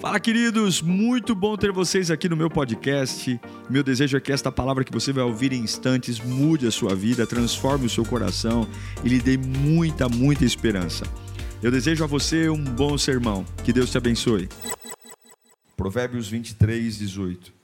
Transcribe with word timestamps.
Fala, 0.00 0.20
queridos! 0.20 0.80
Muito 0.80 1.34
bom 1.34 1.56
ter 1.56 1.72
vocês 1.72 2.08
aqui 2.08 2.28
no 2.28 2.36
meu 2.36 2.48
podcast. 2.48 3.40
Meu 3.68 3.82
desejo 3.82 4.16
é 4.16 4.20
que 4.20 4.30
esta 4.30 4.52
palavra 4.52 4.84
que 4.84 4.92
você 4.92 5.12
vai 5.12 5.24
ouvir 5.24 5.52
em 5.52 5.60
instantes 5.60 6.20
mude 6.20 6.68
a 6.68 6.70
sua 6.70 6.94
vida, 6.94 7.26
transforme 7.26 7.86
o 7.86 7.90
seu 7.90 8.04
coração 8.04 8.64
e 9.02 9.08
lhe 9.08 9.18
dê 9.18 9.36
muita, 9.36 10.08
muita 10.08 10.44
esperança. 10.44 11.04
Eu 11.60 11.72
desejo 11.72 12.04
a 12.04 12.06
você 12.06 12.48
um 12.48 12.62
bom 12.62 12.96
sermão. 12.96 13.44
Que 13.64 13.72
Deus 13.72 13.90
te 13.90 13.98
abençoe. 13.98 14.48
Provérbios 15.76 16.28
23, 16.28 16.98
18. 16.98 17.57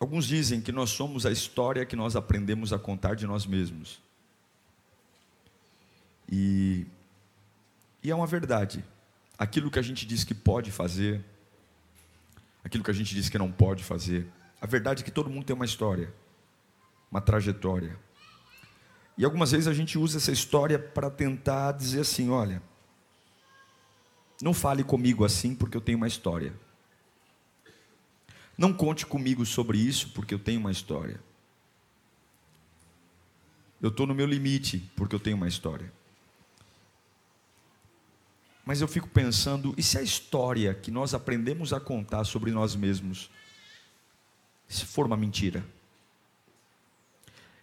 Alguns 0.00 0.26
dizem 0.26 0.60
que 0.60 0.70
nós 0.70 0.90
somos 0.90 1.26
a 1.26 1.30
história 1.30 1.84
que 1.84 1.96
nós 1.96 2.14
aprendemos 2.14 2.72
a 2.72 2.78
contar 2.78 3.16
de 3.16 3.26
nós 3.26 3.44
mesmos. 3.44 4.00
E, 6.30 6.86
e 8.02 8.10
é 8.10 8.14
uma 8.14 8.26
verdade. 8.26 8.84
Aquilo 9.36 9.70
que 9.70 9.78
a 9.78 9.82
gente 9.82 10.06
diz 10.06 10.22
que 10.22 10.34
pode 10.34 10.70
fazer, 10.70 11.24
aquilo 12.62 12.84
que 12.84 12.90
a 12.92 12.94
gente 12.94 13.12
diz 13.12 13.28
que 13.28 13.38
não 13.38 13.50
pode 13.50 13.82
fazer, 13.82 14.28
a 14.60 14.66
verdade 14.66 15.02
é 15.02 15.04
que 15.04 15.10
todo 15.10 15.28
mundo 15.28 15.44
tem 15.44 15.56
uma 15.56 15.64
história, 15.64 16.14
uma 17.10 17.20
trajetória. 17.20 17.98
E 19.16 19.24
algumas 19.24 19.50
vezes 19.50 19.66
a 19.66 19.74
gente 19.74 19.98
usa 19.98 20.18
essa 20.18 20.30
história 20.30 20.78
para 20.78 21.10
tentar 21.10 21.72
dizer 21.72 22.00
assim: 22.00 22.30
olha, 22.30 22.62
não 24.40 24.54
fale 24.54 24.84
comigo 24.84 25.24
assim 25.24 25.56
porque 25.56 25.76
eu 25.76 25.80
tenho 25.80 25.98
uma 25.98 26.06
história. 26.06 26.52
Não 28.58 28.72
conte 28.72 29.06
comigo 29.06 29.46
sobre 29.46 29.78
isso, 29.78 30.10
porque 30.10 30.34
eu 30.34 30.38
tenho 30.38 30.58
uma 30.58 30.72
história. 30.72 31.20
Eu 33.80 33.90
estou 33.90 34.04
no 34.04 34.16
meu 34.16 34.26
limite, 34.26 34.90
porque 34.96 35.14
eu 35.14 35.20
tenho 35.20 35.36
uma 35.36 35.46
história. 35.46 35.92
Mas 38.64 38.80
eu 38.80 38.88
fico 38.88 39.08
pensando, 39.08 39.72
e 39.78 39.82
se 39.82 39.96
a 39.96 40.02
história 40.02 40.74
que 40.74 40.90
nós 40.90 41.14
aprendemos 41.14 41.72
a 41.72 41.78
contar 41.78 42.24
sobre 42.24 42.50
nós 42.50 42.74
mesmos, 42.74 43.30
se 44.68 44.84
for 44.84 45.06
uma 45.06 45.16
mentira? 45.16 45.64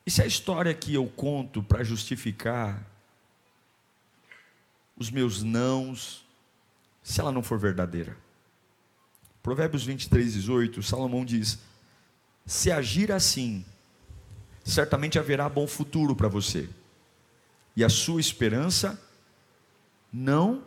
E 0.06 0.10
se 0.10 0.22
a 0.22 0.26
história 0.26 0.74
que 0.74 0.94
eu 0.94 1.06
conto 1.08 1.62
para 1.62 1.84
justificar 1.84 2.82
os 4.96 5.12
meus 5.12 5.44
nãos, 5.44 6.26
se 7.04 7.20
ela 7.20 7.34
não 7.34 7.44
for 7.44 7.60
verdadeira? 7.60 8.18
Provérbios 9.46 9.84
23, 9.84 10.34
18, 10.34 10.82
Salomão 10.82 11.24
diz: 11.24 11.60
Se 12.48 12.72
agir 12.72 13.12
assim, 13.12 13.64
certamente 14.64 15.20
haverá 15.20 15.48
bom 15.48 15.68
futuro 15.68 16.16
para 16.16 16.28
você, 16.28 16.68
e 17.76 17.84
a 17.84 17.90
sua 17.90 18.20
esperança 18.20 19.00
não 20.12 20.64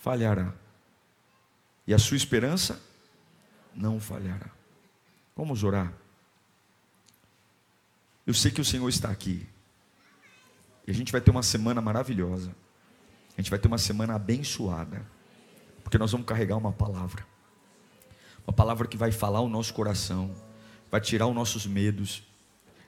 falhará. 0.00 0.54
E 1.84 1.92
a 1.92 1.98
sua 1.98 2.16
esperança 2.16 2.80
não 3.74 3.98
falhará. 3.98 4.50
Vamos 5.36 5.64
orar. 5.64 5.92
Eu 8.24 8.34
sei 8.34 8.52
que 8.52 8.60
o 8.60 8.64
Senhor 8.64 8.88
está 8.88 9.10
aqui. 9.10 9.44
E 10.86 10.92
a 10.92 10.94
gente 10.94 11.10
vai 11.10 11.20
ter 11.20 11.32
uma 11.32 11.42
semana 11.42 11.80
maravilhosa. 11.80 12.54
A 13.36 13.40
gente 13.40 13.50
vai 13.50 13.58
ter 13.58 13.66
uma 13.66 13.78
semana 13.78 14.14
abençoada. 14.14 15.04
Porque 15.82 15.98
nós 15.98 16.12
vamos 16.12 16.24
carregar 16.24 16.56
uma 16.56 16.72
palavra. 16.72 17.26
Uma 18.48 18.54
palavra 18.54 18.88
que 18.88 18.96
vai 18.96 19.12
falar 19.12 19.42
o 19.42 19.48
nosso 19.48 19.74
coração, 19.74 20.30
vai 20.90 21.02
tirar 21.02 21.26
os 21.26 21.34
nossos 21.34 21.66
medos, 21.66 22.22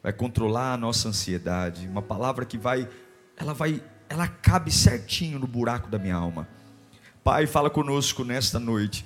vai 0.03 0.11
controlar 0.11 0.72
a 0.72 0.77
nossa 0.78 1.11
ansiedade. 1.11 1.86
Uma 1.86 2.00
palavra 2.00 2.47
que 2.47 2.56
vai, 2.56 2.89
ela 3.36 3.53
vai, 3.53 3.83
ela 4.08 4.27
cabe 4.27 4.72
certinho 4.72 5.38
no 5.38 5.47
buraco 5.47 5.91
da 5.91 5.99
minha 5.99 6.15
alma. 6.15 6.49
Pai, 7.22 7.47
fala 7.47 7.69
conosco 7.69 8.25
nesta 8.25 8.59
noite. 8.59 9.04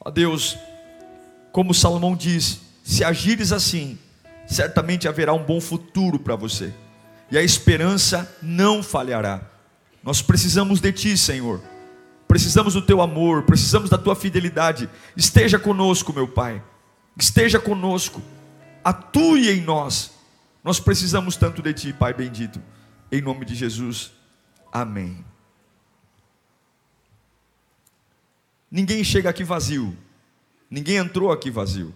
Ó 0.00 0.10
Deus, 0.10 0.58
como 1.52 1.72
Salomão 1.72 2.16
diz, 2.16 2.60
se 2.82 3.04
agires 3.04 3.52
assim, 3.52 3.96
certamente 4.48 5.06
haverá 5.06 5.32
um 5.32 5.44
bom 5.44 5.60
futuro 5.60 6.18
para 6.18 6.34
você. 6.34 6.74
E 7.30 7.38
a 7.38 7.42
esperança 7.44 8.28
não 8.42 8.82
falhará. 8.82 9.40
Nós 10.02 10.20
precisamos 10.20 10.80
de 10.80 10.92
ti, 10.92 11.16
Senhor 11.16 11.73
precisamos 12.34 12.74
do 12.74 12.82
teu 12.82 13.00
amor, 13.00 13.44
precisamos 13.44 13.88
da 13.88 13.96
tua 13.96 14.16
fidelidade. 14.16 14.90
Esteja 15.16 15.56
conosco, 15.56 16.12
meu 16.12 16.26
Pai, 16.26 16.60
esteja 17.16 17.60
conosco, 17.60 18.20
atue 18.82 19.48
em 19.50 19.60
nós. 19.60 20.10
Nós 20.64 20.80
precisamos 20.80 21.36
tanto 21.36 21.62
de 21.62 21.72
ti, 21.72 21.92
Pai 21.92 22.12
bendito, 22.12 22.60
em 23.12 23.22
nome 23.22 23.44
de 23.44 23.54
Jesus, 23.54 24.10
amém. 24.72 25.24
Ninguém 28.68 29.04
chega 29.04 29.30
aqui 29.30 29.44
vazio, 29.44 29.96
ninguém 30.68 30.96
entrou 30.96 31.30
aqui 31.30 31.52
vazio. 31.52 31.94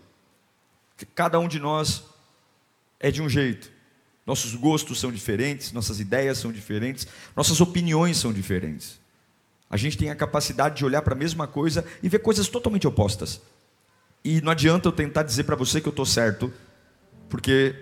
Cada 1.16 1.40
um 1.40 1.48
de 1.48 1.58
nós 1.58 2.04
é 3.00 3.10
de 3.10 3.20
um 3.20 3.28
jeito. 3.28 3.72
Nossos 4.24 4.54
gostos 4.54 5.00
são 5.00 5.10
diferentes, 5.10 5.72
nossas 5.72 5.98
ideias 5.98 6.38
são 6.38 6.52
diferentes, 6.52 7.08
nossas 7.34 7.60
opiniões 7.60 8.18
são 8.18 8.32
diferentes. 8.32 9.00
A 9.70 9.76
gente 9.76 9.98
tem 9.98 10.10
a 10.10 10.14
capacidade 10.14 10.76
de 10.76 10.84
olhar 10.84 11.02
para 11.02 11.14
a 11.14 11.18
mesma 11.18 11.46
coisa 11.46 11.84
e 12.02 12.08
ver 12.08 12.20
coisas 12.20 12.48
totalmente 12.48 12.86
opostas. 12.86 13.40
E 14.24 14.40
não 14.40 14.52
adianta 14.52 14.88
eu 14.88 14.92
tentar 14.92 15.22
dizer 15.22 15.44
para 15.44 15.56
você 15.56 15.80
que 15.80 15.88
eu 15.88 15.90
estou 15.90 16.06
certo, 16.06 16.52
porque 17.28 17.74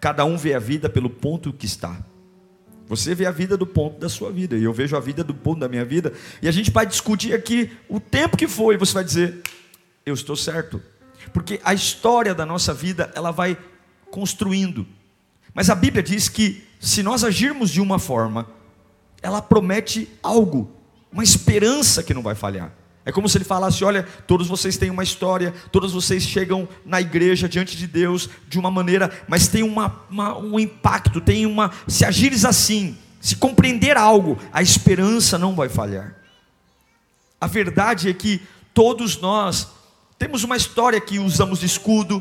cada 0.00 0.24
um 0.24 0.36
vê 0.36 0.54
a 0.54 0.58
vida 0.58 0.88
pelo 0.88 1.10
ponto 1.10 1.52
que 1.52 1.66
está. 1.66 1.98
Você 2.86 3.14
vê 3.14 3.26
a 3.26 3.30
vida 3.30 3.56
do 3.56 3.66
ponto 3.66 3.98
da 3.98 4.08
sua 4.08 4.30
vida, 4.30 4.56
e 4.56 4.64
eu 4.64 4.72
vejo 4.72 4.96
a 4.96 5.00
vida 5.00 5.24
do 5.24 5.34
ponto 5.34 5.60
da 5.60 5.68
minha 5.68 5.84
vida, 5.84 6.12
e 6.42 6.48
a 6.48 6.52
gente 6.52 6.70
vai 6.70 6.86
discutir 6.86 7.32
aqui 7.32 7.70
o 7.88 7.98
tempo 7.98 8.36
que 8.36 8.46
foi, 8.46 8.74
e 8.74 8.78
você 8.78 8.92
vai 8.92 9.04
dizer, 9.04 9.42
eu 10.04 10.14
estou 10.14 10.36
certo. 10.36 10.82
Porque 11.32 11.60
a 11.64 11.72
história 11.72 12.34
da 12.34 12.44
nossa 12.44 12.74
vida, 12.74 13.10
ela 13.14 13.30
vai 13.30 13.56
construindo. 14.10 14.86
Mas 15.54 15.70
a 15.70 15.74
Bíblia 15.74 16.02
diz 16.02 16.28
que 16.28 16.62
se 16.78 17.02
nós 17.02 17.24
agirmos 17.24 17.70
de 17.70 17.80
uma 17.80 17.98
forma, 17.98 18.46
ela 19.22 19.40
promete 19.40 20.08
algo 20.22 20.70
uma 21.14 21.22
esperança 21.22 22.02
que 22.02 22.12
não 22.12 22.22
vai 22.22 22.34
falhar. 22.34 22.72
É 23.04 23.12
como 23.12 23.28
se 23.28 23.38
ele 23.38 23.44
falasse: 23.44 23.84
olha, 23.84 24.02
todos 24.26 24.48
vocês 24.48 24.76
têm 24.76 24.90
uma 24.90 25.04
história, 25.04 25.54
todos 25.70 25.92
vocês 25.92 26.24
chegam 26.24 26.68
na 26.84 27.00
igreja 27.00 27.48
diante 27.48 27.76
de 27.76 27.86
Deus 27.86 28.28
de 28.48 28.58
uma 28.58 28.70
maneira, 28.70 29.10
mas 29.28 29.46
tem 29.46 29.62
uma, 29.62 30.02
uma, 30.10 30.36
um 30.36 30.58
impacto, 30.58 31.20
tem 31.20 31.46
uma. 31.46 31.70
Se 31.86 32.04
agires 32.04 32.44
assim, 32.44 32.98
se 33.20 33.36
compreender 33.36 33.96
algo, 33.96 34.36
a 34.52 34.60
esperança 34.60 35.38
não 35.38 35.54
vai 35.54 35.68
falhar. 35.68 36.16
A 37.40 37.46
verdade 37.46 38.08
é 38.08 38.12
que 38.12 38.42
todos 38.72 39.20
nós 39.20 39.68
temos 40.18 40.42
uma 40.42 40.56
história 40.56 41.00
que 41.00 41.20
usamos 41.20 41.60
de 41.60 41.66
escudo. 41.66 42.20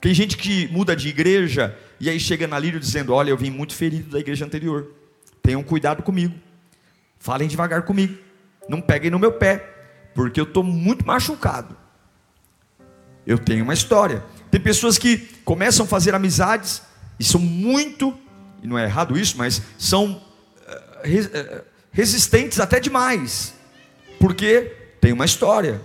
Tem 0.00 0.14
gente 0.14 0.36
que 0.38 0.66
muda 0.68 0.96
de 0.96 1.08
igreja 1.08 1.76
e 2.00 2.08
aí 2.08 2.18
chega 2.18 2.46
na 2.46 2.58
lírio 2.58 2.80
dizendo: 2.80 3.12
Olha, 3.12 3.28
eu 3.28 3.36
vim 3.36 3.50
muito 3.50 3.74
ferido 3.74 4.12
da 4.12 4.18
igreja 4.18 4.46
anterior, 4.46 4.92
tenham 5.42 5.62
cuidado 5.62 6.02
comigo. 6.02 6.34
Falem 7.22 7.46
devagar 7.46 7.82
comigo. 7.82 8.18
Não 8.68 8.80
peguem 8.80 9.08
no 9.08 9.16
meu 9.16 9.30
pé, 9.30 9.58
porque 10.12 10.40
eu 10.40 10.44
estou 10.44 10.64
muito 10.64 11.06
machucado. 11.06 11.76
Eu 13.24 13.38
tenho 13.38 13.62
uma 13.62 13.72
história. 13.72 14.24
Tem 14.50 14.60
pessoas 14.60 14.98
que 14.98 15.18
começam 15.44 15.86
a 15.86 15.88
fazer 15.88 16.16
amizades 16.16 16.82
e 17.20 17.22
são 17.22 17.40
muito, 17.40 18.12
e 18.60 18.66
não 18.66 18.76
é 18.76 18.82
errado 18.82 19.16
isso, 19.16 19.38
mas 19.38 19.62
são 19.78 20.14
uh, 20.16 21.64
resistentes 21.92 22.58
até 22.58 22.80
demais, 22.80 23.54
porque 24.18 24.76
tem 25.00 25.12
uma 25.12 25.24
história. 25.24 25.80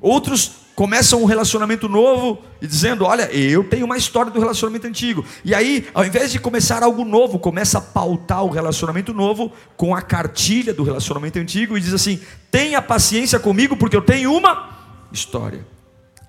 Outros 0.00 0.63
começam 0.74 1.22
um 1.22 1.24
relacionamento 1.24 1.88
novo 1.88 2.42
e 2.60 2.66
dizendo: 2.66 3.04
Olha, 3.04 3.30
eu 3.32 3.64
tenho 3.64 3.84
uma 3.84 3.96
história 3.96 4.30
do 4.30 4.40
relacionamento 4.40 4.86
antigo. 4.86 5.24
E 5.44 5.54
aí, 5.54 5.88
ao 5.94 6.04
invés 6.04 6.32
de 6.32 6.38
começar 6.38 6.82
algo 6.82 7.04
novo, 7.04 7.38
começa 7.38 7.78
a 7.78 7.80
pautar 7.80 8.44
o 8.44 8.50
relacionamento 8.50 9.12
novo 9.12 9.52
com 9.76 9.94
a 9.94 10.02
cartilha 10.02 10.74
do 10.74 10.82
relacionamento 10.82 11.38
antigo 11.38 11.76
e 11.76 11.80
diz 11.80 11.94
assim: 11.94 12.20
Tenha 12.50 12.82
paciência 12.82 13.38
comigo, 13.38 13.76
porque 13.76 13.96
eu 13.96 14.02
tenho 14.02 14.34
uma 14.34 14.70
história. 15.12 15.66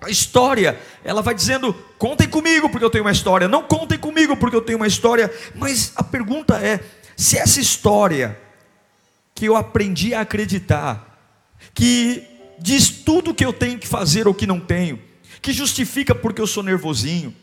A 0.00 0.10
história, 0.10 0.78
ela 1.04 1.22
vai 1.22 1.34
dizendo: 1.34 1.74
contem 1.98 2.28
comigo, 2.28 2.68
porque 2.68 2.84
eu 2.84 2.90
tenho 2.90 3.04
uma 3.04 3.12
história. 3.12 3.48
Não 3.48 3.62
contem 3.62 3.98
comigo, 3.98 4.36
porque 4.36 4.56
eu 4.56 4.62
tenho 4.62 4.78
uma 4.78 4.86
história. 4.86 5.32
Mas 5.54 5.92
a 5.96 6.02
pergunta 6.02 6.56
é: 6.58 6.80
se 7.16 7.38
essa 7.38 7.60
história 7.60 8.38
que 9.34 9.46
eu 9.46 9.56
aprendi 9.56 10.14
a 10.14 10.22
acreditar, 10.22 11.18
que 11.74 12.35
diz 12.58 12.88
tudo 12.88 13.30
o 13.30 13.34
que 13.34 13.44
eu 13.44 13.52
tenho 13.52 13.78
que 13.78 13.86
fazer 13.86 14.26
ou 14.26 14.34
que 14.34 14.46
não 14.46 14.60
tenho, 14.60 14.98
que 15.40 15.52
justifica 15.52 16.14
porque 16.14 16.40
eu 16.40 16.46
sou 16.46 16.62
nervosinho. 16.62 17.34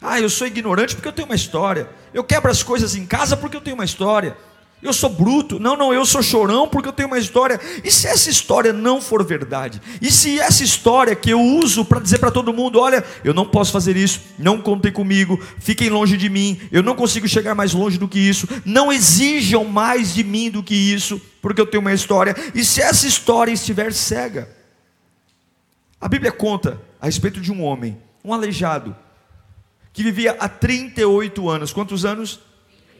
Ah, 0.00 0.20
eu 0.20 0.28
sou 0.28 0.46
ignorante 0.46 0.96
porque 0.96 1.08
eu 1.08 1.12
tenho 1.12 1.28
uma 1.28 1.36
história. 1.36 1.88
Eu 2.12 2.24
quebro 2.24 2.50
as 2.50 2.62
coisas 2.62 2.96
em 2.96 3.06
casa 3.06 3.36
porque 3.36 3.56
eu 3.56 3.60
tenho 3.60 3.76
uma 3.76 3.84
história. 3.84 4.36
Eu 4.82 4.92
sou 4.92 5.08
bruto. 5.08 5.60
Não, 5.60 5.76
não, 5.76 5.94
eu 5.94 6.04
sou 6.04 6.20
chorão 6.22 6.66
porque 6.66 6.88
eu 6.88 6.92
tenho 6.92 7.06
uma 7.06 7.18
história. 7.18 7.60
E 7.84 7.90
se 7.90 8.08
essa 8.08 8.28
história 8.28 8.72
não 8.72 9.00
for 9.00 9.24
verdade? 9.24 9.80
E 10.00 10.10
se 10.10 10.40
essa 10.40 10.64
história 10.64 11.14
que 11.14 11.30
eu 11.30 11.40
uso 11.40 11.84
para 11.84 12.00
dizer 12.00 12.18
para 12.18 12.32
todo 12.32 12.52
mundo: 12.52 12.80
olha, 12.80 13.04
eu 13.22 13.32
não 13.32 13.46
posso 13.46 13.70
fazer 13.70 13.96
isso, 13.96 14.20
não 14.36 14.60
contem 14.60 14.90
comigo, 14.90 15.40
fiquem 15.60 15.88
longe 15.88 16.16
de 16.16 16.28
mim, 16.28 16.60
eu 16.72 16.82
não 16.82 16.96
consigo 16.96 17.28
chegar 17.28 17.54
mais 17.54 17.72
longe 17.72 17.96
do 17.96 18.08
que 18.08 18.18
isso, 18.18 18.48
não 18.64 18.92
exijam 18.92 19.64
mais 19.64 20.12
de 20.12 20.24
mim 20.24 20.50
do 20.50 20.64
que 20.64 20.74
isso, 20.74 21.20
porque 21.40 21.60
eu 21.60 21.66
tenho 21.66 21.80
uma 21.80 21.92
história. 21.92 22.34
E 22.52 22.64
se 22.64 22.82
essa 22.82 23.06
história 23.06 23.52
estiver 23.52 23.92
cega? 23.92 24.61
A 26.02 26.08
Bíblia 26.08 26.32
conta 26.32 26.82
a 27.00 27.06
respeito 27.06 27.40
de 27.40 27.52
um 27.52 27.62
homem, 27.62 27.96
um 28.24 28.34
aleijado, 28.34 28.96
que 29.92 30.02
vivia 30.02 30.32
há 30.32 30.48
38 30.48 31.48
anos. 31.48 31.72
Quantos 31.72 32.04
anos? 32.04 32.40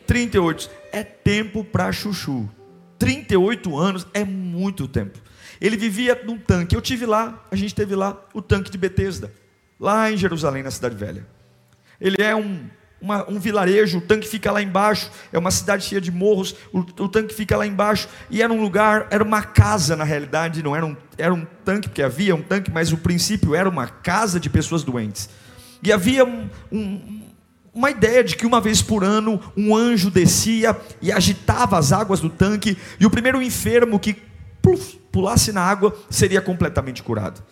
38 0.06 0.70
é 0.92 1.02
tempo 1.02 1.64
para 1.64 1.90
chuchu. 1.90 2.48
38 3.00 3.76
anos 3.76 4.06
é 4.14 4.24
muito 4.24 4.86
tempo. 4.86 5.18
Ele 5.60 5.76
vivia 5.76 6.22
num 6.24 6.38
tanque. 6.38 6.76
Eu 6.76 6.80
tive 6.80 7.04
lá, 7.04 7.44
a 7.50 7.56
gente 7.56 7.74
teve 7.74 7.96
lá 7.96 8.24
o 8.32 8.40
tanque 8.40 8.70
de 8.70 8.78
Betesda, 8.78 9.32
lá 9.80 10.08
em 10.08 10.16
Jerusalém, 10.16 10.62
na 10.62 10.70
cidade 10.70 10.94
velha. 10.94 11.26
Ele 12.00 12.22
é 12.22 12.36
um, 12.36 12.70
uma, 13.02 13.28
um 13.28 13.40
vilarejo, 13.40 13.98
o 13.98 14.00
tanque 14.00 14.28
fica 14.28 14.52
lá 14.52 14.62
embaixo, 14.62 15.10
é 15.32 15.38
uma 15.38 15.50
cidade 15.50 15.84
cheia 15.84 16.00
de 16.00 16.12
morros, 16.12 16.54
o, 16.72 16.78
o, 16.78 17.08
tanque 17.08 17.34
fica 17.34 17.56
lá 17.56 17.66
embaixo, 17.66 18.08
e 18.30 18.40
era 18.40 18.52
um 18.52 18.62
lugar, 18.62 19.08
era 19.10 19.24
uma 19.24 19.42
casa 19.42 19.96
na 19.96 20.04
realidade, 20.04 20.62
não 20.62 20.74
era 20.74 20.86
um, 20.86 20.96
era 21.18 21.34
um 21.34 21.44
tanque, 21.64 21.88
porque 21.88 22.02
havia 22.02 22.34
um 22.34 22.42
tanque, 22.42 22.70
mas 22.70 22.92
o 22.92 22.96
princípio 22.96 23.54
era 23.54 23.68
uma 23.68 23.88
casa 23.88 24.38
de 24.38 24.48
pessoas 24.48 24.84
doentes. 24.84 25.28
E 25.82 25.92
havia 25.92 26.24
um, 26.24 26.48
um 26.70 27.22
uma 27.74 27.90
ideia 27.90 28.22
de 28.22 28.36
que 28.36 28.46
uma 28.46 28.60
vez 28.60 28.82
por 28.82 29.02
ano 29.02 29.40
um 29.56 29.74
anjo 29.74 30.10
descia 30.10 30.78
e 31.00 31.10
agitava 31.10 31.78
as 31.78 31.90
águas 31.90 32.20
do 32.20 32.28
tanque, 32.28 32.76
e 33.00 33.06
o 33.06 33.10
primeiro 33.10 33.40
enfermo 33.42 33.98
que 33.98 34.16
pulasse 35.10 35.52
na 35.52 35.62
água 35.62 35.96
seria 36.10 36.40
completamente 36.40 37.02
curado. 37.02 37.42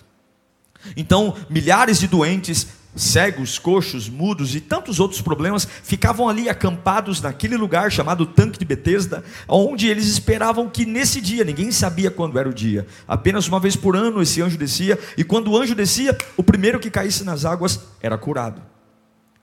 Então, 0.97 1.37
milhares 1.49 1.99
de 1.99 2.07
doentes, 2.07 2.67
cegos, 2.95 3.59
coxos, 3.59 4.09
mudos 4.09 4.55
e 4.55 4.61
tantos 4.61 4.99
outros 4.99 5.21
problemas 5.21 5.67
ficavam 5.83 6.29
ali 6.29 6.49
acampados 6.49 7.21
naquele 7.21 7.57
lugar 7.57 7.91
chamado 7.91 8.27
Tanque 8.27 8.59
de 8.59 8.65
Betesda, 8.65 9.25
onde 9.49 9.89
eles 9.89 10.07
esperavam 10.07 10.69
que 10.69 10.85
nesse 10.85 11.21
dia, 11.21 11.45
ninguém 11.45 11.71
sabia 11.71 12.11
quando 12.11 12.39
era 12.39 12.49
o 12.49 12.55
dia, 12.55 12.87
apenas 13.07 13.47
uma 13.49 13.61
vez 13.61 13.77
por 13.77 13.97
ano 13.97 14.23
esse 14.23 14.43
anjo 14.43 14.59
descia, 14.59 14.99
e 15.17 15.25
quando 15.25 15.51
o 15.51 15.57
anjo 15.57 15.75
descia, 15.75 16.17
o 16.37 16.43
primeiro 16.43 16.81
que 16.81 16.91
caísse 16.91 17.25
nas 17.25 17.45
águas 17.45 17.81
era 18.01 18.19
curado. 18.19 18.63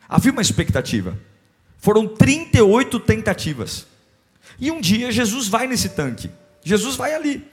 Havia 0.09 0.31
uma 0.31 0.41
expectativa. 0.41 1.17
Foram 1.77 2.07
38 2.07 3.00
tentativas. 3.00 3.85
E 4.59 4.71
um 4.71 4.81
dia 4.81 5.11
Jesus 5.11 5.47
vai 5.47 5.67
nesse 5.67 5.89
tanque. 5.89 6.31
Jesus 6.63 6.95
vai 6.95 7.13
ali. 7.13 7.45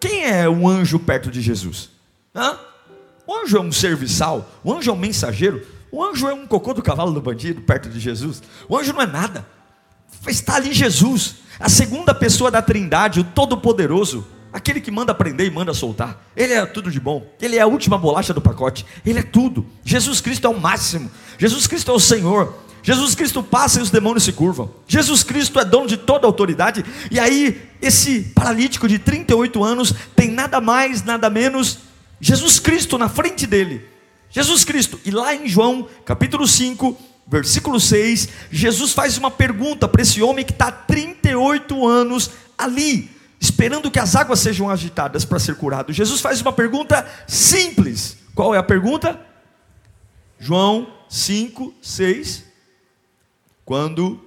Quem 0.00 0.24
é 0.24 0.48
um 0.48 0.68
anjo 0.68 0.98
perto 0.98 1.30
de 1.30 1.40
Jesus? 1.40 1.90
Hã? 2.34 2.58
O 3.26 3.34
anjo 3.34 3.56
é 3.56 3.60
um 3.60 3.72
serviçal? 3.72 4.48
O 4.64 4.72
anjo 4.72 4.90
é 4.90 4.92
um 4.92 4.96
mensageiro? 4.96 5.64
O 5.90 6.02
anjo 6.02 6.28
é 6.28 6.34
um 6.34 6.46
cocô 6.46 6.72
do 6.72 6.82
cavalo 6.82 7.12
do 7.12 7.20
bandido 7.20 7.60
perto 7.62 7.88
de 7.88 8.00
Jesus? 8.00 8.42
O 8.68 8.76
anjo 8.76 8.92
não 8.92 9.02
é 9.02 9.06
nada. 9.06 9.46
Está 10.26 10.56
ali 10.56 10.72
Jesus, 10.72 11.36
a 11.58 11.68
segunda 11.68 12.14
pessoa 12.14 12.50
da 12.50 12.62
Trindade, 12.62 13.20
o 13.20 13.24
Todo-Poderoso, 13.24 14.26
aquele 14.52 14.80
que 14.80 14.90
manda 14.90 15.14
prender 15.14 15.46
e 15.46 15.50
manda 15.50 15.74
soltar. 15.74 16.24
Ele 16.36 16.52
é 16.52 16.64
tudo 16.66 16.90
de 16.90 17.00
bom. 17.00 17.26
Ele 17.40 17.56
é 17.56 17.60
a 17.60 17.66
última 17.66 17.98
bolacha 17.98 18.32
do 18.32 18.40
pacote. 18.40 18.86
Ele 19.04 19.18
é 19.18 19.22
tudo. 19.22 19.66
Jesus 19.84 20.20
Cristo 20.20 20.46
é 20.46 20.50
o 20.50 20.60
máximo. 20.60 21.10
Jesus 21.38 21.66
Cristo 21.66 21.90
é 21.90 21.94
o 21.94 22.00
Senhor. 22.00 22.54
Jesus 22.82 23.14
Cristo 23.14 23.42
passa 23.42 23.78
e 23.78 23.82
os 23.82 23.90
demônios 23.90 24.24
se 24.24 24.32
curvam. 24.32 24.70
Jesus 24.88 25.22
Cristo 25.22 25.60
é 25.60 25.64
dono 25.64 25.86
de 25.86 25.96
toda 25.96 26.26
autoridade. 26.26 26.84
E 27.10 27.18
aí, 27.18 27.62
esse 27.80 28.32
paralítico 28.34 28.88
de 28.88 28.98
38 28.98 29.62
anos 29.62 29.94
tem 30.16 30.30
nada 30.30 30.60
mais, 30.60 31.02
nada 31.04 31.30
menos, 31.30 31.78
Jesus 32.22 32.58
Cristo 32.58 32.96
na 32.96 33.10
frente 33.10 33.46
dele. 33.46 33.86
Jesus 34.30 34.64
Cristo. 34.64 34.98
E 35.04 35.10
lá 35.10 35.34
em 35.34 35.46
João, 35.46 35.86
capítulo 36.06 36.48
5, 36.48 36.96
versículo 37.26 37.78
6, 37.78 38.28
Jesus 38.50 38.94
faz 38.94 39.18
uma 39.18 39.30
pergunta 39.30 39.86
para 39.86 40.00
esse 40.00 40.22
homem 40.22 40.42
que 40.44 40.52
está 40.52 40.68
há 40.68 40.72
38 40.72 41.86
anos 41.86 42.30
ali 42.56 43.10
esperando 43.42 43.90
que 43.90 43.98
as 43.98 44.14
águas 44.14 44.38
sejam 44.38 44.70
agitadas 44.70 45.24
para 45.24 45.40
ser 45.40 45.56
curado. 45.56 45.92
Jesus 45.92 46.20
faz 46.20 46.40
uma 46.40 46.52
pergunta 46.52 47.04
simples. 47.26 48.16
Qual 48.36 48.54
é 48.54 48.58
a 48.58 48.62
pergunta? 48.62 49.20
João 50.38 50.86
5, 51.08 51.74
6. 51.82 52.44
Quando 53.64 54.24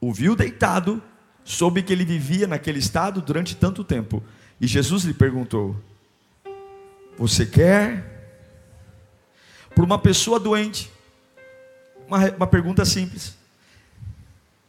o 0.00 0.12
viu 0.12 0.34
deitado, 0.34 1.00
soube 1.44 1.80
que 1.84 1.92
ele 1.92 2.04
vivia 2.04 2.48
naquele 2.48 2.80
estado 2.80 3.22
durante 3.22 3.54
tanto 3.54 3.84
tempo. 3.84 4.20
E 4.60 4.66
Jesus 4.66 5.04
lhe 5.04 5.14
perguntou: 5.14 5.76
Você 7.20 7.44
quer? 7.44 8.02
Para 9.74 9.84
uma 9.84 9.98
pessoa 9.98 10.40
doente, 10.40 10.90
uma, 12.08 12.30
uma 12.30 12.46
pergunta 12.46 12.82
simples. 12.86 13.36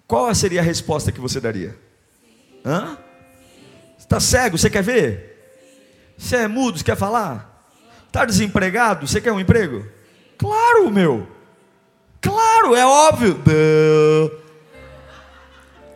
Qual 0.05 0.35
seria 0.35 0.59
a 0.59 0.63
resposta 0.63 1.13
que 1.13 1.21
você 1.21 1.39
daria? 1.39 1.77
Hã? 2.65 2.97
Está 3.97 4.19
cego, 4.19 4.57
você 4.57 4.69
quer 4.69 4.83
ver? 4.83 5.63
Você 6.17 6.35
é 6.35 6.47
mudo, 6.49 6.77
você 6.77 6.83
quer 6.83 6.97
falar? 6.97 7.65
Está 8.07 8.25
desempregado, 8.25 9.07
você 9.07 9.21
quer 9.21 9.31
um 9.31 9.39
emprego? 9.39 9.87
Claro, 10.37 10.91
meu. 10.91 11.25
Claro, 12.19 12.75
é 12.75 12.85
óbvio. 12.85 13.41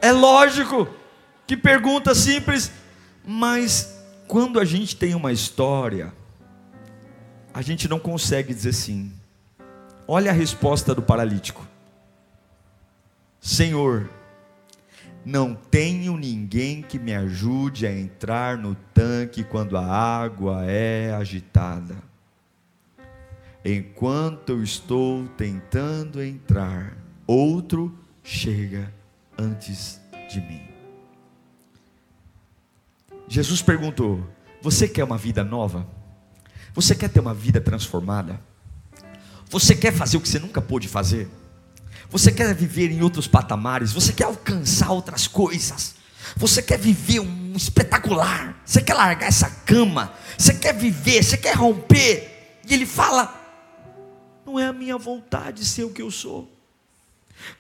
É 0.02 0.12
lógico. 0.14 0.88
Que 1.46 1.58
pergunta 1.58 2.16
simples. 2.16 2.72
Mas 3.26 3.94
quando 4.26 4.58
a 4.58 4.64
gente 4.64 4.96
tem 4.96 5.14
uma 5.14 5.34
história, 5.34 6.14
a 7.56 7.62
gente 7.62 7.88
não 7.88 7.98
consegue 7.98 8.54
dizer 8.54 8.74
sim. 8.74 9.14
Olha 10.06 10.30
a 10.30 10.34
resposta 10.34 10.94
do 10.94 11.02
paralítico: 11.02 11.66
Senhor, 13.40 14.10
não 15.24 15.56
tenho 15.56 16.18
ninguém 16.18 16.82
que 16.82 17.00
me 17.00 17.16
ajude 17.16 17.88
a 17.88 17.98
entrar 17.98 18.58
no 18.58 18.76
tanque 18.94 19.42
quando 19.42 19.78
a 19.78 19.86
água 19.86 20.66
é 20.66 21.14
agitada. 21.14 21.96
Enquanto 23.64 24.50
eu 24.50 24.62
estou 24.62 25.26
tentando 25.30 26.22
entrar, 26.22 26.98
outro 27.26 27.98
chega 28.22 28.94
antes 29.38 30.02
de 30.30 30.42
mim. 30.42 30.62
Jesus 33.30 33.62
perguntou: 33.62 34.28
Você 34.62 34.90
quer 34.90 35.06
uma 35.06 35.18
vida 35.18 35.42
nova? 35.42 35.95
Você 36.76 36.94
quer 36.94 37.10
ter 37.10 37.22
uma 37.22 37.34
vida 37.34 37.62
transformada? 37.62 38.38
Você 39.50 39.74
quer 39.74 39.94
fazer 39.94 40.18
o 40.18 40.22
que 40.22 40.28
você 40.28 40.40
nunca 40.40 40.62
pôde 40.62 40.90
fazer? 40.90 41.30
Você 42.10 42.34
quer 42.34 42.54
viver 42.54 42.92
em 42.92 43.02
outros 43.02 43.28
patamares, 43.28 43.94
você 43.94 44.12
quer 44.12 44.26
alcançar 44.26 44.92
outras 44.92 45.26
coisas, 45.26 45.96
você 46.36 46.62
quer 46.62 46.78
viver 46.78 47.22
um 47.22 47.54
espetacular, 47.56 48.62
você 48.66 48.82
quer 48.82 48.94
largar 48.94 49.28
essa 49.28 49.50
cama, 49.50 50.14
você 50.38 50.54
quer 50.54 50.74
viver, 50.74 51.24
você 51.24 51.38
quer 51.38 51.56
romper. 51.56 52.60
E 52.68 52.74
ele 52.74 52.86
fala: 52.86 53.34
Não 54.46 54.60
é 54.60 54.68
a 54.68 54.74
minha 54.74 54.98
vontade 54.98 55.64
ser 55.64 55.86
o 55.86 55.90
que 55.90 56.02
eu 56.02 56.12
sou. 56.12 56.52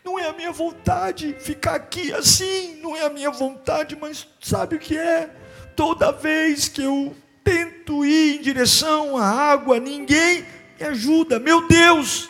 Não 0.03 0.19
é 0.19 0.27
a 0.27 0.33
minha 0.33 0.51
vontade 0.51 1.35
ficar 1.39 1.75
aqui 1.75 2.11
assim, 2.13 2.81
não 2.81 2.95
é 2.95 3.05
a 3.05 3.09
minha 3.09 3.31
vontade, 3.31 3.95
mas 3.95 4.27
sabe 4.41 4.75
o 4.75 4.79
que 4.79 4.97
é? 4.97 5.29
Toda 5.75 6.11
vez 6.11 6.67
que 6.67 6.81
eu 6.81 7.15
tento 7.45 8.03
ir 8.03 8.37
em 8.37 8.41
direção 8.41 9.15
à 9.15 9.25
água, 9.25 9.79
ninguém 9.79 10.43
me 10.79 10.87
ajuda. 10.87 11.39
Meu 11.39 11.67
Deus, 11.67 12.27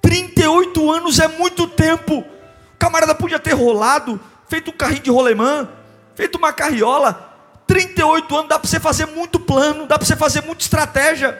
38 0.00 0.90
anos 0.90 1.20
é 1.20 1.28
muito 1.28 1.68
tempo. 1.68 2.20
O 2.20 2.78
camarada 2.78 3.14
podia 3.14 3.38
ter 3.38 3.52
rolado, 3.52 4.18
feito 4.48 4.70
um 4.70 4.76
carrinho 4.76 5.02
de 5.02 5.10
rolemã, 5.10 5.68
feito 6.14 6.38
uma 6.38 6.52
carriola. 6.52 7.32
38 7.66 8.34
anos 8.34 8.48
dá 8.48 8.58
para 8.58 8.68
você 8.68 8.80
fazer 8.80 9.06
muito 9.06 9.38
plano, 9.38 9.86
dá 9.86 9.98
para 9.98 10.06
você 10.06 10.16
fazer 10.16 10.42
muita 10.42 10.62
estratégia. 10.62 11.38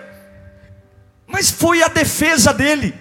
Mas 1.27 1.51
foi 1.51 1.83
a 1.83 1.89
defesa 1.89 2.53
dele 2.53 2.95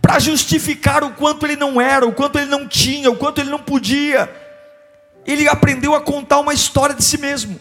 para 0.00 0.20
justificar 0.20 1.02
o 1.02 1.12
quanto 1.14 1.44
ele 1.44 1.56
não 1.56 1.80
era, 1.80 2.06
o 2.06 2.12
quanto 2.12 2.38
ele 2.38 2.50
não 2.50 2.68
tinha, 2.68 3.10
o 3.10 3.16
quanto 3.16 3.40
ele 3.40 3.50
não 3.50 3.58
podia. 3.58 4.32
Ele 5.26 5.48
aprendeu 5.48 5.94
a 5.94 6.00
contar 6.00 6.38
uma 6.38 6.54
história 6.54 6.94
de 6.94 7.02
si 7.02 7.18
mesmo. 7.18 7.58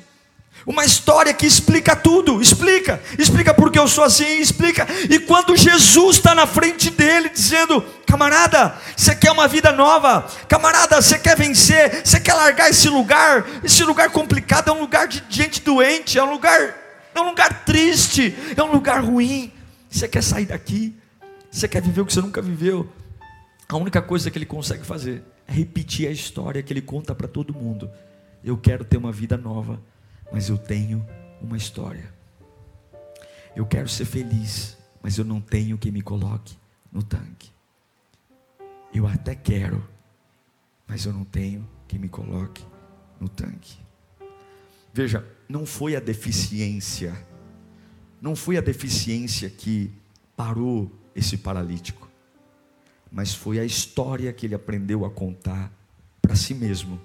Uma 0.66 0.86
história 0.86 1.34
que 1.34 1.46
explica 1.46 1.96
tudo, 1.96 2.42
explica, 2.42 3.02
explica 3.18 3.54
porque 3.54 3.80
eu 3.80 3.88
sou 3.88 4.04
assim, 4.04 4.40
explica. 4.40 4.88
E 5.10 5.18
quando 5.20 5.56
Jesus 5.58 6.18
está 6.18 6.36
na 6.36 6.46
frente 6.46 6.90
dele, 6.92 7.30
dizendo: 7.30 7.82
camarada, 8.06 8.78
você 8.96 9.16
quer 9.16 9.32
uma 9.32 9.48
vida 9.48 9.72
nova, 9.72 10.28
camarada, 10.48 11.02
você 11.02 11.18
quer 11.18 11.36
vencer, 11.36 12.06
você 12.06 12.20
quer 12.20 12.36
largar 12.36 12.70
esse 12.70 12.88
lugar, 12.90 13.46
esse 13.64 13.84
lugar 13.84 14.12
complicado, 14.12 14.70
é 14.70 14.74
um 14.74 14.82
lugar 14.82 15.08
de 15.08 15.24
gente 15.30 15.62
doente, 15.62 16.20
é 16.20 16.24
um 16.24 16.32
lugar, 16.32 16.60
é 17.16 17.20
um 17.20 17.30
lugar 17.30 17.66
triste, 17.66 18.36
é 18.56 18.62
um 18.62 18.72
lugar 18.72 19.04
ruim. 19.04 19.52
Você 19.90 20.08
quer 20.08 20.22
sair 20.22 20.46
daqui, 20.46 20.96
você 21.50 21.68
quer 21.68 21.82
viver 21.82 22.02
o 22.02 22.06
que 22.06 22.14
você 22.14 22.22
nunca 22.22 22.42
viveu. 22.42 22.88
A 23.68 23.78
única 23.78 24.02
coisa 24.02 24.30
que 24.30 24.38
ele 24.38 24.46
consegue 24.46 24.86
fazer 24.86 25.24
é 25.48 25.54
repetir 25.54 26.08
a 26.08 26.12
história 26.12 26.62
que 26.62 26.72
ele 26.72 26.82
conta 26.82 27.16
para 27.16 27.28
todo 27.28 27.54
mundo. 27.54 27.90
Eu 28.44 28.58
quero 28.58 28.84
ter 28.84 28.98
uma 28.98 29.12
vida 29.12 29.38
nova, 29.38 29.82
mas 30.32 30.50
eu 30.50 30.58
tenho 30.58 31.06
uma 31.42 31.58
história. 31.58 32.12
Eu 33.56 33.66
quero 33.66 33.90
ser 33.90 34.06
feliz, 34.06 34.78
mas 35.02 35.18
eu 35.18 35.26
não 35.26 35.42
tenho 35.42 35.78
quem 35.78 35.92
me 35.92 36.02
coloque 36.02 36.58
no 36.92 37.04
tanque. 37.04 37.52
Eu 38.94 39.08
até 39.08 39.36
quero, 39.36 39.88
mas 40.88 41.06
eu 41.06 41.14
não 41.14 41.26
tenho 41.26 41.68
quem 41.88 42.00
me 42.00 42.08
coloque 42.08 42.64
no 43.20 43.28
tanque. 43.28 43.78
Veja, 44.94 45.26
não 45.48 45.66
foi 45.66 45.96
a 45.96 46.00
deficiência, 46.00 47.14
não 48.22 48.36
foi 48.36 48.58
a 48.58 48.62
deficiência 48.62 49.50
que 49.50 49.92
parou 50.36 50.92
esse 51.16 51.38
paralítico, 51.38 52.10
mas 53.12 53.34
foi 53.34 53.60
a 53.60 53.66
história 53.66 54.32
que 54.32 54.46
ele 54.46 54.56
aprendeu 54.56 55.06
a 55.06 55.12
contar 55.12 55.72
para 56.22 56.36
si 56.36 56.54
mesmo, 56.54 57.02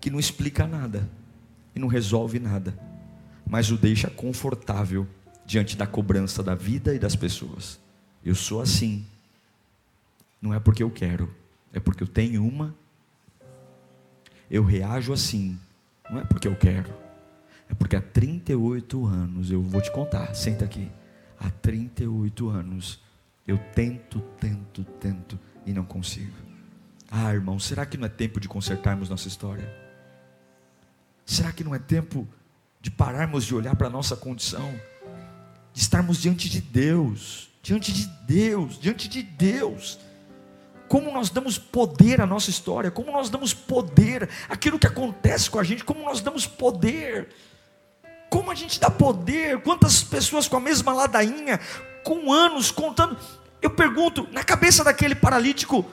que 0.00 0.10
não 0.10 0.18
explica 0.18 0.66
nada 0.66 1.08
e 1.78 1.80
não 1.80 1.86
resolve 1.86 2.40
nada, 2.40 2.76
mas 3.46 3.70
o 3.70 3.76
deixa 3.78 4.10
confortável 4.10 5.06
diante 5.46 5.76
da 5.76 5.86
cobrança 5.86 6.42
da 6.42 6.56
vida 6.56 6.92
e 6.92 6.98
das 6.98 7.14
pessoas. 7.14 7.78
Eu 8.24 8.34
sou 8.34 8.60
assim, 8.60 9.06
não 10.42 10.52
é 10.52 10.58
porque 10.58 10.82
eu 10.82 10.90
quero, 10.90 11.32
é 11.72 11.78
porque 11.78 12.02
eu 12.02 12.08
tenho 12.08 12.44
uma. 12.44 12.74
Eu 14.50 14.64
reajo 14.64 15.12
assim, 15.12 15.56
não 16.10 16.18
é 16.18 16.24
porque 16.24 16.48
eu 16.48 16.56
quero, 16.56 16.92
é 17.70 17.74
porque 17.74 17.94
há 17.94 18.02
38 18.02 19.06
anos, 19.06 19.50
eu 19.52 19.62
vou 19.62 19.80
te 19.80 19.92
contar, 19.92 20.34
senta 20.34 20.64
aqui. 20.64 20.90
Há 21.38 21.48
38 21.48 22.48
anos 22.48 23.00
eu 23.46 23.56
tento, 23.72 24.18
tento, 24.40 24.82
tento 24.82 25.38
e 25.64 25.72
não 25.72 25.84
consigo. 25.84 26.34
Ah, 27.08 27.32
irmão, 27.32 27.56
será 27.60 27.86
que 27.86 27.96
não 27.96 28.06
é 28.06 28.08
tempo 28.08 28.40
de 28.40 28.48
consertarmos 28.48 29.08
nossa 29.08 29.28
história? 29.28 29.87
Será 31.28 31.52
que 31.52 31.62
não 31.62 31.74
é 31.74 31.78
tempo 31.78 32.26
de 32.80 32.90
pararmos 32.90 33.44
de 33.44 33.54
olhar 33.54 33.76
para 33.76 33.88
a 33.88 33.90
nossa 33.90 34.16
condição? 34.16 34.72
De 35.74 35.80
estarmos 35.82 36.16
diante 36.16 36.48
de 36.48 36.62
Deus, 36.62 37.50
diante 37.62 37.92
de 37.92 38.06
Deus, 38.26 38.80
diante 38.80 39.06
de 39.06 39.22
Deus 39.22 39.98
como 40.88 41.12
nós 41.12 41.28
damos 41.28 41.58
poder 41.58 42.18
à 42.18 42.24
nossa 42.24 42.48
história, 42.48 42.90
como 42.90 43.12
nós 43.12 43.28
damos 43.28 43.52
poder 43.52 44.26
àquilo 44.48 44.78
que 44.78 44.86
acontece 44.86 45.50
com 45.50 45.58
a 45.58 45.62
gente, 45.62 45.84
como 45.84 46.02
nós 46.02 46.22
damos 46.22 46.46
poder, 46.46 47.28
como 48.30 48.50
a 48.50 48.54
gente 48.54 48.80
dá 48.80 48.90
poder, 48.90 49.60
quantas 49.60 50.02
pessoas 50.02 50.48
com 50.48 50.56
a 50.56 50.60
mesma 50.60 50.94
ladainha, 50.94 51.60
com 52.02 52.32
anos 52.32 52.70
contando. 52.70 53.18
Eu 53.60 53.68
pergunto, 53.68 54.26
na 54.32 54.42
cabeça 54.42 54.82
daquele 54.82 55.14
paralítico, 55.14 55.84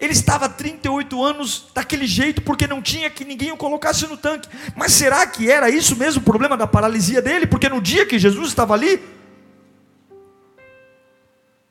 ele 0.00 0.12
estava 0.14 0.46
há 0.46 0.48
38 0.48 1.22
anos 1.22 1.66
daquele 1.74 2.06
jeito 2.06 2.40
porque 2.40 2.66
não 2.66 2.80
tinha 2.80 3.10
que 3.10 3.22
ninguém 3.22 3.52
o 3.52 3.56
colocasse 3.56 4.06
no 4.06 4.16
tanque. 4.16 4.48
Mas 4.74 4.92
será 4.92 5.26
que 5.26 5.50
era 5.50 5.68
isso 5.68 5.94
mesmo 5.94 6.22
o 6.22 6.24
problema 6.24 6.56
da 6.56 6.66
paralisia 6.66 7.20
dele? 7.20 7.46
Porque 7.46 7.68
no 7.68 7.82
dia 7.82 8.06
que 8.06 8.18
Jesus 8.18 8.48
estava 8.48 8.72
ali, 8.72 8.98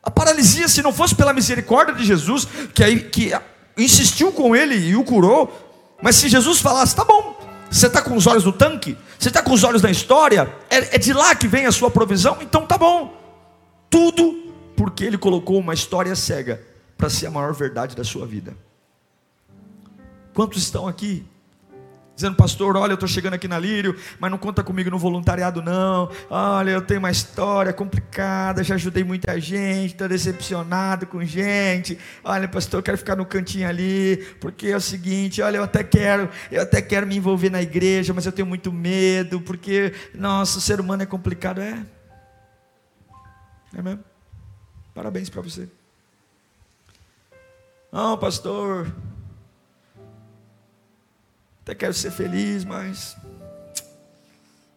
a 0.04 0.12
paralisia, 0.12 0.68
se 0.68 0.84
não 0.84 0.94
fosse 0.94 1.16
pela 1.16 1.34
misericórdia 1.34 1.96
de 1.96 2.06
Jesus, 2.06 2.48
que, 2.72 3.00
que 3.00 3.34
insistiu 3.76 4.32
com 4.32 4.56
ele 4.56 4.76
e 4.76 4.96
o 4.96 5.04
curou, 5.04 5.98
mas 6.00 6.16
se 6.16 6.30
Jesus 6.30 6.60
falasse, 6.60 6.96
tá 6.96 7.04
bom, 7.04 7.36
você 7.70 7.88
está 7.88 8.00
com 8.00 8.16
os 8.16 8.28
olhos 8.28 8.46
no 8.46 8.54
tanque, 8.54 8.96
você 9.18 9.30
está 9.30 9.42
com 9.42 9.54
os 9.54 9.64
olhos 9.64 9.82
na 9.82 9.90
história, 9.90 10.54
é, 10.70 10.96
é 10.96 10.98
de 11.00 11.14
lá 11.14 11.34
que 11.34 11.48
vem 11.48 11.66
a 11.66 11.72
sua 11.72 11.90
provisão, 11.90 12.38
então 12.42 12.68
tá 12.68 12.78
bom. 12.78 13.18
Tudo 13.90 14.54
porque 14.78 15.04
ele 15.04 15.18
colocou 15.18 15.58
uma 15.58 15.74
história 15.74 16.16
cega 16.16 16.69
para 17.00 17.10
ser 17.10 17.28
a 17.28 17.32
maior 17.32 17.54
verdade 17.54 17.96
da 17.96 18.04
sua 18.04 18.28
vida. 18.28 18.54
Quantos 20.34 20.62
estão 20.62 20.86
aqui 20.86 21.26
dizendo, 22.14 22.36
pastor, 22.36 22.76
olha, 22.76 22.92
eu 22.92 22.96
estou 22.96 23.08
chegando 23.08 23.36
aqui 23.36 23.48
na 23.48 23.58
Lírio, 23.58 23.98
mas 24.20 24.30
não 24.30 24.38
conta 24.38 24.62
comigo 24.62 24.90
no 24.90 25.00
voluntariado, 25.00 25.62
não. 25.62 26.12
Olha, 26.30 26.72
eu 26.72 26.82
tenho 26.82 27.00
uma 27.00 27.10
história 27.10 27.72
complicada, 27.72 28.62
já 28.62 28.76
ajudei 28.76 29.06
muita 29.06 29.40
gente, 29.40 29.94
estou 29.94 30.10
decepcionado 30.10 31.08
com 31.08 31.24
gente. 31.24 31.98
Olha, 32.22 32.50
pastor, 32.50 32.80
eu 32.80 32.84
quero 32.84 32.98
ficar 32.98 33.16
no 33.16 33.26
cantinho 33.26 33.70
ali, 33.70 34.18
porque 34.42 34.68
é 34.68 34.76
o 34.76 34.82
seguinte, 34.82 35.42
olha, 35.42 35.56
eu 35.56 35.64
até 35.64 35.82
quero, 35.82 36.30
eu 36.52 36.62
até 36.62 36.82
quero 36.82 37.08
me 37.08 37.16
envolver 37.16 37.50
na 37.50 37.62
igreja, 37.62 38.14
mas 38.14 38.26
eu 38.26 38.34
tenho 38.34 38.46
muito 38.46 38.74
medo, 38.74 39.40
porque, 39.40 39.94
nossa, 40.14 40.58
o 40.58 40.62
ser 40.62 40.82
humano 40.82 41.04
é 41.04 41.06
complicado. 41.06 41.62
É. 41.62 41.82
É 43.74 43.82
mesmo? 43.82 44.04
Parabéns 44.94 45.30
para 45.30 45.42
você. 45.42 45.79
Não, 47.92 48.18
pastor, 48.18 48.94
até 51.62 51.74
quero 51.74 51.94
ser 51.94 52.12
feliz, 52.12 52.64
mas 52.64 53.18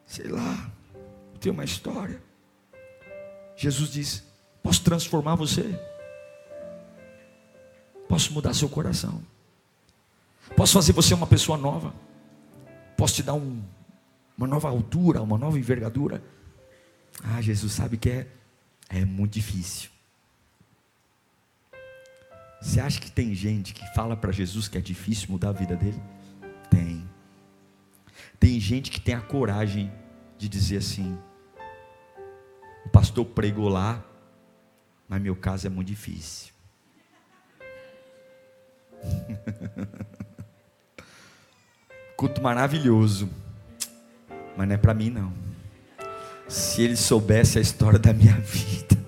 sei 0.06 0.28
lá, 0.28 0.70
tem 1.40 1.52
uma 1.52 1.64
história. 1.64 2.22
Jesus 3.56 3.90
diz: 3.90 4.22
Posso 4.62 4.82
transformar 4.82 5.34
você? 5.34 5.78
Posso 8.08 8.32
mudar 8.32 8.54
seu 8.54 8.68
coração? 8.68 9.22
Posso 10.56 10.74
fazer 10.74 10.92
você 10.92 11.14
uma 11.14 11.26
pessoa 11.26 11.56
nova? 11.56 11.94
Posso 12.96 13.14
te 13.14 13.22
dar 13.22 13.34
um, 13.34 13.62
uma 14.36 14.46
nova 14.46 14.68
altura, 14.68 15.22
uma 15.22 15.38
nova 15.38 15.58
envergadura? 15.58 16.22
Ah, 17.22 17.40
Jesus 17.40 17.72
sabe 17.72 17.96
que 17.96 18.10
é, 18.10 18.26
é 18.88 19.04
muito 19.04 19.32
difícil. 19.32 19.91
Você 22.62 22.80
acha 22.80 23.00
que 23.00 23.10
tem 23.10 23.34
gente 23.34 23.74
que 23.74 23.84
fala 23.92 24.16
para 24.16 24.30
Jesus 24.30 24.68
que 24.68 24.78
é 24.78 24.80
difícil 24.80 25.26
mudar 25.30 25.48
a 25.48 25.52
vida 25.52 25.74
dele? 25.74 26.00
Tem. 26.70 27.04
Tem 28.38 28.60
gente 28.60 28.88
que 28.88 29.00
tem 29.00 29.16
a 29.16 29.20
coragem 29.20 29.92
de 30.38 30.48
dizer 30.48 30.76
assim: 30.76 31.18
o 32.86 32.88
pastor 32.88 33.26
pregou 33.26 33.68
lá, 33.68 34.00
mas 35.08 35.20
meu 35.20 35.34
caso 35.34 35.66
é 35.66 35.70
muito 35.70 35.88
difícil. 35.88 36.52
Culto 42.16 42.40
maravilhoso, 42.40 43.28
mas 44.56 44.68
não 44.68 44.76
é 44.76 44.78
para 44.78 44.94
mim 44.94 45.10
não. 45.10 45.32
Se 46.46 46.82
ele 46.82 46.96
soubesse 46.96 47.58
a 47.58 47.60
história 47.60 47.98
da 47.98 48.12
minha 48.12 48.38
vida. 48.46 49.02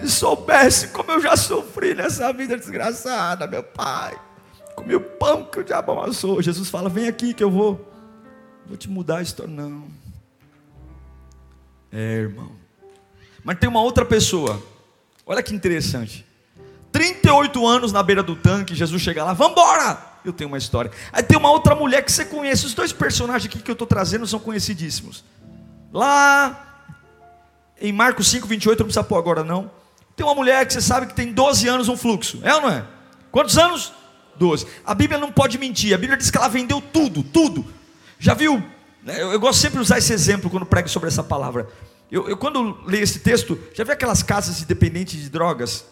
Se 0.00 0.10
soubesse 0.10 0.88
como 0.88 1.12
eu 1.12 1.20
já 1.20 1.36
sofri 1.36 1.94
nessa 1.94 2.32
vida 2.32 2.56
desgraçada, 2.56 3.46
meu 3.46 3.62
pai. 3.62 4.18
Comi 4.74 4.94
o 4.94 5.00
pão 5.00 5.44
que 5.44 5.60
o 5.60 5.64
diabo 5.64 5.92
amassou. 5.92 6.40
Jesus 6.40 6.68
fala: 6.68 6.88
Vem 6.88 7.08
aqui 7.08 7.34
que 7.34 7.44
eu 7.44 7.50
vou. 7.50 7.86
Vou 8.66 8.76
te 8.76 8.88
mudar 8.88 9.18
a 9.18 9.22
história. 9.22 9.52
Não. 9.52 9.84
É, 11.92 12.20
irmão. 12.20 12.52
Mas 13.44 13.58
tem 13.58 13.68
uma 13.68 13.82
outra 13.82 14.04
pessoa. 14.04 14.62
Olha 15.26 15.42
que 15.42 15.54
interessante. 15.54 16.26
38 16.92 17.66
anos 17.66 17.92
na 17.92 18.02
beira 18.02 18.22
do 18.22 18.34
tanque, 18.34 18.74
Jesus 18.74 19.00
chega 19.00 19.24
lá, 19.24 19.32
vambora! 19.32 20.10
Eu 20.24 20.32
tenho 20.32 20.48
uma 20.48 20.58
história. 20.58 20.90
Aí 21.12 21.22
tem 21.22 21.38
uma 21.38 21.50
outra 21.50 21.74
mulher 21.74 22.04
que 22.04 22.12
você 22.12 22.24
conhece. 22.24 22.66
Os 22.66 22.74
dois 22.74 22.92
personagens 22.92 23.46
aqui 23.46 23.62
que 23.62 23.70
eu 23.70 23.74
estou 23.74 23.86
trazendo 23.86 24.26
são 24.26 24.38
conhecidíssimos. 24.38 25.24
Lá 25.92 26.84
em 27.80 27.92
Marcos 27.92 28.28
5, 28.28 28.46
28, 28.46 28.80
não 28.80 28.86
precisa 28.86 29.04
pôr 29.04 29.16
agora 29.16 29.42
não. 29.42 29.70
Tem 30.20 30.26
uma 30.26 30.34
mulher 30.34 30.66
que 30.66 30.74
você 30.74 30.82
sabe 30.82 31.06
que 31.06 31.14
tem 31.14 31.32
12 31.32 31.66
anos 31.66 31.88
um 31.88 31.96
fluxo, 31.96 32.40
é 32.42 32.54
ou 32.54 32.60
não 32.60 32.68
é? 32.68 32.84
Quantos 33.32 33.56
anos? 33.56 33.90
12. 34.36 34.66
A 34.84 34.94
Bíblia 34.94 35.18
não 35.18 35.32
pode 35.32 35.56
mentir, 35.56 35.94
a 35.94 35.96
Bíblia 35.96 36.18
diz 36.18 36.30
que 36.30 36.36
ela 36.36 36.46
vendeu 36.46 36.78
tudo, 36.78 37.22
tudo. 37.22 37.64
Já 38.18 38.34
viu? 38.34 38.62
Né, 39.02 39.14
eu, 39.18 39.32
eu 39.32 39.40
gosto 39.40 39.58
sempre 39.58 39.78
de 39.78 39.82
usar 39.82 39.96
esse 39.96 40.12
exemplo 40.12 40.50
quando 40.50 40.66
prego 40.66 40.90
sobre 40.90 41.08
essa 41.08 41.24
palavra. 41.24 41.66
Eu, 42.12 42.28
eu 42.28 42.36
quando 42.36 42.82
leio 42.84 43.02
esse 43.02 43.20
texto, 43.20 43.58
já 43.72 43.82
vi 43.82 43.92
aquelas 43.92 44.22
casas 44.22 44.60
independentes 44.60 45.18
de 45.18 45.30
drogas? 45.30 45.86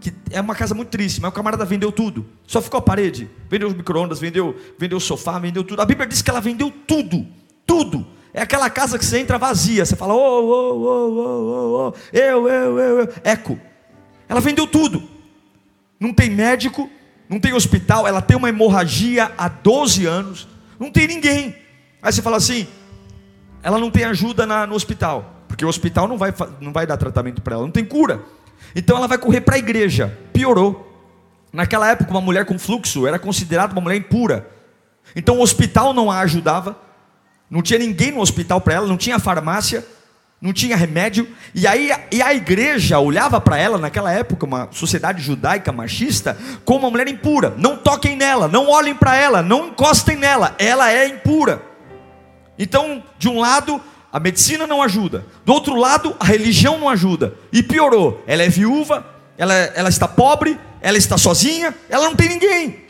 que 0.00 0.14
é 0.30 0.40
uma 0.40 0.54
casa 0.54 0.74
muito 0.74 0.88
triste, 0.88 1.20
mas 1.20 1.28
o 1.30 1.34
camarada 1.34 1.64
vendeu 1.66 1.92
tudo. 1.92 2.24
Só 2.46 2.62
ficou 2.62 2.78
a 2.78 2.82
parede. 2.82 3.28
Vendeu 3.50 3.68
os 3.68 3.74
micro-ondas, 3.74 4.18
vendeu, 4.18 4.56
vendeu 4.78 4.96
o 4.96 5.00
sofá, 5.00 5.38
vendeu 5.38 5.62
tudo. 5.62 5.82
A 5.82 5.84
Bíblia 5.84 6.06
diz 6.06 6.22
que 6.22 6.30
ela 6.30 6.40
vendeu 6.40 6.72
tudo. 6.86 7.26
Tudo. 7.66 8.06
É 8.38 8.42
aquela 8.42 8.70
casa 8.70 8.96
que 8.96 9.04
você 9.04 9.18
entra 9.18 9.36
vazia, 9.36 9.84
você 9.84 9.96
fala, 9.96 10.14
ô, 10.14 10.16
ô, 10.16 10.78
ô, 10.78 11.08
ô, 11.10 11.88
ô, 11.88 11.94
eu, 12.12 12.48
eu, 12.48 12.78
eu, 12.78 12.98
eu, 13.00 13.14
eco. 13.24 13.58
Ela 14.28 14.40
vendeu 14.40 14.64
tudo. 14.64 15.02
Não 15.98 16.14
tem 16.14 16.30
médico, 16.30 16.88
não 17.28 17.40
tem 17.40 17.52
hospital, 17.52 18.06
ela 18.06 18.22
tem 18.22 18.36
uma 18.36 18.48
hemorragia 18.48 19.32
há 19.36 19.48
12 19.48 20.06
anos, 20.06 20.46
não 20.78 20.88
tem 20.88 21.08
ninguém. 21.08 21.56
Aí 22.00 22.12
você 22.12 22.22
fala 22.22 22.36
assim, 22.36 22.68
ela 23.60 23.76
não 23.76 23.90
tem 23.90 24.04
ajuda 24.04 24.46
na, 24.46 24.68
no 24.68 24.76
hospital, 24.76 25.42
porque 25.48 25.64
o 25.64 25.68
hospital 25.68 26.06
não 26.06 26.16
vai, 26.16 26.32
não 26.60 26.72
vai 26.72 26.86
dar 26.86 26.96
tratamento 26.96 27.42
para 27.42 27.56
ela, 27.56 27.64
não 27.64 27.72
tem 27.72 27.84
cura. 27.84 28.22
Então 28.72 28.96
ela 28.96 29.08
vai 29.08 29.18
correr 29.18 29.40
para 29.40 29.56
a 29.56 29.58
igreja. 29.58 30.16
Piorou. 30.32 30.84
Naquela 31.52 31.90
época, 31.90 32.12
uma 32.12 32.20
mulher 32.20 32.44
com 32.44 32.56
fluxo 32.56 33.04
era 33.04 33.18
considerada 33.18 33.72
uma 33.72 33.80
mulher 33.80 33.96
impura. 33.96 34.48
Então 35.16 35.38
o 35.38 35.42
hospital 35.42 35.92
não 35.92 36.08
a 36.08 36.20
ajudava, 36.20 36.86
não 37.50 37.62
tinha 37.62 37.78
ninguém 37.78 38.12
no 38.12 38.20
hospital 38.20 38.60
para 38.60 38.74
ela, 38.74 38.86
não 38.86 38.96
tinha 38.96 39.18
farmácia. 39.18 39.84
não 40.40 40.52
tinha 40.52 40.76
remédio, 40.76 41.28
e 41.52 41.66
aí 41.66 41.90
e 42.12 42.22
a 42.22 42.32
igreja 42.32 43.00
olhava 43.00 43.40
para 43.40 43.58
ela 43.58 43.76
naquela 43.76 44.12
época, 44.12 44.46
uma 44.46 44.68
sociedade 44.70 45.20
judaica 45.20 45.72
machista, 45.72 46.38
como 46.64 46.80
uma 46.80 46.90
mulher 46.90 47.08
impura. 47.08 47.54
Não 47.58 47.76
toquem 47.76 48.16
nela, 48.16 48.46
não 48.46 48.68
olhem 48.68 48.94
para 48.94 49.16
ela, 49.16 49.42
não 49.42 49.68
encostem 49.68 50.16
nela, 50.16 50.54
ela 50.58 50.92
é 50.92 51.08
impura. 51.08 51.60
Então, 52.56 53.02
de 53.18 53.28
um 53.28 53.40
lado, 53.40 53.80
a 54.12 54.20
medicina 54.20 54.64
não 54.64 54.80
ajuda, 54.80 55.24
do 55.44 55.52
outro 55.52 55.74
lado, 55.74 56.14
a 56.20 56.24
religião 56.24 56.78
não 56.78 56.88
ajuda, 56.88 57.34
e 57.52 57.60
piorou: 57.60 58.22
ela 58.24 58.44
é 58.44 58.48
viúva, 58.48 59.04
ela, 59.36 59.54
ela 59.54 59.88
está 59.88 60.06
pobre, 60.06 60.58
ela 60.80 60.98
está 60.98 61.18
sozinha, 61.18 61.74
ela 61.88 62.04
não 62.04 62.14
tem 62.14 62.28
ninguém. 62.28 62.87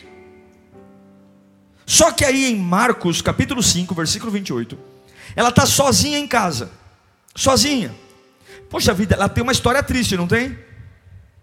Só 1.88 2.12
que 2.12 2.25
aí 2.25 2.52
em 2.52 2.57
Marcos 2.57 3.21
capítulo 3.21 3.62
5, 3.62 3.95
versículo 3.95 4.30
28, 4.30 4.78
ela 5.35 5.49
está 5.49 5.64
sozinha 5.64 6.18
em 6.18 6.28
casa 6.28 6.71
sozinha. 7.38 7.95
Poxa 8.68 8.92
vida, 8.92 9.14
ela 9.14 9.28
tem 9.28 9.42
uma 9.42 9.52
história 9.52 9.83
triste, 9.83 10.16
não 10.16 10.26
tem? 10.26 10.59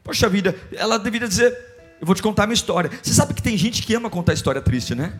Poxa 0.03 0.27
vida, 0.27 0.55
ela 0.73 0.99
deveria 0.99 1.27
dizer: 1.27 1.57
Eu 1.99 2.05
vou 2.05 2.13
te 2.13 2.21
contar 2.21 2.45
minha 2.45 2.53
história. 2.53 2.91
Você 3.01 3.13
sabe 3.13 3.33
que 3.33 3.41
tem 3.41 3.57
gente 3.57 3.81
que 3.81 3.95
ama 3.95 4.09
contar 4.09 4.33
história 4.33 4.61
triste, 4.61 4.93
né? 4.93 5.19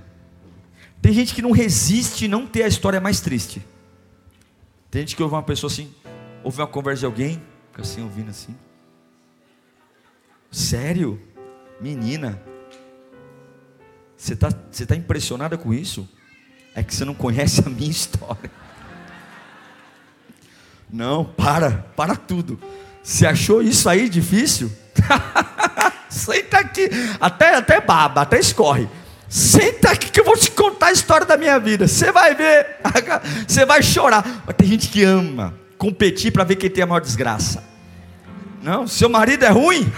Tem 1.01 1.13
gente 1.13 1.33
que 1.33 1.41
não 1.41 1.51
resiste 1.51 2.27
não 2.27 2.45
ter 2.45 2.63
a 2.63 2.67
história 2.67 2.99
mais 2.99 3.21
triste. 3.21 3.65
Tem 4.91 5.01
gente 5.01 5.15
que 5.15 5.23
ouve 5.23 5.35
uma 5.35 5.43
pessoa 5.43 5.71
assim, 5.71 5.91
ouve 6.43 6.59
uma 6.59 6.67
conversa 6.67 7.01
de 7.01 7.05
alguém, 7.05 7.41
fica 7.71 7.81
assim 7.81 8.03
ouvindo 8.03 8.29
assim. 8.29 8.55
Sério? 10.51 11.21
Menina, 11.81 12.41
você 14.17 14.33
está 14.33 14.49
você 14.71 14.85
tá 14.85 14.95
impressionada 14.95 15.57
com 15.57 15.73
isso? 15.73 16.07
É 16.73 16.83
que 16.83 16.93
você 16.93 17.05
não 17.05 17.13
conhece 17.13 17.63
a 17.65 17.69
minha 17.69 17.89
história. 17.91 18.51
Não, 20.91 21.25
para, 21.25 21.85
para 21.95 22.15
tudo. 22.15 22.59
Você 23.03 23.25
achou 23.25 23.61
isso 23.61 23.87
aí 23.89 24.09
difícil? 24.09 24.71
Senta 26.09 26.59
aqui, 26.59 26.89
até, 27.19 27.55
até 27.55 27.81
baba, 27.81 28.21
até 28.21 28.39
escorre. 28.39 28.87
Senta 29.27 29.91
aqui 29.91 30.09
que 30.09 30.19
eu 30.19 30.25
vou 30.25 30.37
te 30.37 30.49
contar 30.51 30.87
a 30.87 30.91
história 30.91 31.25
da 31.25 31.37
minha 31.37 31.59
vida. 31.59 31.87
Você 31.87 32.11
vai 32.11 32.35
ver, 32.35 32.77
você 33.47 33.65
vai 33.65 33.83
chorar. 33.83 34.43
Mas 34.45 34.55
tem 34.55 34.67
gente 34.67 34.87
que 34.87 35.03
ama 35.03 35.53
competir 35.77 36.31
para 36.31 36.43
ver 36.43 36.55
quem 36.55 36.69
tem 36.69 36.83
a 36.83 36.87
maior 36.87 37.01
desgraça. 37.01 37.63
Não, 38.61 38.87
seu 38.87 39.09
marido 39.09 39.43
é 39.43 39.49
ruim? 39.49 39.91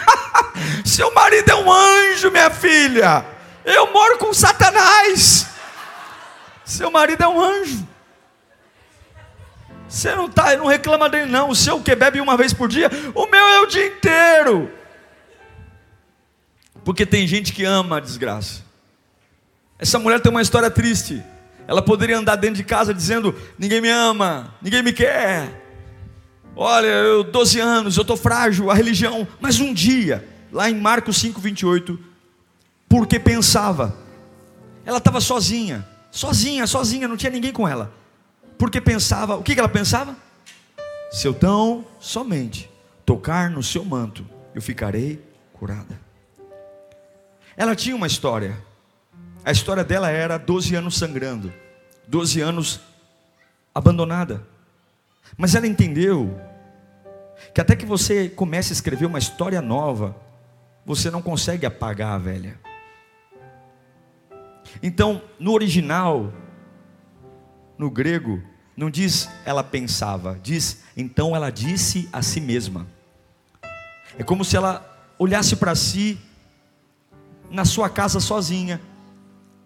seu 0.83 1.13
marido 1.13 1.50
é 1.50 1.55
um 1.55 1.71
anjo, 1.71 2.31
minha 2.31 2.50
filha. 2.50 3.24
Eu 3.67 3.91
moro 3.91 4.17
com 4.17 4.33
Satanás. 4.33 5.45
Seu 6.63 6.89
marido 6.89 7.21
é 7.21 7.27
um 7.27 7.41
anjo. 7.41 7.86
Você 9.89 10.15
não 10.15 10.29
tá, 10.29 10.55
não 10.55 10.67
reclama 10.67 11.09
dele 11.09 11.29
não. 11.29 11.50
O 11.50 11.55
seu 11.55 11.81
que 11.81 11.93
bebe 11.93 12.21
uma 12.21 12.38
vez 12.38 12.53
por 12.53 12.69
dia, 12.69 12.89
o 13.13 13.25
meu 13.25 13.45
é 13.45 13.59
o 13.59 13.65
dia 13.65 13.88
inteiro. 13.88 14.71
Porque 16.86 17.05
tem 17.05 17.27
gente 17.27 17.51
que 17.51 17.65
ama 17.65 17.97
a 17.97 18.00
desgraça. 18.00 18.63
Essa 19.77 20.00
mulher 20.00 20.21
tem 20.21 20.31
uma 20.31 20.41
história 20.41 20.71
triste. 20.71 21.21
Ela 21.67 21.81
poderia 21.81 22.17
andar 22.17 22.38
dentro 22.38 22.55
de 22.55 22.63
casa 22.63 22.93
dizendo: 22.93 23.36
ninguém 23.59 23.81
me 23.81 23.89
ama, 23.89 24.55
ninguém 24.62 24.81
me 24.81 24.93
quer. 24.93 25.65
Olha, 26.55 26.88
eu 26.88 27.21
12 27.25 27.59
anos, 27.59 27.97
eu 27.97 28.01
estou 28.01 28.15
frágil, 28.15 28.71
a 28.71 28.74
religião. 28.74 29.27
Mas 29.41 29.59
um 29.59 29.74
dia, 29.74 30.25
lá 30.53 30.69
em 30.69 30.75
Marcos 30.75 31.17
5, 31.17 31.41
28, 31.41 32.00
porque 32.88 33.20
pensava, 33.20 33.96
ela 34.86 34.98
estava 34.98 35.20
sozinha, 35.20 35.88
sozinha, 36.12 36.65
sozinha, 36.65 37.08
não 37.08 37.17
tinha 37.17 37.32
ninguém 37.32 37.51
com 37.51 37.67
ela 37.67 37.91
porque 38.58 38.82
pensava, 38.82 39.36
o 39.36 39.44
que 39.44 39.58
ela 39.58 39.70
pensava? 39.70 40.15
Se 41.12 41.27
eu 41.27 41.34
tão 41.34 41.86
somente 42.00 42.70
tocar 43.06 43.50
no 43.50 43.62
seu 43.62 43.86
manto, 43.86 44.27
eu 44.53 44.62
ficarei 44.62 45.24
curada. 45.53 46.00
Ela 47.56 47.75
tinha 47.75 47.96
uma 47.96 48.08
história. 48.08 48.58
A 49.46 49.51
história 49.51 49.84
dela 49.84 50.10
era 50.10 50.38
12 50.38 50.75
anos 50.75 50.98
sangrando, 50.98 51.53
12 52.08 52.41
anos 52.41 52.82
abandonada. 53.74 54.46
Mas 55.38 55.56
ela 55.56 55.67
entendeu 55.67 56.39
que 57.53 57.62
até 57.62 57.75
que 57.75 57.86
você 57.86 58.27
comece 58.27 58.74
a 58.74 58.75
escrever 58.75 59.05
uma 59.05 59.20
história 59.20 59.61
nova, 59.61 60.16
você 60.85 61.11
não 61.11 61.22
consegue 61.22 61.66
apagar 61.66 62.14
a 62.14 62.18
velha. 62.18 62.59
Então, 64.81 65.22
no 65.40 65.53
original, 65.53 66.31
no 67.77 67.90
grego, 67.90 68.42
não 68.75 68.90
diz 68.90 69.29
ela 69.46 69.63
pensava, 69.63 70.40
diz 70.42 70.83
então 70.96 71.35
ela 71.35 71.50
disse 71.50 72.07
a 72.11 72.22
si 72.22 72.40
mesma. 72.40 72.87
É 74.18 74.24
como 74.24 74.44
se 74.44 74.55
ela 74.55 74.85
olhasse 75.18 75.55
para 75.55 75.75
si 75.75 76.20
na 77.50 77.66
sua 77.66 77.90
casa 77.90 78.20
sozinha. 78.20 78.81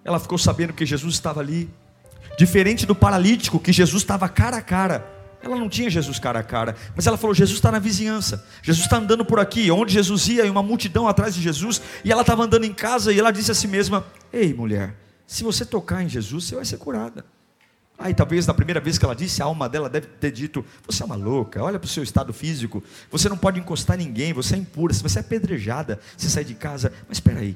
Ela 0.04 0.20
ficou 0.20 0.38
sabendo 0.38 0.74
que 0.74 0.86
Jesus 0.86 1.14
estava 1.14 1.40
ali, 1.40 1.70
diferente 2.38 2.86
do 2.86 2.96
paralítico 2.96 3.60
que 3.60 3.72
Jesus 3.72 4.02
estava 4.02 4.28
cara 4.28 4.58
a 4.58 4.62
cara. 4.62 5.06
Ela 5.44 5.56
não 5.56 5.70
tinha 5.70 5.90
Jesus 5.90 6.20
cara 6.20 6.40
a 6.40 6.44
cara, 6.44 6.76
mas 6.96 7.08
ela 7.08 7.18
falou: 7.18 7.34
Jesus 7.34 7.58
está 7.58 7.72
na 7.72 7.80
vizinhança, 7.80 8.46
Jesus 8.62 8.86
está 8.86 8.98
andando 8.98 9.26
por 9.26 9.40
aqui, 9.40 9.72
onde 9.72 9.92
Jesus 9.92 10.28
ia, 10.28 10.46
e 10.46 10.50
uma 10.50 10.62
multidão 10.62 11.08
atrás 11.08 11.34
de 11.34 11.42
Jesus, 11.42 11.82
e 12.06 12.12
ela 12.12 12.22
estava 12.22 12.44
andando 12.44 12.64
em 12.64 12.74
casa, 12.74 13.12
e 13.12 13.20
ela 13.20 13.32
disse 13.32 13.50
a 13.50 13.56
si 13.56 13.68
mesma: 13.68 14.06
Ei, 14.32 14.54
mulher, 14.54 14.96
se 15.32 15.46
você 15.46 15.64
tocar 15.64 16.04
em 16.04 16.10
Jesus, 16.10 16.44
você 16.44 16.56
vai 16.56 16.66
ser 16.66 16.78
curada. 16.78 17.24
Aí 17.98 18.14
talvez 18.14 18.46
na 18.46 18.54
primeira 18.54 18.82
vez 18.82 18.98
que 18.98 19.06
ela 19.06 19.16
disse, 19.16 19.42
a 19.42 19.46
alma 19.46 19.70
dela 19.70 19.90
deve 19.90 20.08
ter 20.08 20.30
dito: 20.30 20.66
Você 20.86 21.04
é 21.04 21.06
uma 21.06 21.16
louca, 21.16 21.64
olha 21.64 21.80
para 21.80 21.86
o 21.86 21.90
seu 21.90 22.04
estado 22.04 22.34
físico, 22.34 22.84
você 23.10 23.30
não 23.30 23.38
pode 23.38 23.58
encostar 23.58 23.98
ninguém, 23.98 24.34
você 24.34 24.56
é 24.56 24.58
impura, 24.58 24.94
você 24.94 25.20
é 25.20 25.22
apedrejada, 25.22 26.02
você 26.18 26.30
sai 26.30 26.44
de 26.44 26.54
casa. 26.54 26.92
Mas 27.08 27.16
espera 27.16 27.40
aí, 27.40 27.56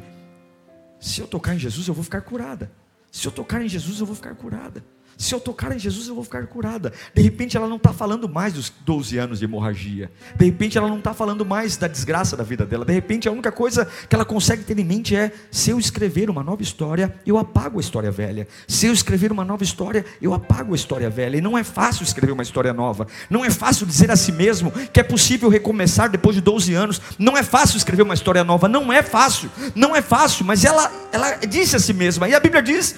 se 1.02 1.20
eu 1.20 1.28
tocar 1.28 1.54
em 1.54 1.60
Jesus, 1.60 1.86
eu 1.90 1.94
vou 1.94 2.04
ficar 2.06 2.22
curada. 2.22 2.72
Se 3.12 3.28
eu 3.28 3.32
tocar 3.32 3.62
em 3.62 3.68
Jesus, 3.68 4.00
eu 4.00 4.06
vou 4.06 4.16
ficar 4.16 4.34
curada. 4.36 4.82
Se 5.18 5.34
eu 5.34 5.40
tocar 5.40 5.74
em 5.74 5.80
Jesus, 5.80 6.08
eu 6.08 6.16
vou 6.16 6.24
ficar 6.24 6.46
curada. 6.48 6.92
De 7.14 7.22
repente, 7.22 7.56
ela 7.56 7.68
não 7.68 7.78
está 7.78 7.94
falando 7.94 8.28
mais 8.28 8.54
dos 8.54 8.72
12 8.86 9.18
anos 9.18 9.40
de 9.40 9.46
hemorragia. 9.46 10.12
De 10.36 10.46
repente, 10.46 10.78
ela 10.78 10.90
não 10.90 10.98
está 10.98 11.14
falando 11.14 11.46
mais 11.46 11.78
da 11.78 11.88
desgraça 11.88 12.36
da 12.36 12.44
vida 12.44 12.66
dela. 12.66 12.84
De 12.84 12.94
repente, 12.94 13.28
a 13.28 13.32
única 13.32 13.52
coisa 13.52 13.88
que 14.10 14.16
ela 14.16 14.26
consegue 14.26 14.64
ter 14.64 14.78
em 14.78 14.84
mente 14.84 15.16
é: 15.16 15.32
se 15.50 15.70
eu 15.70 15.80
escrever 15.80 16.30
uma 16.30 16.44
nova 16.44 16.62
história, 16.62 17.16
eu 17.26 17.38
apago 17.38 17.78
a 17.78 17.82
história 17.82 18.12
velha. 18.12 18.48
Se 18.68 18.88
eu 18.88 18.94
escrever 18.94 19.32
uma 19.32 19.46
nova 19.46 19.64
história, 19.64 20.06
eu 20.22 20.34
apago 20.34 20.74
a 20.74 20.76
história 20.76 21.10
velha. 21.10 21.38
E 21.38 21.42
não 21.42 21.58
é 21.58 21.64
fácil 21.64 22.04
escrever 22.04 22.34
uma 22.34 22.44
história 22.44 22.74
nova. 22.74 23.08
Não 23.30 23.46
é 23.46 23.50
fácil 23.50 23.86
dizer 23.86 24.12
a 24.12 24.16
si 24.16 24.32
mesmo 24.32 24.72
que 24.72 25.00
é 25.00 25.04
possível 25.04 25.50
recomeçar 25.50 26.10
depois 26.10 26.36
de 26.36 26.42
12 26.42 26.74
anos. 26.74 27.02
Não 27.18 27.38
é 27.38 27.44
fácil 27.44 27.78
escrever 27.78 28.04
uma 28.04 28.14
história 28.14 28.44
nova. 28.44 28.68
Não 28.68 28.92
é 28.92 29.02
fácil. 29.02 29.50
Não 29.74 29.96
é 29.96 30.02
fácil. 30.02 30.46
Mas 30.46 30.66
ela, 30.66 30.92
ela 31.12 31.36
disse 31.36 31.76
a 31.76 31.80
si 31.80 31.94
mesma. 31.94 32.28
E 32.28 32.36
a 32.36 32.40
Bíblia 32.40 32.62
diz 32.62 32.96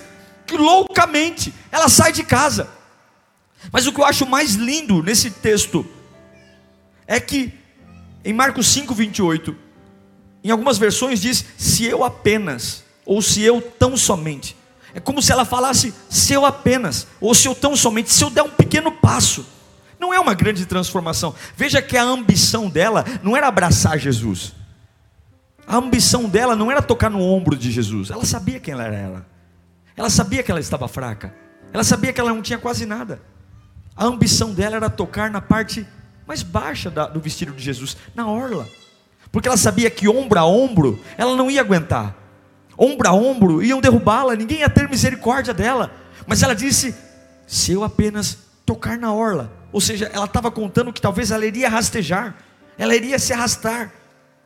loucamente, 0.56 1.54
ela 1.72 1.90
sai 1.90 2.12
de 2.12 2.24
casa. 2.24 2.70
Mas 3.72 3.88
o 3.88 3.94
que 3.94 4.00
eu 4.00 4.06
acho 4.06 4.26
mais 4.26 4.54
lindo 4.54 5.02
nesse 5.04 5.32
texto 5.32 5.86
é 7.06 7.20
que 7.20 7.54
em 8.24 8.34
Marcos 8.34 8.68
5, 8.68 8.94
28, 8.94 9.56
em 10.44 10.52
algumas 10.52 10.78
versões 10.78 11.22
diz: 11.22 11.46
se 11.58 11.86
eu 11.86 12.04
apenas, 12.04 12.84
ou 13.06 13.22
se 13.22 13.42
eu 13.42 13.62
tão 13.62 13.98
somente. 13.98 14.56
É 14.94 15.00
como 15.00 15.22
se 15.22 15.32
ela 15.32 15.46
falasse: 15.46 15.94
se 16.10 16.34
eu 16.34 16.46
apenas, 16.46 17.08
ou 17.20 17.34
se 17.34 17.48
eu 17.48 17.56
tão 17.56 17.76
somente, 17.76 18.12
se 18.12 18.24
eu 18.24 18.30
der 18.30 18.44
um 18.44 18.50
pequeno 18.50 18.92
passo. 18.92 19.46
Não 20.00 20.14
é 20.14 20.20
uma 20.20 20.36
grande 20.36 20.66
transformação. 20.66 21.34
Veja 21.56 21.82
que 21.82 21.98
a 21.98 22.04
ambição 22.04 22.70
dela 22.70 23.04
não 23.24 23.36
era 23.36 23.48
abraçar 23.48 23.98
Jesus. 23.98 24.54
A 25.66 25.78
ambição 25.78 26.30
dela 26.30 26.56
não 26.56 26.72
era 26.72 26.82
tocar 26.82 27.10
no 27.10 27.20
ombro 27.20 27.58
de 27.58 27.72
Jesus. 27.72 28.12
Ela 28.12 28.24
sabia 28.24 28.60
quem 28.60 28.74
ela 28.74 28.84
era 28.84 29.26
ela. 29.98 30.10
Sabia 30.10 30.44
que 30.44 30.52
ela 30.52 30.60
estava 30.60 30.88
fraca. 30.88 31.34
Ela 31.74 31.84
sabia 31.84 32.14
que 32.14 32.22
ela 32.22 32.34
não 32.34 32.42
tinha 32.42 32.58
quase 32.58 32.86
nada. 32.86 33.22
A 33.96 34.06
ambição 34.06 34.54
dela 34.54 34.76
era 34.76 34.90
tocar 34.90 35.30
na 35.30 35.42
parte 35.42 35.86
mais 36.28 36.44
baixa 36.44 36.90
da, 36.90 37.08
do 37.08 37.20
vestido 37.20 37.52
de 37.52 37.64
Jesus, 37.64 37.98
na 38.14 38.30
orla. 38.30 38.68
Porque 39.32 39.48
ela 39.48 39.58
sabia 39.58 39.90
que 39.90 40.08
ombro 40.08 40.40
a 40.40 40.46
ombro 40.46 41.00
ela 41.18 41.36
não 41.36 41.50
ia 41.50 41.62
aguentar. 41.62 42.16
Ombro 42.78 43.10
a 43.10 43.14
ombro 43.14 43.64
iam 43.64 43.82
derrubá-la, 43.82 44.36
ninguém 44.36 44.60
ia 44.60 44.70
ter 44.70 44.88
misericórdia 44.88 45.54
dela. 45.54 45.92
Mas 46.28 46.44
ela 46.44 46.54
disse: 46.54 46.96
se 47.48 47.72
eu 47.72 47.84
apenas 47.84 48.38
tocar 48.66 48.98
na 48.98 49.14
orla. 49.14 49.52
Ou 49.72 49.82
seja, 49.82 50.10
ela 50.14 50.26
estava 50.26 50.52
contando 50.52 50.94
que 50.94 51.02
talvez 51.02 51.32
ela 51.32 51.46
iria 51.46 51.70
rastejar, 51.70 52.36
ela 52.78 52.96
iria 52.96 53.18
se 53.18 53.34
arrastar. 53.34 53.92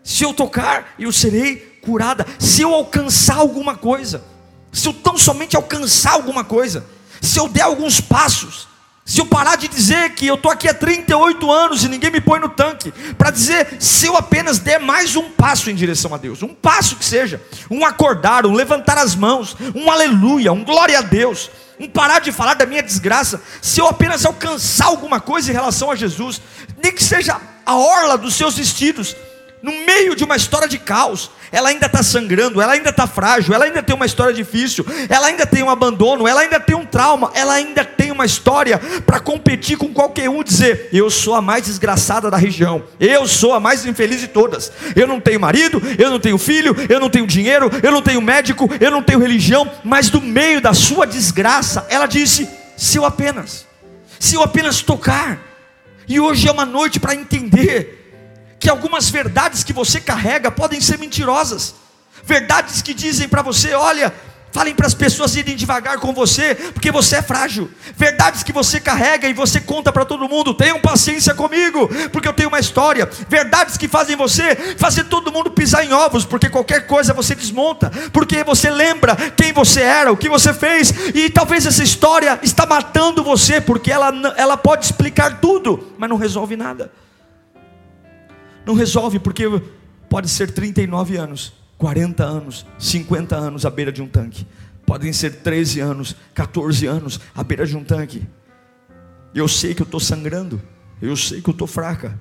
Se 0.04 0.24
eu 0.24 0.34
tocar, 0.34 0.94
eu 0.98 1.12
serei 1.12 1.58
curada. 1.82 2.26
Se 2.40 2.62
eu 2.62 2.74
alcançar 2.74 3.38
alguma 3.38 3.76
coisa 3.76 4.24
se 4.72 4.88
eu 4.88 4.94
tão 4.94 5.18
somente 5.18 5.56
alcançar 5.56 6.14
alguma 6.14 6.44
coisa, 6.44 6.86
se 7.22 7.40
eu 7.40 7.48
der 7.48 7.64
alguns 7.64 8.00
passos, 8.00 8.68
Se 9.04 9.20
eu 9.20 9.26
parar 9.26 9.56
de 9.58 9.68
dizer 9.68 10.12
que 10.12 10.28
eu 10.28 10.36
estou 10.36 10.52
aqui 10.52 10.70
há 10.70 10.74
38 10.74 11.52
anos 11.52 11.84
e 11.84 11.90
ninguém 11.90 12.12
me 12.12 12.22
põe 12.22 12.40
no 12.40 12.50
tanque, 12.50 12.92
para 13.18 13.32
dizer 13.32 13.78
se 13.80 14.06
eu 14.06 14.16
apenas 14.16 14.60
der 14.60 14.80
mais 14.80 15.16
um 15.16 15.32
passo 15.32 15.70
em 15.70 15.76
direção 15.76 16.14
a 16.14 16.18
Deus, 16.18 16.44
um 16.44 16.54
passo 16.54 16.96
que 16.96 17.04
seja, 17.04 17.42
um 17.70 17.86
acordar, 17.86 18.46
um 18.46 18.54
levantar 18.54 18.98
as 18.98 19.16
mãos, 19.16 19.58
um 19.76 19.90
aleluia, 19.90 20.54
um 20.54 20.64
glória 20.64 21.00
a 21.00 21.02
Deus, 21.02 21.50
um 21.80 21.90
parar 21.90 22.20
de 22.20 22.32
falar 22.32 22.54
da 22.54 22.66
minha 22.66 22.84
desgraça, 22.84 23.42
se 23.62 23.82
eu 23.82 23.88
apenas 23.88 24.26
alcançar 24.26 24.86
alguma 24.86 25.20
coisa 25.20 25.50
em 25.50 25.54
relação 25.54 25.90
a 25.90 25.96
Jesus, 25.96 26.40
nem 26.82 26.94
que 26.94 27.04
seja 27.04 27.42
a 27.66 27.76
orla 27.76 28.18
dos 28.18 28.36
seus 28.36 28.56
vestidos, 28.56 29.16
no 29.62 29.72
meio 29.86 30.16
de 30.16 30.24
uma 30.24 30.36
história 30.36 30.68
de 30.68 30.80
caos, 30.80 31.30
ela 31.52 31.70
ainda 31.70 31.86
está 31.86 32.02
sangrando, 32.02 32.60
ela 32.62 32.74
ainda 32.74 32.90
está 32.90 33.06
frágil, 33.06 33.54
ela 33.54 33.66
ainda 33.66 33.84
tem 33.84 33.96
uma 33.96 34.06
história 34.06 34.34
difícil, 34.34 34.86
ela 35.08 35.28
ainda 35.28 35.46
tem 35.46 35.62
um 35.62 35.70
abandono, 35.70 36.28
ela 36.28 36.42
ainda 36.42 36.60
tem 36.60 36.76
um 36.76 36.86
trauma, 36.86 37.32
ela 37.36 37.54
ainda 37.54 37.86
tem 37.86 38.12
uma 38.12 38.26
história 38.26 38.80
para 39.06 39.20
competir 39.20 39.78
com 39.78 39.94
qualquer 39.94 40.30
um, 40.30 40.44
dizer: 40.44 40.90
Eu 40.92 41.10
sou 41.10 41.36
a 41.36 41.42
mais 41.42 41.66
desgraçada 41.66 42.32
da 42.32 42.38
região, 42.38 42.84
eu 43.00 43.28
sou 43.28 43.54
a 43.54 43.60
mais 43.60 43.86
infeliz 43.86 44.20
de 44.20 44.28
todas. 44.28 44.72
Eu 44.96 45.06
não 45.06 45.20
tenho 45.20 45.40
marido, 45.40 45.82
eu 45.98 46.10
não 46.10 46.20
tenho 46.20 46.38
filho, 46.38 46.76
eu 46.90 47.00
não 47.00 47.10
tenho 47.10 47.28
dinheiro, 47.28 47.70
eu 47.84 47.92
não 47.92 48.02
tenho 48.02 48.22
médico, 48.22 48.70
eu 48.80 48.90
não 48.90 49.04
tenho 49.04 49.20
religião, 49.20 49.70
mas 49.84 50.10
do 50.10 50.22
meio 50.22 50.60
da 50.60 50.74
sua 50.74 51.06
desgraça, 51.06 51.86
ela 51.90 52.08
disse: 52.08 52.50
Se 52.76 52.98
eu 52.98 53.06
apenas, 53.06 53.68
se 54.20 54.36
eu 54.36 54.42
apenas 54.42 54.82
tocar, 54.82 55.40
e 56.08 56.20
hoje 56.20 56.48
é 56.48 56.52
uma 56.52 56.66
noite 56.66 57.00
para 57.00 57.14
entender 57.14 58.01
que 58.62 58.70
algumas 58.70 59.10
verdades 59.10 59.64
que 59.64 59.74
você 59.74 60.00
carrega 60.00 60.52
podem 60.52 60.80
ser 60.80 61.00
mentirosas. 61.00 61.74
Verdades 62.24 62.84
que 62.84 62.94
dizem 62.94 63.28
para 63.28 63.42
você: 63.42 63.74
olha, 63.74 64.14
falem 64.52 64.76
para 64.76 64.86
as 64.86 64.94
pessoas 64.94 65.36
irem 65.36 65.56
devagar 65.56 65.98
com 65.98 66.14
você, 66.14 66.54
porque 66.54 66.92
você 66.92 67.16
é 67.16 67.22
frágil. 67.24 67.72
Verdades 67.98 68.44
que 68.44 68.54
você 68.54 68.80
carrega 68.80 69.28
e 69.28 69.34
você 69.34 69.60
conta 69.60 69.92
para 69.92 70.06
todo 70.06 70.30
mundo: 70.30 70.54
tenham 70.54 70.80
paciência 70.80 71.34
comigo, 71.34 71.90
porque 72.12 72.28
eu 72.28 72.34
tenho 72.34 72.50
uma 72.50 72.60
história. 72.60 73.10
Verdades 73.28 73.78
que 73.78 73.88
fazem 73.88 74.16
você 74.16 74.56
fazer 74.78 75.06
todo 75.06 75.32
mundo 75.32 75.50
pisar 75.50 75.84
em 75.84 75.92
ovos, 75.92 76.24
porque 76.24 76.48
qualquer 76.48 76.86
coisa 76.86 77.16
você 77.16 77.34
desmonta, 77.34 77.92
porque 78.14 78.44
você 78.44 78.70
lembra 78.70 79.16
quem 79.36 79.52
você 79.52 79.82
era, 79.82 80.12
o 80.12 80.18
que 80.18 80.30
você 80.30 80.54
fez, 80.54 80.94
e 81.16 81.32
talvez 81.32 81.66
essa 81.66 81.82
história 81.82 82.40
está 82.44 82.68
matando 82.68 83.24
você, 83.24 83.60
porque 83.60 83.92
ela, 83.92 84.12
ela 84.38 84.56
pode 84.56 84.86
explicar 84.86 85.42
tudo, 85.42 85.94
mas 85.98 86.08
não 86.08 86.18
resolve 86.18 86.56
nada. 86.56 86.92
Não 88.66 88.74
resolve, 88.74 89.20
porque 89.20 89.44
pode 90.10 90.30
ser 90.30 90.52
39 90.52 91.18
anos, 91.18 91.54
40 91.78 92.24
anos, 92.24 92.66
50 92.78 93.36
anos 93.36 93.66
à 93.66 93.70
beira 93.70 93.92
de 93.92 94.02
um 94.02 94.08
tanque. 94.08 94.46
Podem 94.86 95.14
ser 95.14 95.38
13 95.38 95.80
anos, 95.80 96.16
14 96.34 96.86
anos 96.86 97.20
à 97.34 97.44
beira 97.44 97.66
de 97.66 97.76
um 97.76 97.84
tanque. 97.84 98.28
Eu 99.34 99.48
sei 99.48 99.74
que 99.74 99.82
eu 99.82 99.86
estou 99.86 100.00
sangrando. 100.00 100.62
Eu 101.02 101.16
sei 101.16 101.42
que 101.42 101.50
eu 101.50 101.54
estou 101.54 101.68
fraca. 101.68 102.20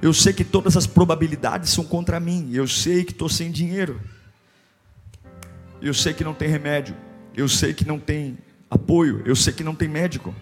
Eu 0.00 0.12
sei 0.12 0.32
que 0.32 0.44
todas 0.44 0.76
as 0.76 0.86
probabilidades 0.86 1.70
são 1.70 1.84
contra 1.84 2.20
mim. 2.20 2.50
Eu 2.52 2.68
sei 2.68 3.04
que 3.04 3.12
estou 3.12 3.28
sem 3.28 3.50
dinheiro. 3.50 4.00
Eu 5.82 5.92
sei 5.92 6.14
que 6.14 6.24
não 6.24 6.32
tem 6.32 6.48
remédio. 6.48 6.94
Eu 7.36 7.48
sei 7.48 7.74
que 7.74 7.84
não 7.84 7.98
tem 7.98 8.38
apoio. 8.70 9.22
Eu 9.26 9.34
sei 9.34 9.52
que 9.52 9.64
não 9.64 9.74
tem 9.74 9.88
médico. 9.88 10.34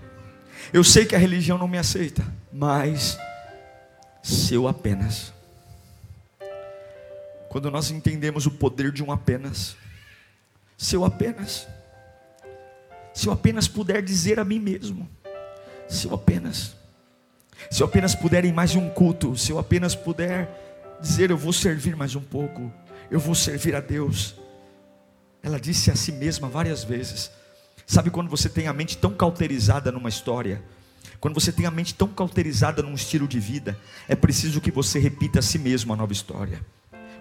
Eu 0.73 0.85
sei 0.85 1.05
que 1.05 1.15
a 1.15 1.19
religião 1.19 1.59
não 1.59 1.67
me 1.67 1.79
aceita. 1.79 2.25
Mas 2.53 3.19
se 4.25 4.55
eu 4.55 4.67
apenas. 4.67 5.35
Quando 7.51 7.71
nós 7.71 7.91
entendemos 7.91 8.47
o 8.47 8.51
poder 8.51 8.91
de 8.91 9.05
um 9.05 9.13
apenas, 9.13 9.77
se 10.79 10.97
eu 10.97 11.05
apenas, 11.05 11.69
se 13.13 13.29
eu 13.29 13.33
apenas 13.33 13.69
puder 13.69 14.03
dizer 14.03 14.41
a 14.41 14.45
mim 14.45 14.59
mesmo, 14.59 15.09
se 15.87 16.07
eu 16.07 16.15
apenas, 16.15 16.75
se 17.71 17.83
eu 17.83 17.87
apenas 17.87 18.15
puder 18.15 18.47
ir 18.47 18.53
mais 18.53 18.75
um 18.75 18.89
culto, 18.89 19.37
se 19.37 19.53
eu 19.53 19.59
apenas 19.59 19.95
puder 19.95 20.97
dizer 21.03 21.31
eu 21.31 21.37
vou 21.37 21.53
servir 21.53 21.95
mais 21.95 22.17
um 22.17 22.23
pouco, 22.23 22.73
eu 23.11 23.21
vou 23.21 23.35
servir 23.35 23.77
a 23.77 23.81
Deus. 23.81 24.37
Ela 25.43 25.61
disse 25.61 25.91
a 25.91 25.97
si 25.97 26.11
mesma 26.11 26.49
várias 26.49 26.83
vezes. 26.83 27.31
Sabe 27.87 28.11
quando 28.11 28.31
você 28.31 28.49
tem 28.49 28.69
a 28.69 28.73
mente 28.73 28.97
tão 28.97 29.13
cauterizada 29.13 29.93
numa 29.93 30.09
história, 30.09 30.65
quando 31.25 31.41
você 31.41 31.51
tem 31.51 31.65
a 31.65 31.71
mente 31.71 31.95
tão 31.95 32.09
cauterizada 32.09 32.83
num 32.83 32.93
estilo 32.93 33.27
de 33.27 33.41
vida, 33.41 33.81
é 34.07 34.15
preciso 34.15 34.61
que 34.61 34.71
você 34.71 34.99
repita 34.99 35.39
a 35.39 35.43
si 35.43 35.59
mesmo 35.59 35.91
a 35.91 35.97
nova 35.97 36.13
história. 36.13 36.61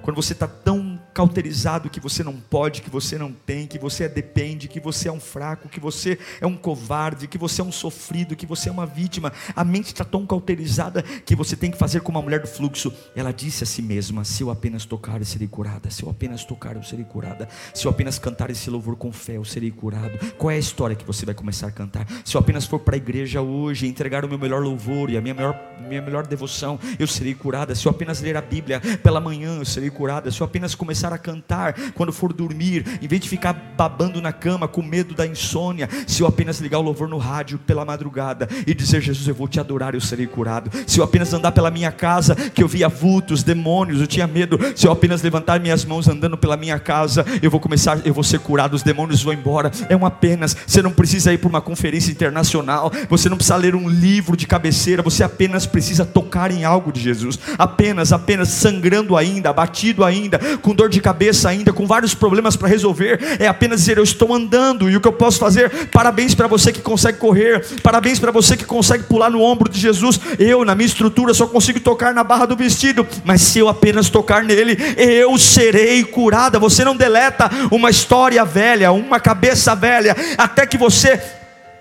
Quando 0.01 0.17
você 0.17 0.33
está 0.33 0.45
tão 0.45 0.92
cauterizado 1.13 1.89
que 1.89 1.99
você 1.99 2.23
não 2.23 2.33
pode, 2.33 2.81
que 2.81 2.89
você 2.89 3.17
não 3.17 3.31
tem, 3.31 3.67
que 3.67 3.77
você 3.77 4.05
é 4.05 4.09
depende, 4.09 4.67
que 4.67 4.79
você 4.79 5.07
é 5.07 5.11
um 5.11 5.19
fraco, 5.19 5.69
que 5.69 5.79
você 5.79 6.17
é 6.41 6.47
um 6.47 6.57
covarde, 6.57 7.27
que 7.27 7.37
você 7.37 7.61
é 7.61 7.63
um 7.63 7.71
sofrido, 7.71 8.35
que 8.35 8.45
você 8.45 8.69
é 8.69 8.71
uma 8.71 8.85
vítima. 8.85 9.31
A 9.55 9.63
mente 9.63 9.87
está 9.87 10.03
tão 10.03 10.25
cauterizada 10.25 11.01
que 11.01 11.35
você 11.35 11.55
tem 11.55 11.71
que 11.71 11.77
fazer 11.77 12.01
como 12.01 12.17
a 12.17 12.21
mulher 12.21 12.39
do 12.39 12.47
fluxo. 12.47 12.91
Ela 13.15 13.31
disse 13.31 13.63
a 13.63 13.67
si 13.67 13.81
mesma: 13.81 14.23
Se 14.23 14.41
eu 14.41 14.49
apenas 14.49 14.85
tocar, 14.85 15.19
eu 15.19 15.25
serei 15.25 15.47
curada. 15.47 15.89
Se 15.89 16.03
eu 16.03 16.09
apenas 16.09 16.43
tocar, 16.43 16.75
eu 16.75 16.83
serei 16.83 17.05
curada. 17.05 17.47
Se 17.73 17.85
eu 17.85 17.91
apenas 17.91 18.17
cantar 18.17 18.49
esse 18.49 18.69
louvor 18.69 18.95
com 18.95 19.11
fé, 19.11 19.37
eu 19.37 19.45
serei 19.45 19.71
curado. 19.71 20.17
Qual 20.37 20.49
é 20.49 20.55
a 20.55 20.59
história 20.59 20.95
que 20.95 21.05
você 21.05 21.25
vai 21.25 21.35
começar 21.35 21.67
a 21.67 21.71
cantar? 21.71 22.07
Se 22.25 22.35
eu 22.35 22.41
apenas 22.41 22.65
for 22.65 22.79
para 22.79 22.95
a 22.95 22.97
igreja 22.97 23.41
hoje, 23.41 23.87
entregar 23.87 24.25
o 24.25 24.27
meu 24.27 24.39
melhor 24.39 24.61
louvor 24.61 25.09
e 25.09 25.17
a 25.17 25.21
minha 25.21 25.33
melhor, 25.33 25.59
minha 25.87 26.01
melhor 26.01 26.25
devoção, 26.25 26.79
eu 26.97 27.07
serei 27.07 27.33
curada. 27.35 27.75
Se 27.75 27.85
eu 27.85 27.91
apenas 27.91 28.21
ler 28.21 28.35
a 28.37 28.41
Bíblia 28.41 28.81
pela 29.01 29.19
manhã, 29.19 29.57
eu 29.57 29.65
serei 29.65 29.89
curada. 29.89 30.31
Se 30.31 30.41
eu 30.41 30.45
apenas 30.45 30.75
começar 30.75 31.02
a 31.11 31.17
cantar 31.17 31.75
quando 31.93 32.13
for 32.13 32.31
dormir, 32.31 32.85
em 33.01 33.07
vez 33.07 33.21
de 33.21 33.29
ficar 33.29 33.53
babando 33.53 34.21
na 34.21 34.31
cama 34.31 34.67
com 34.67 34.81
medo 34.81 35.13
da 35.13 35.25
insônia, 35.25 35.89
se 36.07 36.21
eu 36.21 36.27
apenas 36.27 36.59
ligar 36.59 36.79
o 36.79 36.81
louvor 36.81 37.07
no 37.07 37.17
rádio 37.17 37.57
pela 37.57 37.83
madrugada 37.83 38.47
e 38.65 38.73
dizer: 38.73 39.01
Jesus, 39.01 39.27
eu 39.27 39.35
vou 39.35 39.47
te 39.47 39.59
adorar, 39.59 39.93
eu 39.93 40.01
serei 40.01 40.27
curado. 40.27 40.71
Se 40.87 40.99
eu 40.99 41.03
apenas 41.03 41.33
andar 41.33 41.51
pela 41.51 41.69
minha 41.69 41.91
casa, 41.91 42.35
que 42.35 42.63
eu 42.63 42.67
via 42.67 42.87
vultos, 42.87 43.43
demônios, 43.43 43.99
eu 43.99 44.07
tinha 44.07 44.27
medo. 44.27 44.59
Se 44.75 44.87
eu 44.87 44.91
apenas 44.91 45.21
levantar 45.21 45.59
minhas 45.59 45.83
mãos 45.83 46.07
andando 46.07 46.37
pela 46.37 46.57
minha 46.57 46.79
casa, 46.79 47.25
eu 47.41 47.51
vou 47.51 47.59
começar, 47.59 47.99
eu 48.05 48.13
vou 48.13 48.23
ser 48.23 48.39
curado, 48.39 48.75
os 48.75 48.83
demônios 48.83 49.21
vão 49.21 49.33
embora. 49.33 49.71
É 49.89 49.95
um 49.95 50.05
apenas. 50.05 50.55
Você 50.65 50.81
não 50.81 50.91
precisa 50.91 51.33
ir 51.33 51.37
para 51.37 51.49
uma 51.49 51.61
conferência 51.61 52.11
internacional, 52.11 52.91
você 53.09 53.29
não 53.29 53.37
precisa 53.37 53.55
ler 53.55 53.75
um 53.75 53.89
livro 53.89 54.37
de 54.37 54.47
cabeceira, 54.47 55.01
você 55.01 55.23
apenas 55.23 55.65
precisa 55.65 56.05
tocar 56.05 56.51
em 56.51 56.63
algo 56.63 56.91
de 56.91 57.01
Jesus. 57.01 57.39
Apenas, 57.57 58.13
apenas 58.13 58.49
sangrando 58.49 59.17
ainda, 59.17 59.49
abatido 59.49 60.03
ainda 60.03 60.13
ainda, 60.13 60.39
com 60.57 60.73
dor 60.73 60.89
de 60.89 60.92
cabeça 61.01 61.49
ainda, 61.49 61.71
com 61.71 61.85
vários 61.85 62.13
problemas 62.13 62.55
para 62.55 62.67
resolver, 62.67 63.19
é 63.39 63.47
apenas 63.47 63.81
dizer: 63.81 63.97
Eu 63.97 64.03
estou 64.03 64.33
andando 64.33 64.89
e 64.89 64.95
o 64.95 65.01
que 65.01 65.07
eu 65.07 65.13
posso 65.13 65.39
fazer? 65.39 65.87
Parabéns 65.87 66.33
para 66.33 66.47
você 66.47 66.71
que 66.71 66.81
consegue 66.81 67.17
correr, 67.17 67.65
parabéns 67.81 68.19
para 68.19 68.31
você 68.31 68.57
que 68.57 68.65
consegue 68.65 69.03
pular 69.03 69.29
no 69.29 69.41
ombro 69.41 69.69
de 69.69 69.79
Jesus. 69.79 70.19
Eu, 70.39 70.65
na 70.65 70.75
minha 70.75 70.87
estrutura, 70.87 71.33
só 71.33 71.47
consigo 71.47 71.79
tocar 71.79 72.13
na 72.13 72.23
barra 72.23 72.45
do 72.45 72.55
vestido, 72.55 73.05
mas 73.23 73.41
se 73.41 73.59
eu 73.59 73.69
apenas 73.69 74.09
tocar 74.09 74.43
nele, 74.43 74.77
eu 74.97 75.37
serei 75.37 76.03
curada. 76.03 76.59
Você 76.59 76.83
não 76.83 76.95
deleta 76.95 77.49
uma 77.71 77.89
história 77.89 78.43
velha, 78.45 78.91
uma 78.91 79.19
cabeça 79.19 79.75
velha, 79.75 80.15
até 80.37 80.65
que 80.65 80.77
você 80.77 81.21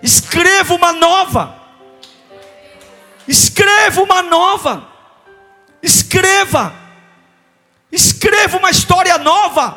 escreva 0.03 0.75
uma 0.75 0.93
nova. 0.93 1.57
Escreva 3.27 4.03
uma 4.03 4.23
nova. 4.23 4.89
Escreva. 5.83 6.82
Escreva 7.93 8.57
uma 8.57 8.71
história 8.71 9.19
nova. 9.19 9.77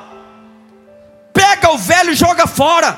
Pega 1.34 1.69
o 1.71 1.78
velho 1.78 2.12
e 2.12 2.15
joga 2.15 2.47
fora. 2.47 2.97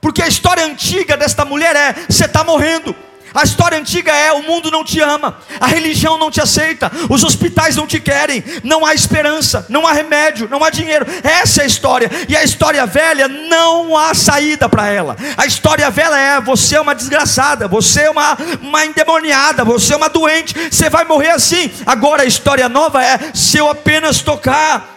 Porque 0.00 0.20
a 0.20 0.28
história 0.28 0.64
antiga 0.64 1.16
desta 1.16 1.44
mulher 1.44 1.76
é: 1.76 1.92
você 2.08 2.24
está 2.24 2.42
morrendo. 2.42 2.94
A 3.34 3.42
história 3.42 3.76
antiga 3.76 4.12
é: 4.12 4.32
o 4.32 4.44
mundo 4.44 4.70
não 4.70 4.84
te 4.84 5.00
ama, 5.00 5.38
a 5.58 5.66
religião 5.66 6.16
não 6.16 6.30
te 6.30 6.40
aceita, 6.40 6.90
os 7.10 7.24
hospitais 7.24 7.74
não 7.74 7.84
te 7.84 7.98
querem, 7.98 8.44
não 8.62 8.86
há 8.86 8.94
esperança, 8.94 9.66
não 9.68 9.84
há 9.84 9.92
remédio, 9.92 10.48
não 10.48 10.62
há 10.62 10.70
dinheiro. 10.70 11.04
Essa 11.24 11.62
é 11.62 11.64
a 11.64 11.66
história. 11.66 12.08
E 12.28 12.36
a 12.36 12.44
história 12.44 12.86
velha 12.86 13.26
não 13.26 13.96
há 13.98 14.14
saída 14.14 14.68
para 14.68 14.88
ela. 14.88 15.16
A 15.36 15.46
história 15.46 15.90
velha 15.90 16.16
é: 16.16 16.40
você 16.40 16.76
é 16.76 16.80
uma 16.80 16.94
desgraçada, 16.94 17.66
você 17.66 18.02
é 18.02 18.10
uma, 18.10 18.38
uma 18.62 18.86
endemoniada, 18.86 19.64
você 19.64 19.94
é 19.94 19.96
uma 19.96 20.08
doente, 20.08 20.54
você 20.70 20.88
vai 20.88 21.04
morrer 21.04 21.30
assim. 21.30 21.72
Agora 21.84 22.22
a 22.22 22.26
história 22.26 22.68
nova 22.68 23.04
é: 23.04 23.18
se 23.34 23.58
eu 23.58 23.68
apenas 23.68 24.22
tocar, 24.22 24.94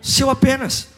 se 0.00 0.20
eu 0.20 0.28
apenas, 0.28 0.88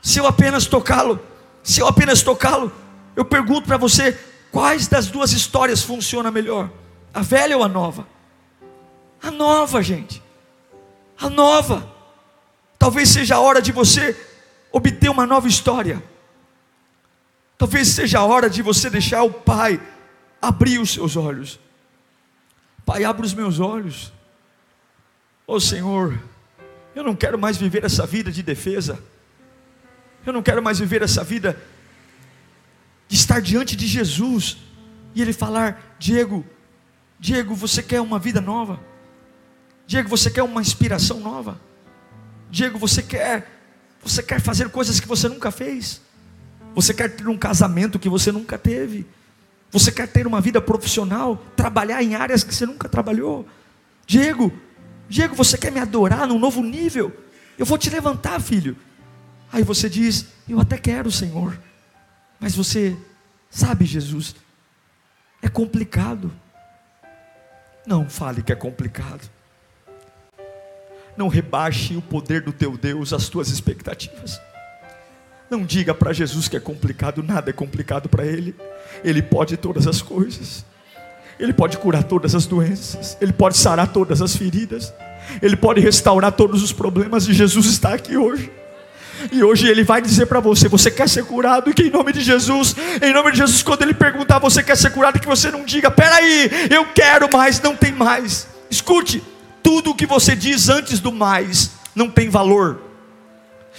se 0.00 0.20
eu 0.20 0.26
apenas 0.28 0.66
tocá-lo, 0.66 1.20
se 1.64 1.80
eu 1.80 1.88
apenas 1.88 2.22
tocá-lo, 2.22 2.72
eu 3.16 3.24
pergunto 3.24 3.66
para 3.66 3.76
você: 3.76 4.16
Quais 4.52 4.86
das 4.86 5.06
duas 5.06 5.32
histórias 5.32 5.82
funciona 5.82 6.30
melhor? 6.30 6.70
A 7.12 7.22
velha 7.22 7.56
ou 7.56 7.64
a 7.64 7.68
nova? 7.68 8.06
A 9.22 9.30
nova, 9.30 9.82
gente. 9.82 10.22
A 11.18 11.30
nova. 11.30 11.90
Talvez 12.78 13.08
seja 13.08 13.36
a 13.36 13.40
hora 13.40 13.62
de 13.62 13.72
você 13.72 14.14
obter 14.70 15.08
uma 15.08 15.26
nova 15.26 15.48
história. 15.48 16.02
Talvez 17.56 17.88
seja 17.88 18.18
a 18.18 18.24
hora 18.24 18.50
de 18.50 18.60
você 18.60 18.90
deixar 18.90 19.22
o 19.22 19.32
Pai 19.32 19.80
abrir 20.40 20.78
os 20.78 20.92
seus 20.92 21.16
olhos. 21.16 21.58
Pai, 22.84 23.04
abre 23.04 23.24
os 23.24 23.32
meus 23.32 23.58
olhos. 23.58 24.12
Ô 25.46 25.54
oh, 25.54 25.60
Senhor, 25.60 26.20
eu 26.94 27.02
não 27.02 27.16
quero 27.16 27.38
mais 27.38 27.56
viver 27.56 27.84
essa 27.84 28.04
vida 28.04 28.30
de 28.30 28.42
defesa. 28.42 29.02
Eu 30.26 30.32
não 30.32 30.42
quero 30.42 30.62
mais 30.62 30.78
viver 30.78 31.00
essa 31.00 31.24
vida 31.24 31.58
de 33.12 33.16
estar 33.18 33.42
diante 33.42 33.76
de 33.76 33.86
Jesus 33.86 34.56
e 35.14 35.20
ele 35.20 35.34
falar: 35.34 35.96
Diego, 35.98 36.46
Diego, 37.20 37.54
você 37.54 37.82
quer 37.82 38.00
uma 38.00 38.18
vida 38.18 38.40
nova? 38.40 38.80
Diego, 39.86 40.08
você 40.08 40.30
quer 40.30 40.42
uma 40.42 40.62
inspiração 40.62 41.20
nova? 41.20 41.60
Diego, 42.50 42.78
você 42.78 43.02
quer, 43.02 43.60
você 44.02 44.22
quer 44.22 44.40
fazer 44.40 44.70
coisas 44.70 44.98
que 44.98 45.06
você 45.06 45.28
nunca 45.28 45.50
fez? 45.50 46.00
Você 46.74 46.94
quer 46.94 47.14
ter 47.14 47.28
um 47.28 47.36
casamento 47.36 47.98
que 47.98 48.08
você 48.08 48.32
nunca 48.32 48.56
teve? 48.56 49.06
Você 49.70 49.92
quer 49.92 50.08
ter 50.08 50.26
uma 50.26 50.40
vida 50.40 50.58
profissional, 50.62 51.36
trabalhar 51.54 52.02
em 52.02 52.14
áreas 52.14 52.42
que 52.42 52.54
você 52.54 52.64
nunca 52.64 52.88
trabalhou? 52.88 53.46
Diego, 54.06 54.50
Diego, 55.06 55.34
você 55.34 55.58
quer 55.58 55.70
me 55.70 55.80
adorar 55.80 56.26
num 56.26 56.38
novo 56.38 56.62
nível? 56.62 57.14
Eu 57.58 57.66
vou 57.66 57.76
te 57.76 57.90
levantar, 57.90 58.40
filho. 58.40 58.74
Aí 59.52 59.62
você 59.62 59.86
diz: 59.90 60.28
Eu 60.48 60.58
até 60.58 60.78
quero, 60.78 61.12
Senhor. 61.12 61.58
Mas 62.42 62.56
você 62.56 62.96
sabe, 63.48 63.84
Jesus, 63.84 64.34
é 65.40 65.48
complicado. 65.48 66.32
Não 67.86 68.10
fale 68.10 68.42
que 68.42 68.50
é 68.50 68.56
complicado. 68.56 69.30
Não 71.16 71.28
rebaixe 71.28 71.96
o 71.96 72.02
poder 72.02 72.40
do 72.40 72.52
teu 72.52 72.76
Deus 72.76 73.12
às 73.12 73.28
tuas 73.28 73.48
expectativas. 73.48 74.40
Não 75.48 75.64
diga 75.64 75.94
para 75.94 76.12
Jesus 76.12 76.48
que 76.48 76.56
é 76.56 76.60
complicado, 76.60 77.22
nada 77.22 77.50
é 77.50 77.52
complicado 77.52 78.08
para 78.08 78.26
Ele. 78.26 78.56
Ele 79.04 79.22
pode 79.22 79.56
todas 79.56 79.86
as 79.86 80.02
coisas. 80.02 80.64
Ele 81.38 81.52
pode 81.52 81.78
curar 81.78 82.02
todas 82.02 82.34
as 82.34 82.44
doenças. 82.44 83.16
Ele 83.20 83.32
pode 83.32 83.56
sarar 83.56 83.92
todas 83.92 84.20
as 84.20 84.34
feridas. 84.34 84.92
Ele 85.40 85.56
pode 85.56 85.80
restaurar 85.80 86.32
todos 86.32 86.60
os 86.60 86.72
problemas. 86.72 87.28
E 87.28 87.32
Jesus 87.32 87.66
está 87.66 87.94
aqui 87.94 88.16
hoje. 88.16 88.50
E 89.30 89.44
hoje 89.44 89.68
ele 89.68 89.84
vai 89.84 90.00
dizer 90.00 90.26
para 90.26 90.40
você: 90.40 90.68
você 90.68 90.90
quer 90.90 91.08
ser 91.08 91.24
curado? 91.24 91.72
Que 91.72 91.84
em 91.84 91.90
nome 91.90 92.12
de 92.12 92.20
Jesus, 92.20 92.74
em 93.00 93.12
nome 93.12 93.32
de 93.32 93.38
Jesus, 93.38 93.62
quando 93.62 93.82
ele 93.82 93.94
perguntar 93.94 94.38
você 94.38 94.62
quer 94.62 94.76
ser 94.76 94.90
curado, 94.90 95.20
que 95.20 95.26
você 95.26 95.50
não 95.50 95.64
diga, 95.64 95.90
peraí, 95.90 96.50
eu 96.70 96.86
quero 96.86 97.30
mais, 97.30 97.60
não 97.60 97.76
tem 97.76 97.92
mais. 97.92 98.48
Escute, 98.70 99.22
tudo 99.62 99.90
o 99.90 99.94
que 99.94 100.06
você 100.06 100.34
diz 100.34 100.68
antes 100.68 100.98
do 100.98 101.12
mais 101.12 101.72
não 101.94 102.08
tem 102.08 102.28
valor. 102.28 102.80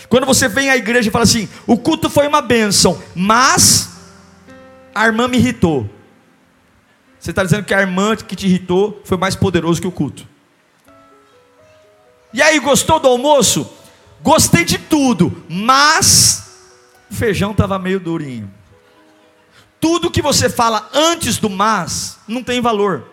Quando 0.10 0.26
você 0.26 0.48
vem 0.48 0.70
à 0.70 0.78
igreja 0.78 1.10
e 1.10 1.12
fala 1.12 1.24
assim: 1.24 1.50
o 1.68 1.78
culto 1.78 2.10
foi 2.10 2.28
uma 2.28 2.42
bênção, 2.42 3.02
mas 3.16 3.90
a 4.94 5.06
irmã 5.06 5.28
me 5.28 5.38
irritou. 5.38 5.90
Você 7.20 7.30
está 7.30 7.44
dizendo 7.44 7.64
que 7.64 7.74
a 7.74 7.80
irmã 7.80 8.16
que 8.16 8.36
te 8.36 8.46
irritou 8.46 9.02
foi 9.06 9.18
mais 9.18 9.36
poderoso 9.36 9.80
que 9.80 9.88
o 9.88 9.92
culto. 9.92 10.28
E 12.34 12.42
aí, 12.42 12.60
gostou 12.60 13.00
do 13.00 13.08
almoço? 13.08 13.72
Gostei 14.24 14.64
de 14.64 14.78
tudo, 14.78 15.44
mas 15.50 16.44
o 17.12 17.14
feijão 17.14 17.52
estava 17.52 17.78
meio 17.78 18.00
durinho. 18.00 18.50
Tudo 19.82 20.10
que 20.10 20.22
você 20.22 20.50
fala 20.50 20.90
antes 20.94 21.38
do 21.38 21.50
mas 21.50 22.18
não 22.26 22.42
tem 22.42 22.62
valor. 22.62 23.06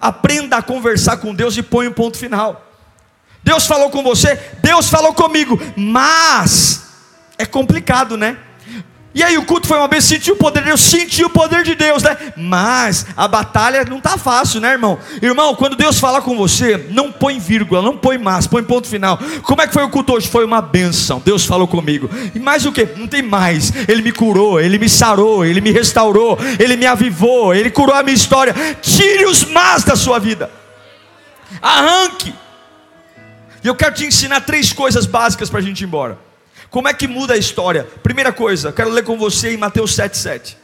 Aprenda 0.00 0.56
a 0.56 0.62
conversar 0.62 1.18
com 1.18 1.34
Deus 1.34 1.54
e 1.58 1.62
põe 1.62 1.86
um 1.86 1.92
ponto 1.92 2.16
final. 2.16 2.66
Deus 3.42 3.66
falou 3.66 3.90
com 3.90 4.02
você, 4.02 4.36
Deus 4.62 4.88
falou 4.88 5.12
comigo, 5.12 5.60
mas 5.76 6.86
é 7.36 7.44
complicado, 7.44 8.16
né? 8.16 8.38
E 9.12 9.24
aí 9.24 9.36
o 9.36 9.44
culto 9.44 9.66
foi 9.66 9.76
uma 9.76 9.88
vez, 9.88 10.04
senti 10.04 10.30
o 10.30 10.36
poder 10.36 10.60
de 10.60 10.66
Deus, 10.66 10.80
senti 10.80 11.24
o 11.24 11.30
poder 11.30 11.64
de 11.64 11.74
Deus, 11.74 12.00
né? 12.00 12.16
Mas 12.36 13.06
a 13.16 13.26
batalha 13.26 13.84
não 13.84 13.98
está 13.98 14.16
fácil, 14.16 14.60
né, 14.60 14.70
irmão? 14.70 15.00
Irmão, 15.20 15.56
quando 15.56 15.74
Deus 15.74 15.98
fala 15.98 16.22
com 16.22 16.36
você, 16.36 16.86
não 16.90 17.10
põe 17.10 17.40
vírgula, 17.40 17.82
não 17.82 17.96
põe 17.96 18.18
mais, 18.18 18.46
põe 18.46 18.62
ponto 18.62 18.86
final. 18.86 19.18
Como 19.42 19.60
é 19.60 19.66
que 19.66 19.72
foi 19.72 19.82
o 19.82 19.90
culto 19.90 20.12
hoje? 20.12 20.28
Foi 20.28 20.44
uma 20.44 20.62
benção. 20.62 21.20
Deus 21.24 21.44
falou 21.44 21.66
comigo. 21.66 22.08
E 22.32 22.38
mais 22.38 22.64
o 22.64 22.70
que? 22.70 22.84
Não 22.96 23.08
tem 23.08 23.20
mais. 23.20 23.72
Ele 23.88 24.00
me 24.00 24.12
curou, 24.12 24.60
ele 24.60 24.78
me 24.78 24.88
sarou, 24.88 25.44
ele 25.44 25.60
me 25.60 25.72
restaurou, 25.72 26.38
ele 26.58 26.76
me 26.76 26.86
avivou, 26.86 27.52
ele 27.52 27.70
curou 27.70 27.96
a 27.96 28.04
minha 28.04 28.14
história. 28.14 28.54
Tire 28.80 29.26
os 29.26 29.44
mas 29.44 29.82
da 29.82 29.96
sua 29.96 30.20
vida. 30.20 30.52
Arranque. 31.60 32.32
E 33.64 33.66
eu 33.66 33.74
quero 33.74 33.94
te 33.94 34.06
ensinar 34.06 34.42
três 34.42 34.72
coisas 34.72 35.04
básicas 35.04 35.50
para 35.50 35.58
a 35.58 35.62
gente 35.62 35.80
ir 35.80 35.84
embora. 35.84 36.29
Como 36.70 36.86
é 36.86 36.94
que 36.94 37.08
muda 37.08 37.34
a 37.34 37.36
história? 37.36 37.84
Primeira 38.02 38.32
coisa, 38.32 38.72
quero 38.72 38.90
ler 38.90 39.02
com 39.02 39.18
você 39.18 39.52
em 39.52 39.56
Mateus 39.56 39.96
7,7. 39.96 40.56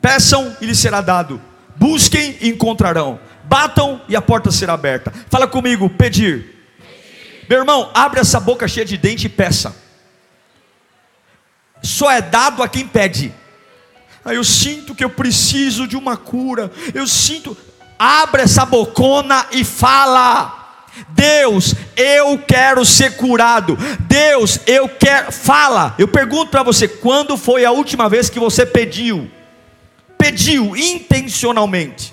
Peçam 0.00 0.56
e 0.60 0.66
lhes 0.66 0.78
será 0.80 1.00
dado, 1.00 1.40
busquem 1.76 2.36
e 2.40 2.48
encontrarão, 2.48 3.20
batam 3.44 4.02
e 4.08 4.16
a 4.16 4.20
porta 4.20 4.50
será 4.50 4.72
aberta. 4.72 5.12
Fala 5.30 5.46
comigo, 5.46 5.88
pedir. 5.88 6.66
pedir. 6.80 7.46
Meu 7.48 7.60
irmão, 7.60 7.90
abre 7.94 8.18
essa 8.18 8.40
boca 8.40 8.66
cheia 8.66 8.84
de 8.84 8.98
dente 8.98 9.26
e 9.26 9.30
peça. 9.30 9.74
Só 11.80 12.10
é 12.10 12.20
dado 12.20 12.62
a 12.62 12.68
quem 12.68 12.86
pede. 12.86 13.32
Aí 14.24 14.36
eu 14.36 14.44
sinto 14.44 14.94
que 14.94 15.04
eu 15.04 15.10
preciso 15.10 15.86
de 15.86 15.96
uma 15.96 16.16
cura. 16.16 16.70
Eu 16.92 17.06
sinto, 17.06 17.56
abre 17.96 18.42
essa 18.42 18.64
bocona 18.64 19.46
e 19.52 19.64
fala. 19.64 20.61
Deus, 21.08 21.74
eu 21.96 22.38
quero 22.38 22.84
ser 22.84 23.16
curado. 23.16 23.78
Deus, 24.00 24.60
eu 24.66 24.88
quero. 24.88 25.32
Fala. 25.32 25.94
Eu 25.98 26.06
pergunto 26.06 26.50
para 26.50 26.62
você: 26.62 26.86
quando 26.86 27.36
foi 27.36 27.64
a 27.64 27.70
última 27.70 28.08
vez 28.08 28.28
que 28.28 28.38
você 28.38 28.66
pediu? 28.66 29.30
Pediu 30.18 30.76
intencionalmente. 30.76 32.12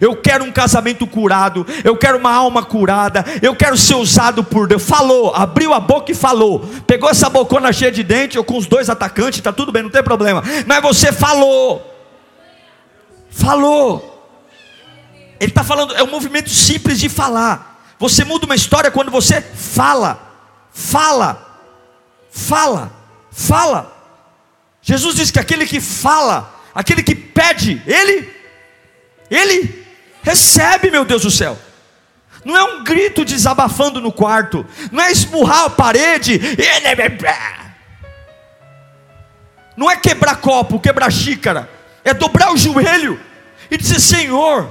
Eu 0.00 0.16
quero 0.16 0.44
um 0.44 0.52
casamento 0.52 1.06
curado, 1.06 1.66
eu 1.84 1.94
quero 1.96 2.16
uma 2.16 2.32
alma 2.32 2.62
curada, 2.62 3.24
eu 3.42 3.54
quero 3.54 3.76
ser 3.76 3.94
usado 3.94 4.42
por 4.42 4.66
Deus. 4.66 4.82
Falou, 4.82 5.34
abriu 5.34 5.74
a 5.74 5.80
boca 5.80 6.10
e 6.12 6.14
falou. 6.14 6.60
Pegou 6.86 7.10
essa 7.10 7.28
bocona 7.28 7.72
cheia 7.72 7.92
de 7.92 8.02
dente, 8.02 8.38
ou 8.38 8.44
com 8.44 8.56
os 8.56 8.66
dois 8.66 8.88
atacantes, 8.88 9.38
está 9.38 9.52
tudo 9.52 9.70
bem, 9.70 9.82
não 9.82 9.90
tem 9.90 10.02
problema. 10.02 10.42
Mas 10.66 10.82
você 10.82 11.12
falou. 11.12 11.94
Falou. 13.30 14.08
Ele 15.38 15.50
está 15.50 15.64
falando, 15.64 15.94
é 15.94 16.02
um 16.02 16.10
movimento 16.10 16.48
simples 16.48 16.98
de 16.98 17.08
falar. 17.08 17.71
Você 18.02 18.24
muda 18.24 18.46
uma 18.46 18.56
história 18.56 18.90
quando 18.90 19.12
você 19.12 19.40
fala, 19.40 20.20
fala, 20.72 21.62
fala, 22.32 22.92
fala. 23.30 23.96
Jesus 24.82 25.14
diz 25.14 25.30
que 25.30 25.38
aquele 25.38 25.64
que 25.64 25.80
fala, 25.80 26.52
aquele 26.74 27.00
que 27.00 27.14
pede, 27.14 27.80
ele, 27.86 28.28
ele 29.30 29.86
recebe, 30.20 30.90
meu 30.90 31.04
Deus 31.04 31.22
do 31.22 31.30
céu. 31.30 31.56
Não 32.44 32.56
é 32.56 32.64
um 32.64 32.82
grito 32.82 33.24
desabafando 33.24 34.00
no 34.00 34.10
quarto, 34.10 34.66
não 34.90 35.00
é 35.00 35.12
esmurrar 35.12 35.66
a 35.66 35.70
parede, 35.70 36.40
não 39.76 39.88
é 39.88 39.96
quebrar 39.96 40.40
copo, 40.40 40.80
quebrar 40.80 41.12
xícara, 41.12 41.70
é 42.02 42.12
dobrar 42.12 42.52
o 42.52 42.56
joelho 42.56 43.20
e 43.70 43.76
dizer: 43.76 44.00
Senhor, 44.00 44.68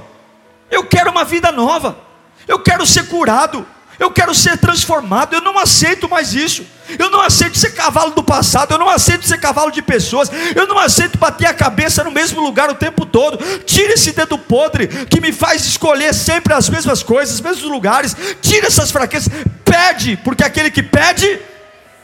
eu 0.70 0.84
quero 0.84 1.10
uma 1.10 1.24
vida 1.24 1.50
nova. 1.50 2.11
Eu 2.46 2.58
quero 2.58 2.86
ser 2.86 3.06
curado. 3.06 3.66
Eu 3.98 4.10
quero 4.10 4.34
ser 4.34 4.58
transformado. 4.58 5.34
Eu 5.34 5.40
não 5.40 5.58
aceito 5.58 6.08
mais 6.08 6.34
isso. 6.34 6.66
Eu 6.98 7.10
não 7.10 7.20
aceito 7.20 7.56
ser 7.56 7.70
cavalo 7.70 8.10
do 8.12 8.22
passado. 8.22 8.72
Eu 8.72 8.78
não 8.78 8.88
aceito 8.88 9.26
ser 9.26 9.38
cavalo 9.38 9.70
de 9.70 9.80
pessoas. 9.80 10.30
Eu 10.56 10.66
não 10.66 10.78
aceito 10.78 11.18
bater 11.18 11.46
a 11.46 11.54
cabeça 11.54 12.02
no 12.02 12.10
mesmo 12.10 12.40
lugar 12.40 12.70
o 12.70 12.74
tempo 12.74 13.06
todo. 13.06 13.38
Tira 13.60 13.92
esse 13.92 14.12
dedo 14.12 14.36
podre 14.38 14.88
que 15.06 15.20
me 15.20 15.32
faz 15.32 15.64
escolher 15.64 16.12
sempre 16.14 16.52
as 16.52 16.68
mesmas 16.68 17.02
coisas, 17.02 17.36
os 17.36 17.40
mesmos 17.40 17.70
lugares. 17.70 18.16
Tira 18.40 18.66
essas 18.66 18.90
fraquezas. 18.90 19.32
Pede, 19.64 20.16
porque 20.18 20.42
aquele 20.42 20.70
que 20.70 20.82
pede, 20.82 21.40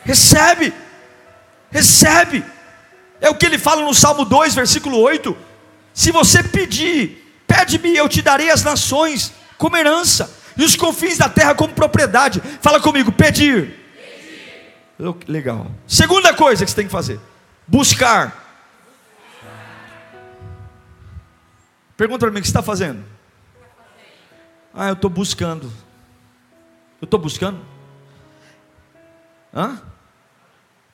recebe. 0.04 0.72
Recebe. 1.70 2.44
É 3.20 3.28
o 3.28 3.34
que 3.34 3.46
ele 3.46 3.58
fala 3.58 3.82
no 3.82 3.94
Salmo 3.94 4.24
2, 4.24 4.54
versículo 4.54 4.98
8. 5.00 5.36
Se 5.92 6.12
você 6.12 6.42
pedir, 6.42 7.42
pede-me, 7.46 7.96
eu 7.96 8.08
te 8.08 8.22
darei 8.22 8.50
as 8.50 8.62
nações 8.62 9.32
como 9.58 9.76
herança, 9.76 10.32
e 10.56 10.64
os 10.64 10.74
confins 10.76 11.18
da 11.18 11.28
terra 11.28 11.54
como 11.54 11.74
propriedade. 11.74 12.40
Fala 12.62 12.80
comigo, 12.80 13.12
pedir. 13.12 13.76
pedir. 14.98 15.30
Legal. 15.30 15.70
Segunda 15.86 16.32
coisa 16.32 16.64
que 16.64 16.70
você 16.70 16.76
tem 16.76 16.86
que 16.86 16.92
fazer: 16.92 17.20
buscar. 17.66 18.46
Pergunta 21.96 22.20
para 22.20 22.30
mim 22.30 22.38
o 22.38 22.42
que 22.42 22.46
você 22.46 22.50
está 22.50 22.62
fazendo. 22.62 23.04
Ah, 24.72 24.88
eu 24.88 24.94
estou 24.94 25.10
buscando. 25.10 25.66
Eu 27.00 27.04
estou 27.04 27.18
buscando? 27.18 27.60
Hã? 29.52 29.80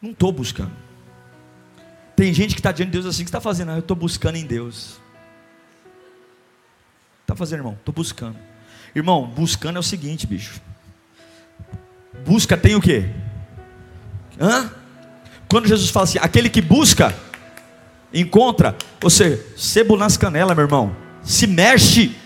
Não 0.00 0.12
estou 0.12 0.32
buscando. 0.32 0.72
Tem 2.16 2.32
gente 2.32 2.54
que 2.54 2.60
está 2.60 2.72
diante 2.72 2.90
de 2.90 2.92
Deus 2.92 3.06
assim, 3.06 3.22
o 3.22 3.24
que 3.24 3.28
está 3.28 3.40
fazendo? 3.40 3.72
Ah, 3.72 3.74
eu 3.74 3.80
estou 3.80 3.96
buscando 3.96 4.36
em 4.36 4.46
Deus. 4.46 5.00
Está 7.22 7.34
fazendo, 7.34 7.60
irmão? 7.60 7.74
Estou 7.74 7.94
buscando. 7.94 8.38
Irmão, 8.94 9.26
buscando 9.26 9.76
é 9.76 9.80
o 9.80 9.82
seguinte, 9.82 10.26
bicho. 10.26 10.60
Busca 12.24 12.56
tem 12.56 12.76
o 12.76 12.80
quê? 12.80 13.10
Hã? 14.40 14.70
Quando 15.48 15.68
Jesus 15.68 15.90
fala 15.90 16.04
assim, 16.04 16.18
aquele 16.20 16.48
que 16.48 16.60
busca, 16.60 17.14
encontra. 18.12 18.76
Você, 19.00 19.44
sebo 19.56 19.96
nas 19.96 20.16
canelas, 20.16 20.56
meu 20.56 20.64
irmão. 20.64 20.96
Se 21.22 21.46
mexe, 21.46 22.16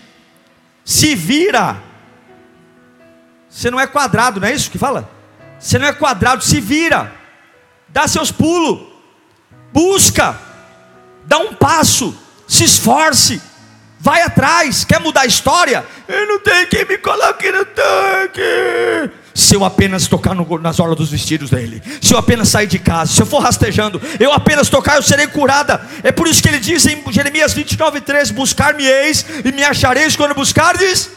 se 0.85 1.15
vira. 1.15 1.81
Você 3.49 3.71
não 3.71 3.79
é 3.79 3.87
quadrado, 3.87 4.39
não 4.39 4.47
é 4.47 4.53
isso 4.53 4.69
que 4.69 4.77
fala? 4.77 5.09
Você 5.59 5.79
não 5.79 5.87
é 5.87 5.93
quadrado, 5.93 6.43
se 6.43 6.61
vira. 6.61 7.11
Dá 7.87 8.07
seus 8.07 8.31
pulos. 8.31 8.87
Busca. 9.73 10.39
Dá 11.25 11.39
um 11.39 11.53
passo. 11.53 12.15
se 12.47 12.63
esforce, 12.63 13.39
vai 14.09 14.23
atrás, 14.23 14.83
quer 14.83 14.99
mudar 14.99 15.21
a 15.21 15.25
história? 15.27 15.85
Eu 16.07 16.27
não 16.27 16.39
tenho 16.39 16.67
quem 16.67 16.83
me 16.83 16.97
coloque 16.97 17.51
no 17.51 17.63
tanque. 17.63 19.11
Se 19.35 19.55
eu 19.55 19.63
apenas 19.63 20.07
tocar 20.07 20.33
no, 20.33 20.57
nas 20.57 20.79
orlas 20.79 20.97
dos 20.97 21.11
vestidos 21.11 21.51
dele, 21.51 21.79
se 22.01 22.11
eu 22.11 22.17
apenas 22.17 22.49
sair 22.49 22.65
de 22.65 22.79
casa, 22.79 23.13
se 23.13 23.21
eu 23.21 23.25
for 23.27 23.37
rastejando, 23.37 24.01
eu 24.19 24.33
apenas 24.33 24.67
tocar, 24.67 24.95
eu 24.95 25.03
serei 25.03 25.27
curada. 25.27 25.79
É 26.01 26.11
por 26.11 26.27
isso 26.27 26.41
que 26.41 26.49
ele 26.49 26.59
diz 26.59 26.87
em 26.87 27.03
Jeremias 27.11 27.53
29, 27.53 28.01
13: 28.01 28.33
Buscar-me-eis 28.33 29.23
e 29.45 29.51
me 29.51 29.63
achareis 29.63 30.15
quando 30.15 30.33
buscardes 30.33 31.11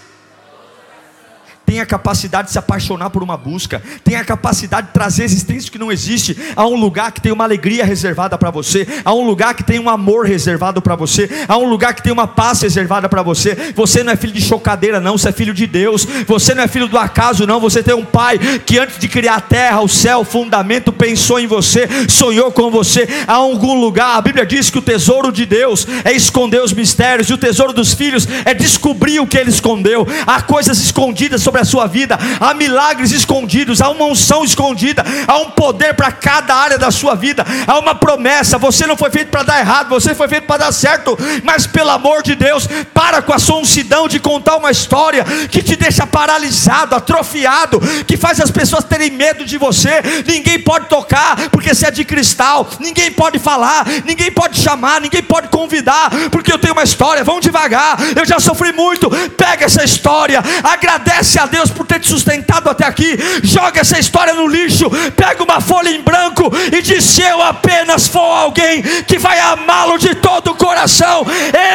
tem 1.64 1.80
a 1.80 1.86
capacidade 1.86 2.48
de 2.48 2.52
se 2.52 2.58
apaixonar 2.58 3.10
por 3.10 3.22
uma 3.22 3.36
busca, 3.36 3.82
tem 4.04 4.16
a 4.16 4.24
capacidade 4.24 4.88
de 4.88 4.92
trazer 4.92 5.24
existência 5.24 5.70
que 5.70 5.78
não 5.78 5.90
existe, 5.90 6.36
a 6.54 6.66
um 6.66 6.76
lugar 6.76 7.12
que 7.12 7.20
tem 7.20 7.32
uma 7.32 7.44
alegria 7.44 7.84
reservada 7.84 8.36
para 8.36 8.50
você, 8.50 8.86
a 9.04 9.14
um 9.14 9.24
lugar 9.24 9.54
que 9.54 9.62
tem 9.62 9.78
um 9.78 9.88
amor 9.88 10.26
reservado 10.26 10.82
para 10.82 10.96
você, 10.96 11.28
a 11.48 11.56
um 11.56 11.68
lugar 11.68 11.94
que 11.94 12.02
tem 12.02 12.12
uma 12.12 12.26
paz 12.26 12.60
reservada 12.62 13.08
para 13.08 13.22
você. 13.22 13.72
Você 13.74 14.02
não 14.02 14.12
é 14.12 14.16
filho 14.16 14.32
de 14.32 14.42
chocadeira, 14.42 15.00
não, 15.00 15.16
você 15.16 15.28
é 15.28 15.32
filho 15.32 15.54
de 15.54 15.66
Deus, 15.66 16.06
você 16.26 16.54
não 16.54 16.62
é 16.62 16.68
filho 16.68 16.88
do 16.88 16.98
acaso, 16.98 17.46
não, 17.46 17.60
você 17.60 17.82
tem 17.82 17.94
um 17.94 18.04
pai 18.04 18.38
que 18.66 18.78
antes 18.78 18.98
de 18.98 19.08
criar 19.08 19.36
a 19.36 19.40
terra, 19.40 19.80
o 19.80 19.88
céu, 19.88 20.20
o 20.20 20.24
fundamento, 20.24 20.92
pensou 20.92 21.38
em 21.40 21.46
você, 21.46 21.88
sonhou 22.08 22.52
com 22.52 22.70
você, 22.70 23.08
há 23.26 23.34
algum 23.34 23.80
lugar, 23.80 24.16
a 24.16 24.20
Bíblia 24.20 24.44
diz 24.44 24.68
que 24.68 24.78
o 24.78 24.82
tesouro 24.82 25.32
de 25.32 25.46
Deus 25.46 25.86
é 26.04 26.12
esconder 26.12 26.62
os 26.62 26.72
mistérios, 26.72 27.30
e 27.30 27.34
o 27.34 27.38
tesouro 27.38 27.72
dos 27.72 27.94
filhos 27.94 28.26
é 28.44 28.52
descobrir 28.52 29.20
o 29.20 29.26
que 29.26 29.38
ele 29.38 29.50
escondeu, 29.50 30.06
há 30.26 30.42
coisas 30.42 30.78
escondidas 30.78 31.42
sobre 31.42 31.51
a 31.60 31.64
sua 31.64 31.86
vida, 31.86 32.18
há 32.40 32.54
milagres 32.54 33.12
escondidos, 33.12 33.80
há 33.80 33.90
uma 33.90 34.06
unção 34.06 34.44
escondida, 34.44 35.04
há 35.26 35.38
um 35.38 35.50
poder 35.50 35.94
para 35.94 36.10
cada 36.10 36.54
área 36.54 36.78
da 36.78 36.90
sua 36.90 37.14
vida, 37.14 37.44
há 37.66 37.78
uma 37.78 37.94
promessa. 37.94 38.58
Você 38.58 38.86
não 38.86 38.96
foi 38.96 39.10
feito 39.10 39.28
para 39.28 39.42
dar 39.42 39.60
errado, 39.60 39.88
você 39.88 40.14
foi 40.14 40.28
feito 40.28 40.46
para 40.46 40.64
dar 40.64 40.72
certo, 40.72 41.16
mas 41.42 41.66
pelo 41.66 41.90
amor 41.90 42.22
de 42.22 42.34
Deus, 42.34 42.66
para 42.94 43.22
com 43.22 43.32
a 43.32 43.38
sua 43.38 43.58
uncidão 43.58 44.08
de 44.08 44.18
contar 44.18 44.56
uma 44.56 44.70
história 44.70 45.24
que 45.50 45.62
te 45.62 45.76
deixa 45.76 46.06
paralisado, 46.06 46.94
atrofiado, 46.94 47.80
que 48.06 48.16
faz 48.16 48.40
as 48.40 48.50
pessoas 48.50 48.84
terem 48.84 49.10
medo 49.10 49.44
de 49.44 49.58
você. 49.58 50.02
Ninguém 50.26 50.58
pode 50.60 50.86
tocar 50.86 51.36
porque 51.50 51.74
você 51.74 51.86
é 51.86 51.90
de 51.90 52.04
cristal, 52.04 52.68
ninguém 52.80 53.10
pode 53.10 53.38
falar, 53.38 53.86
ninguém 54.04 54.30
pode 54.30 54.58
chamar, 54.58 55.00
ninguém 55.00 55.22
pode 55.22 55.48
convidar, 55.48 56.10
porque 56.30 56.52
eu 56.52 56.58
tenho 56.58 56.72
uma 56.72 56.82
história. 56.82 57.24
Vamos 57.24 57.42
devagar, 57.42 57.98
eu 58.16 58.24
já 58.24 58.40
sofri 58.40 58.72
muito. 58.72 59.10
Pega 59.36 59.64
essa 59.64 59.84
história, 59.84 60.42
agradece 60.62 61.38
a 61.38 61.41
Deus 61.46 61.70
por 61.70 61.86
ter 61.86 62.00
te 62.00 62.08
sustentado 62.08 62.68
até 62.68 62.84
aqui. 62.84 63.18
Joga 63.42 63.80
essa 63.80 63.98
história 63.98 64.34
no 64.34 64.46
lixo, 64.46 64.90
pega 65.16 65.42
uma 65.42 65.60
folha 65.60 65.90
em 65.90 66.02
branco 66.02 66.50
e 66.72 66.82
diz: 66.82 67.18
eu 67.18 67.42
apenas 67.42 68.06
for 68.06 68.20
alguém 68.20 68.82
que 69.04 69.18
vai 69.18 69.38
amá-lo 69.38 69.98
de 69.98 70.14
todo 70.16 70.50
o 70.50 70.54
coração, 70.54 71.24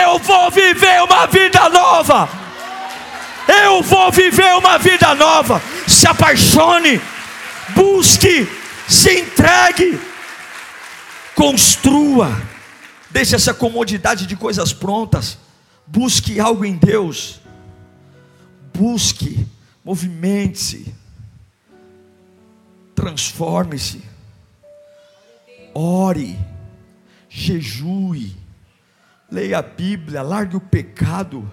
eu 0.04 0.20
vou 0.20 0.52
viver 0.52 1.02
uma 1.04 1.26
vida 1.28 1.70
nova. 1.70 2.30
Eu 3.48 3.82
vou 3.82 4.12
viver 4.12 4.56
uma 4.56 4.78
vida 4.78 5.16
nova. 5.16 5.62
Se 5.88 6.06
apaixone, 6.06 7.02
busque, 7.70 8.48
se 8.88 9.22
entregue, 9.22 10.00
construa. 11.34 12.42
Deixe 13.10 13.36
essa 13.36 13.54
comodidade 13.54 14.26
de 14.26 14.36
coisas 14.36 14.74
prontas. 14.74 15.38
Busque 15.86 16.40
algo 16.40 16.66
em 16.66 16.76
Deus. 16.76 17.40
Busque 18.74 19.48
Movimente-se. 19.88 20.94
Transforme-se. 22.94 24.04
Ore. 25.74 26.38
Jejue. 27.30 28.36
Leia 29.32 29.60
a 29.60 29.62
Bíblia. 29.62 30.22
Largue 30.22 30.58
o 30.58 30.60
pecado. 30.60 31.50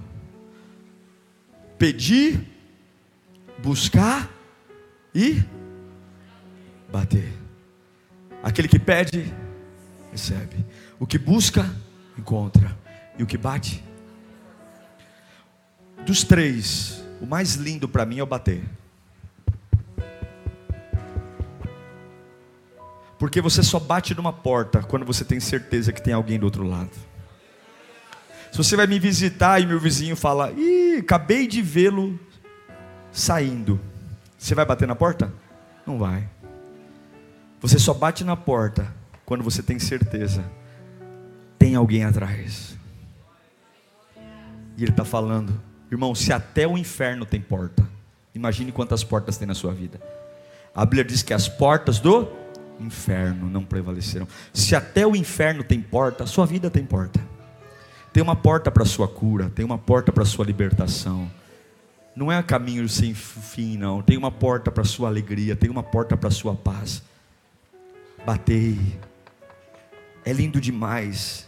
Pedir. 1.78 2.44
Buscar. 3.62 4.28
E 5.14 5.40
bater. 6.90 7.32
Aquele 8.42 8.66
que 8.66 8.80
pede, 8.80 9.32
recebe. 10.10 10.66
O 10.98 11.06
que 11.06 11.18
busca, 11.18 11.64
encontra. 12.18 12.76
E 13.16 13.22
o 13.22 13.26
que 13.26 13.38
bate? 13.38 13.84
Dos 16.04 16.24
três, 16.24 17.03
o 17.24 17.26
mais 17.26 17.54
lindo 17.54 17.88
para 17.88 18.04
mim 18.04 18.18
é 18.18 18.22
o 18.22 18.26
bater. 18.26 18.62
Porque 23.18 23.40
você 23.40 23.62
só 23.62 23.80
bate 23.80 24.14
numa 24.14 24.32
porta 24.32 24.82
quando 24.82 25.06
você 25.06 25.24
tem 25.24 25.40
certeza 25.40 25.90
que 25.90 26.02
tem 26.02 26.12
alguém 26.12 26.38
do 26.38 26.44
outro 26.44 26.62
lado. 26.62 26.90
Se 28.52 28.58
você 28.58 28.76
vai 28.76 28.86
me 28.86 28.98
visitar 28.98 29.58
e 29.58 29.66
meu 29.66 29.80
vizinho 29.80 30.14
fala, 30.14 30.52
ih, 30.52 30.98
acabei 30.98 31.46
de 31.46 31.62
vê-lo 31.62 32.20
saindo. 33.10 33.80
Você 34.36 34.54
vai 34.54 34.66
bater 34.66 34.86
na 34.86 34.94
porta? 34.94 35.32
Não 35.86 35.98
vai. 35.98 36.28
Você 37.62 37.78
só 37.78 37.94
bate 37.94 38.22
na 38.22 38.36
porta 38.36 38.86
quando 39.24 39.42
você 39.42 39.62
tem 39.62 39.78
certeza. 39.78 40.44
Tem 41.58 41.74
alguém 41.74 42.04
atrás. 42.04 42.76
E 44.76 44.82
ele 44.82 44.90
está 44.90 45.06
falando, 45.06 45.58
Irmão, 45.94 46.12
se 46.12 46.32
até 46.32 46.66
o 46.66 46.76
inferno 46.76 47.24
tem 47.24 47.40
porta, 47.40 47.88
imagine 48.34 48.72
quantas 48.72 49.04
portas 49.04 49.38
tem 49.38 49.46
na 49.46 49.54
sua 49.54 49.72
vida. 49.72 50.00
A 50.74 50.84
Bíblia 50.84 51.04
diz 51.04 51.22
que 51.22 51.32
as 51.32 51.48
portas 51.48 52.00
do 52.00 52.28
inferno 52.80 53.48
não 53.48 53.64
prevalecerão. 53.64 54.26
Se 54.52 54.74
até 54.74 55.06
o 55.06 55.14
inferno 55.14 55.62
tem 55.62 55.80
porta, 55.80 56.24
a 56.24 56.26
sua 56.26 56.46
vida 56.46 56.68
tem 56.68 56.84
porta. 56.84 57.20
Tem 58.12 58.20
uma 58.20 58.34
porta 58.34 58.72
para 58.72 58.82
a 58.82 58.86
sua 58.86 59.06
cura, 59.06 59.48
tem 59.50 59.64
uma 59.64 59.78
porta 59.78 60.10
para 60.10 60.24
a 60.24 60.26
sua 60.26 60.44
libertação. 60.44 61.30
Não 62.16 62.30
é 62.30 62.42
caminho 62.42 62.88
sem 62.88 63.14
fim, 63.14 63.76
não. 63.76 64.02
Tem 64.02 64.16
uma 64.16 64.32
porta 64.32 64.72
para 64.72 64.82
a 64.82 64.86
sua 64.86 65.08
alegria, 65.08 65.54
tem 65.54 65.70
uma 65.70 65.82
porta 65.84 66.16
para 66.16 66.28
a 66.28 66.32
sua 66.32 66.56
paz. 66.56 67.04
Batei. 68.26 68.98
É 70.24 70.32
lindo 70.32 70.60
demais. 70.60 71.46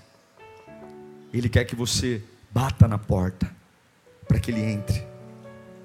Ele 1.32 1.48
quer 1.48 1.64
que 1.64 1.74
você 1.74 2.22
bata 2.52 2.86
na 2.86 2.96
porta 2.96 3.56
para 4.26 4.38
que 4.38 4.50
ele 4.50 4.60
entre. 4.60 5.02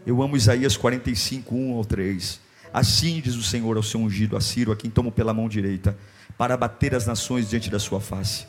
Eu 0.05 0.21
amo 0.21 0.35
Isaías 0.35 0.75
45, 0.75 1.55
1 1.55 1.73
ao 1.75 1.85
3. 1.85 2.39
Assim 2.73 3.19
diz 3.21 3.35
o 3.35 3.43
Senhor 3.43 3.77
ao 3.77 3.83
seu 3.83 3.99
ungido, 3.99 4.35
a 4.37 4.41
Ciro, 4.41 4.71
a 4.71 4.75
quem 4.75 4.89
tomo 4.89 5.11
pela 5.11 5.33
mão 5.33 5.47
direita, 5.47 5.97
para 6.37 6.57
bater 6.57 6.95
as 6.95 7.05
nações 7.05 7.49
diante 7.49 7.69
da 7.69 7.79
sua 7.79 7.99
face, 7.99 8.45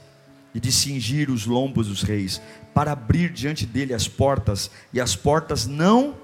e 0.55 0.61
de 0.61 0.71
cingir 0.71 1.31
os 1.31 1.45
lombos 1.45 1.89
dos 1.89 2.03
reis, 2.03 2.41
para 2.73 2.93
abrir 2.93 3.31
diante 3.31 3.67
dele 3.67 3.93
as 3.93 4.07
portas, 4.07 4.71
e 4.93 5.01
as 5.01 5.17
portas 5.17 5.67
não 5.67 6.15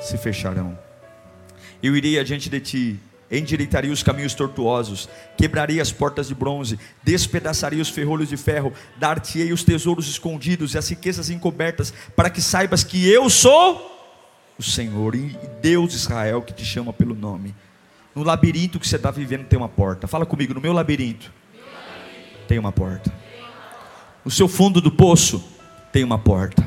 se 0.00 0.18
fecharão. 0.18 0.78
Eu 1.82 1.96
irei 1.96 2.18
adiante 2.18 2.50
de 2.50 2.60
ti, 2.60 3.00
endireitaria 3.38 3.92
os 3.92 4.02
caminhos 4.02 4.34
tortuosos, 4.34 5.08
quebraria 5.36 5.80
as 5.80 5.90
portas 5.90 6.28
de 6.28 6.34
bronze, 6.34 6.78
despedaçaria 7.02 7.82
os 7.82 7.88
ferrolhos 7.88 8.28
de 8.28 8.36
ferro, 8.36 8.72
dar-te-ei 8.96 9.52
os 9.52 9.64
tesouros 9.64 10.08
escondidos 10.08 10.74
e 10.74 10.78
as 10.78 10.88
riquezas 10.88 11.30
encobertas, 11.30 11.92
para 12.14 12.30
que 12.30 12.40
saibas 12.40 12.84
que 12.84 13.08
eu 13.08 13.28
sou 13.30 13.92
o 14.58 14.62
Senhor 14.62 15.14
e 15.14 15.36
Deus 15.60 15.90
de 15.90 15.96
Israel 15.96 16.42
que 16.42 16.52
te 16.52 16.64
chama 16.64 16.92
pelo 16.92 17.14
nome. 17.14 17.54
No 18.14 18.22
labirinto 18.22 18.78
que 18.78 18.86
você 18.86 18.96
está 18.96 19.10
vivendo 19.10 19.46
tem 19.46 19.58
uma 19.58 19.68
porta. 19.68 20.06
Fala 20.06 20.24
comigo, 20.24 20.54
no 20.54 20.60
meu 20.60 20.72
labirinto, 20.72 21.32
tem 22.46 22.58
uma 22.58 22.70
porta. 22.70 23.12
No 24.24 24.30
seu 24.30 24.46
fundo 24.48 24.80
do 24.80 24.90
poço 24.90 25.42
tem 25.92 26.04
uma 26.04 26.18
porta. 26.18 26.66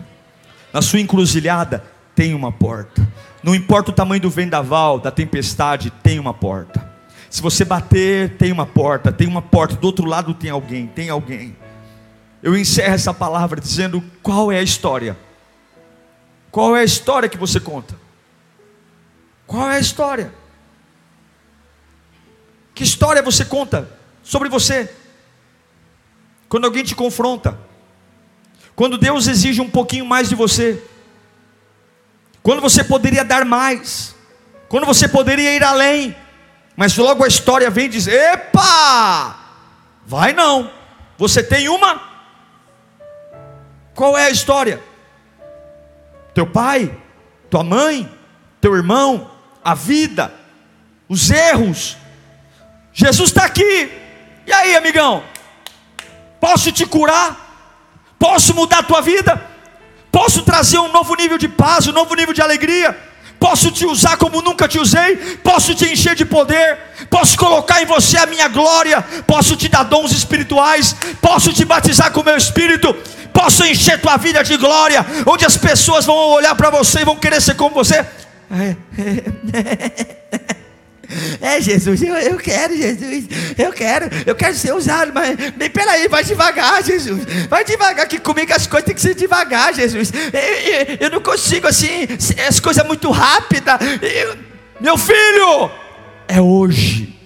Na 0.73 0.81
sua 0.81 0.99
encruzilhada 0.99 1.83
tem 2.13 2.33
uma 2.33 2.51
porta. 2.51 3.07
Não 3.43 3.53
importa 3.55 3.91
o 3.91 3.93
tamanho 3.93 4.21
do 4.21 4.29
vendaval, 4.29 4.99
da 4.99 5.11
tempestade, 5.11 5.91
tem 5.91 6.19
uma 6.19 6.33
porta. 6.33 6.87
Se 7.29 7.41
você 7.41 7.63
bater, 7.65 8.37
tem 8.37 8.51
uma 8.51 8.65
porta, 8.65 9.11
tem 9.11 9.27
uma 9.27 9.41
porta, 9.41 9.75
do 9.75 9.85
outro 9.85 10.05
lado 10.05 10.33
tem 10.33 10.49
alguém, 10.49 10.87
tem 10.87 11.09
alguém. 11.09 11.55
Eu 12.41 12.57
encerro 12.57 12.93
essa 12.93 13.13
palavra 13.13 13.59
dizendo 13.59 14.03
qual 14.23 14.51
é 14.51 14.59
a 14.59 14.63
história. 14.63 15.17
Qual 16.51 16.75
é 16.75 16.81
a 16.81 16.83
história 16.83 17.29
que 17.29 17.37
você 17.37 17.59
conta? 17.59 17.95
Qual 19.45 19.69
é 19.69 19.77
a 19.77 19.79
história? 19.79 20.33
Que 22.73 22.83
história 22.83 23.21
você 23.21 23.43
conta 23.43 23.89
sobre 24.23 24.49
você? 24.49 24.91
Quando 26.47 26.65
alguém 26.65 26.83
te 26.83 26.95
confronta, 26.95 27.57
quando 28.75 28.97
Deus 28.97 29.27
exige 29.27 29.59
um 29.59 29.69
pouquinho 29.69 30.05
mais 30.05 30.29
de 30.29 30.35
você, 30.35 30.83
quando 32.47 32.61
você 32.61 32.81
poderia 32.81 33.25
dar 33.25 33.43
mais, 33.43 34.15
quando 34.69 34.85
você 34.85 35.05
poderia 35.05 35.53
ir 35.53 35.61
além, 35.65 36.15
mas 36.77 36.95
logo 36.95 37.25
a 37.25 37.27
história 37.27 37.69
vem 37.69 37.87
e 37.87 37.89
diz: 37.89 38.07
Epa, 38.07 39.35
vai 40.05 40.31
não, 40.31 40.71
você 41.17 41.43
tem 41.43 41.67
uma. 41.67 42.01
Qual 43.93 44.17
é 44.17 44.27
a 44.27 44.29
história? 44.29 44.81
Teu 46.33 46.47
pai, 46.47 46.97
tua 47.49 47.65
mãe, 47.65 48.09
teu 48.61 48.73
irmão, 48.77 49.29
a 49.61 49.73
vida, 49.73 50.33
os 51.09 51.29
erros. 51.29 51.97
Jesus 52.93 53.29
está 53.29 53.43
aqui. 53.43 53.91
E 54.45 54.53
aí, 54.53 54.73
amigão? 54.73 55.21
Posso 56.39 56.71
te 56.71 56.85
curar? 56.85 58.15
Posso 58.17 58.53
mudar 58.53 58.79
a 58.79 58.83
tua 58.83 59.01
vida? 59.01 59.56
Posso 60.17 60.41
trazer 60.41 60.79
um 60.79 60.91
novo 60.91 61.13
nível 61.13 61.37
de 61.37 61.47
paz, 61.47 61.85
um 61.85 61.91
novo 61.91 62.15
nível 62.15 62.33
de 62.33 62.41
alegria? 62.41 62.97
Posso 63.39 63.69
te 63.69 63.85
usar 63.85 64.17
como 64.17 64.41
nunca 64.41 64.67
te 64.67 64.79
usei? 64.79 65.15
Posso 65.43 65.75
te 65.75 65.85
encher 65.85 66.15
de 66.15 66.25
poder? 66.25 66.75
Posso 67.07 67.37
colocar 67.37 67.83
em 67.83 67.85
você 67.85 68.17
a 68.17 68.25
minha 68.25 68.47
glória? 68.47 68.99
Posso 69.27 69.55
te 69.55 69.69
dar 69.69 69.83
dons 69.83 70.11
espirituais? 70.11 70.95
Posso 71.21 71.53
te 71.53 71.63
batizar 71.63 72.11
com 72.11 72.21
o 72.21 72.25
meu 72.25 72.35
espírito? 72.35 72.95
Posso 73.31 73.63
encher 73.63 74.01
tua 74.01 74.17
vida 74.17 74.43
de 74.43 74.57
glória? 74.57 75.05
Onde 75.23 75.45
as 75.45 75.55
pessoas 75.55 76.03
vão 76.07 76.15
olhar 76.15 76.55
para 76.55 76.71
você 76.71 77.01
e 77.01 77.05
vão 77.05 77.15
querer 77.15 77.39
ser 77.39 77.53
como 77.53 77.75
você? 77.75 78.03
É, 81.47 81.61
Jesus, 81.61 82.01
eu, 82.03 82.13
eu 82.13 82.35
quero, 82.35 82.75
Jesus, 82.75 83.23
eu 83.57 83.71
quero, 83.71 84.09
eu 84.25 84.35
quero 84.35 84.53
ser 84.53 84.73
usado, 84.73 85.13
mas 85.13 85.37
nem 85.55 85.69
peraí, 85.69 86.05
vai 86.09 86.21
devagar, 86.21 86.83
Jesus, 86.83 87.23
vai 87.49 87.63
devagar, 87.63 88.05
que 88.05 88.19
comigo 88.19 88.53
as 88.53 88.67
coisas 88.67 88.85
têm 88.85 88.93
que 88.93 88.99
ser 88.99 89.15
devagar, 89.15 89.73
Jesus. 89.73 90.11
Eu, 90.11 90.39
eu, 90.39 90.97
eu 90.99 91.09
não 91.09 91.21
consigo 91.21 91.65
assim, 91.65 92.05
as 92.45 92.59
coisas 92.59 92.85
muito 92.85 93.09
rápidas. 93.11 93.77
meu 94.81 94.97
filho, 94.97 95.71
é 96.27 96.41
hoje. 96.41 97.16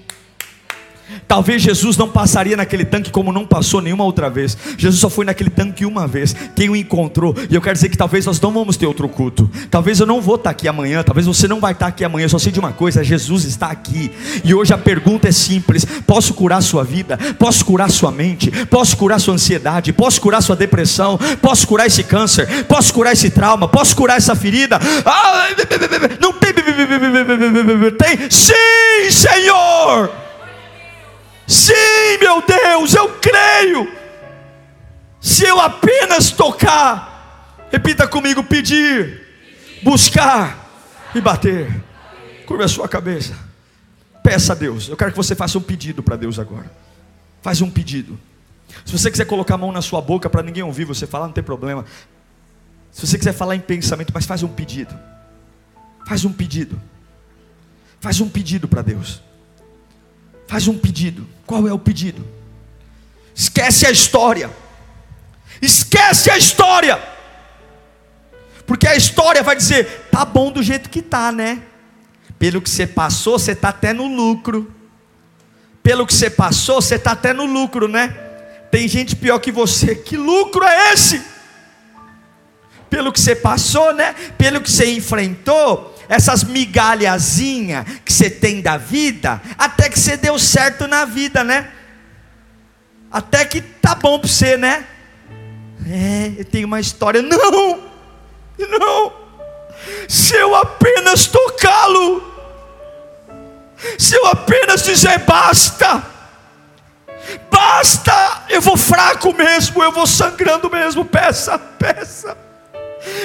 Talvez 1.32 1.62
Jesus 1.62 1.96
não 1.96 2.10
passaria 2.10 2.58
naquele 2.58 2.84
tanque 2.84 3.10
como 3.10 3.32
não 3.32 3.46
passou 3.46 3.80
nenhuma 3.80 4.04
outra 4.04 4.30
vez. 4.30 4.58
Jesus 4.78 5.00
só 5.00 5.10
foi 5.10 5.24
naquele 5.24 5.50
tanque 5.50 5.86
uma 5.86 6.06
vez. 6.06 6.36
Quem 6.54 6.68
o 6.68 6.76
encontrou? 6.76 7.34
E 7.50 7.56
eu 7.56 7.62
quero 7.62 7.74
dizer 7.74 7.88
que 7.88 7.96
talvez 7.96 8.26
nós 8.26 8.38
não 8.42 8.52
vamos 8.52 8.76
ter 8.76 8.86
outro 8.86 9.08
culto. 9.08 9.50
Talvez 9.70 10.02
eu 10.02 10.06
não 10.06 10.20
vou 10.20 10.36
estar 10.36 10.50
aqui 10.50 10.68
amanhã. 10.68 11.02
Talvez 11.02 11.26
você 11.26 11.48
não 11.48 11.62
vai 11.62 11.72
estar 11.72 11.88
aqui 11.88 12.04
amanhã. 12.04 12.26
Eu 12.26 12.30
só 12.30 12.38
sei 12.38 12.52
de 12.52 12.60
uma 12.60 12.74
coisa: 12.74 13.02
Jesus 13.02 13.46
está 13.46 13.68
aqui. 13.68 14.12
E 14.44 14.54
hoje 14.54 14.74
a 14.74 14.78
pergunta 14.78 15.30
é 15.30 15.32
simples: 15.32 15.86
posso 16.06 16.34
curar 16.34 16.62
sua 16.62 16.84
vida? 16.84 17.18
Posso 17.40 17.64
curar 17.64 17.90
sua 17.90 18.12
mente? 18.12 18.52
Posso 18.66 18.98
curar 18.98 19.18
sua 19.18 19.36
ansiedade? 19.36 19.94
Posso 19.94 20.20
curar 20.20 20.44
sua 20.44 20.58
depressão? 20.58 21.18
Posso 21.42 21.66
curar 21.66 21.88
esse 21.88 22.04
câncer? 22.04 22.66
Posso 22.66 22.94
curar 22.94 23.14
esse 23.14 23.30
trauma? 23.30 23.70
Posso 23.70 23.96
curar 23.96 24.18
essa 24.18 24.36
ferida? 24.36 24.78
Ah, 25.06 25.48
não 26.20 26.34
tem. 26.34 26.52
Tem? 27.98 28.30
Sim, 28.30 29.10
Senhor. 29.10 30.31
Sim, 31.52 32.18
meu 32.22 32.42
Deus, 32.42 32.94
eu 32.94 33.20
creio. 33.20 33.92
Se 35.20 35.46
eu 35.46 35.60
apenas 35.60 36.32
tocar, 36.32 37.68
repita 37.70 38.08
comigo: 38.08 38.42
pedir, 38.42 39.22
buscar 39.84 40.66
e 41.14 41.20
bater. 41.20 41.84
Curva 42.46 42.64
a 42.64 42.70
sua 42.70 42.88
cabeça. 42.88 43.38
Peça 44.24 44.54
a 44.54 44.56
Deus. 44.56 44.88
Eu 44.88 44.96
quero 44.96 45.12
que 45.12 45.18
você 45.18 45.36
faça 45.36 45.58
um 45.58 45.62
pedido 45.62 46.02
para 46.02 46.16
Deus 46.16 46.40
agora. 46.40 46.72
Faz 47.42 47.62
um 47.62 47.70
pedido. 47.70 48.18
Se 48.86 48.98
você 48.98 49.12
quiser 49.12 49.26
colocar 49.26 49.56
a 49.56 49.58
mão 49.58 49.74
na 49.74 49.82
sua 49.82 50.00
boca 50.00 50.30
para 50.30 50.42
ninguém 50.42 50.64
ouvir 50.64 50.86
você 50.86 51.06
falar, 51.06 51.26
não 51.26 51.34
tem 51.34 51.44
problema. 51.44 51.84
Se 52.94 53.06
você 53.06 53.18
quiser 53.18 53.34
falar 53.34 53.58
em 53.58 53.60
pensamento, 53.60 54.14
mas 54.14 54.26
faz 54.26 54.42
um 54.42 54.48
pedido. 54.48 54.98
Faz 56.08 56.24
um 56.24 56.32
pedido. 56.32 56.82
Faz 58.00 58.22
um 58.22 58.30
pedido 58.30 58.70
para 58.70 58.82
Deus. 58.82 59.22
Faz 60.52 60.68
um 60.68 60.78
pedido. 60.78 61.26
Qual 61.46 61.66
é 61.66 61.72
o 61.72 61.80
pedido? 61.80 62.28
Esquece 63.34 63.88
a 63.88 63.90
história. 63.90 64.52
Esquece 65.62 66.30
a 66.30 66.38
história. 66.38 67.02
Porque 68.68 68.86
a 68.86 68.94
história 68.94 69.42
vai 69.44 69.56
dizer: 69.56 70.10
tá 70.12 70.26
bom 70.26 70.52
do 70.52 70.62
jeito 70.62 70.90
que 70.90 71.02
tá, 71.02 71.32
né? 71.32 71.62
Pelo 72.38 72.62
que 72.62 72.70
você 72.70 72.86
passou, 72.86 73.40
você 73.40 73.56
tá 73.56 73.70
até 73.70 73.94
no 73.94 74.14
lucro. 74.14 74.70
Pelo 75.82 76.06
que 76.06 76.14
você 76.14 76.30
passou, 76.30 76.82
você 76.82 77.00
tá 77.00 77.14
até 77.14 77.32
no 77.32 77.46
lucro, 77.46 77.88
né? 77.88 78.10
Tem 78.70 78.90
gente 78.90 79.16
pior 79.16 79.40
que 79.40 79.54
você. 79.54 79.96
Que 79.96 80.18
lucro 80.18 80.66
é 80.66 80.92
esse? 80.92 81.22
Pelo 82.90 83.14
que 83.14 83.22
você 83.22 83.38
passou, 83.38 83.94
né? 83.94 84.14
Pelo 84.38 84.60
que 84.60 84.70
você 84.70 84.94
enfrentou, 84.94 85.98
essas 86.08 86.44
migalhazinhas 86.44 87.86
que 88.04 88.12
você 88.12 88.30
tem 88.30 88.62
da 88.62 88.78
vida, 88.78 89.42
até 89.58 89.90
que 89.90 90.00
você 90.00 90.18
deu 90.18 90.38
certo 90.38 90.88
na 90.88 91.06
vida, 91.06 91.44
né? 91.44 91.72
Até 93.12 93.46
que 93.46 93.62
tá 93.62 93.96
bom 93.96 94.20
para 94.20 94.28
você, 94.28 94.58
né? 94.58 94.86
É, 95.88 96.34
eu 96.38 96.46
tenho 96.46 96.68
uma 96.68 96.80
história. 96.80 97.22
Não, 97.22 97.80
não. 98.58 99.14
Se 100.08 100.36
eu 100.36 100.56
apenas 100.56 101.28
tocá-lo, 101.28 102.24
se 103.98 104.16
eu 104.16 104.28
apenas 104.28 104.84
dizer 104.84 105.20
basta, 105.20 106.04
basta, 107.50 108.44
eu 108.50 108.62
vou 108.62 108.78
fraco 108.78 109.34
mesmo, 109.34 109.82
eu 109.82 109.92
vou 109.92 110.06
sangrando 110.06 110.70
mesmo, 110.70 111.04
peça, 111.04 111.58
peça. 111.58 112.38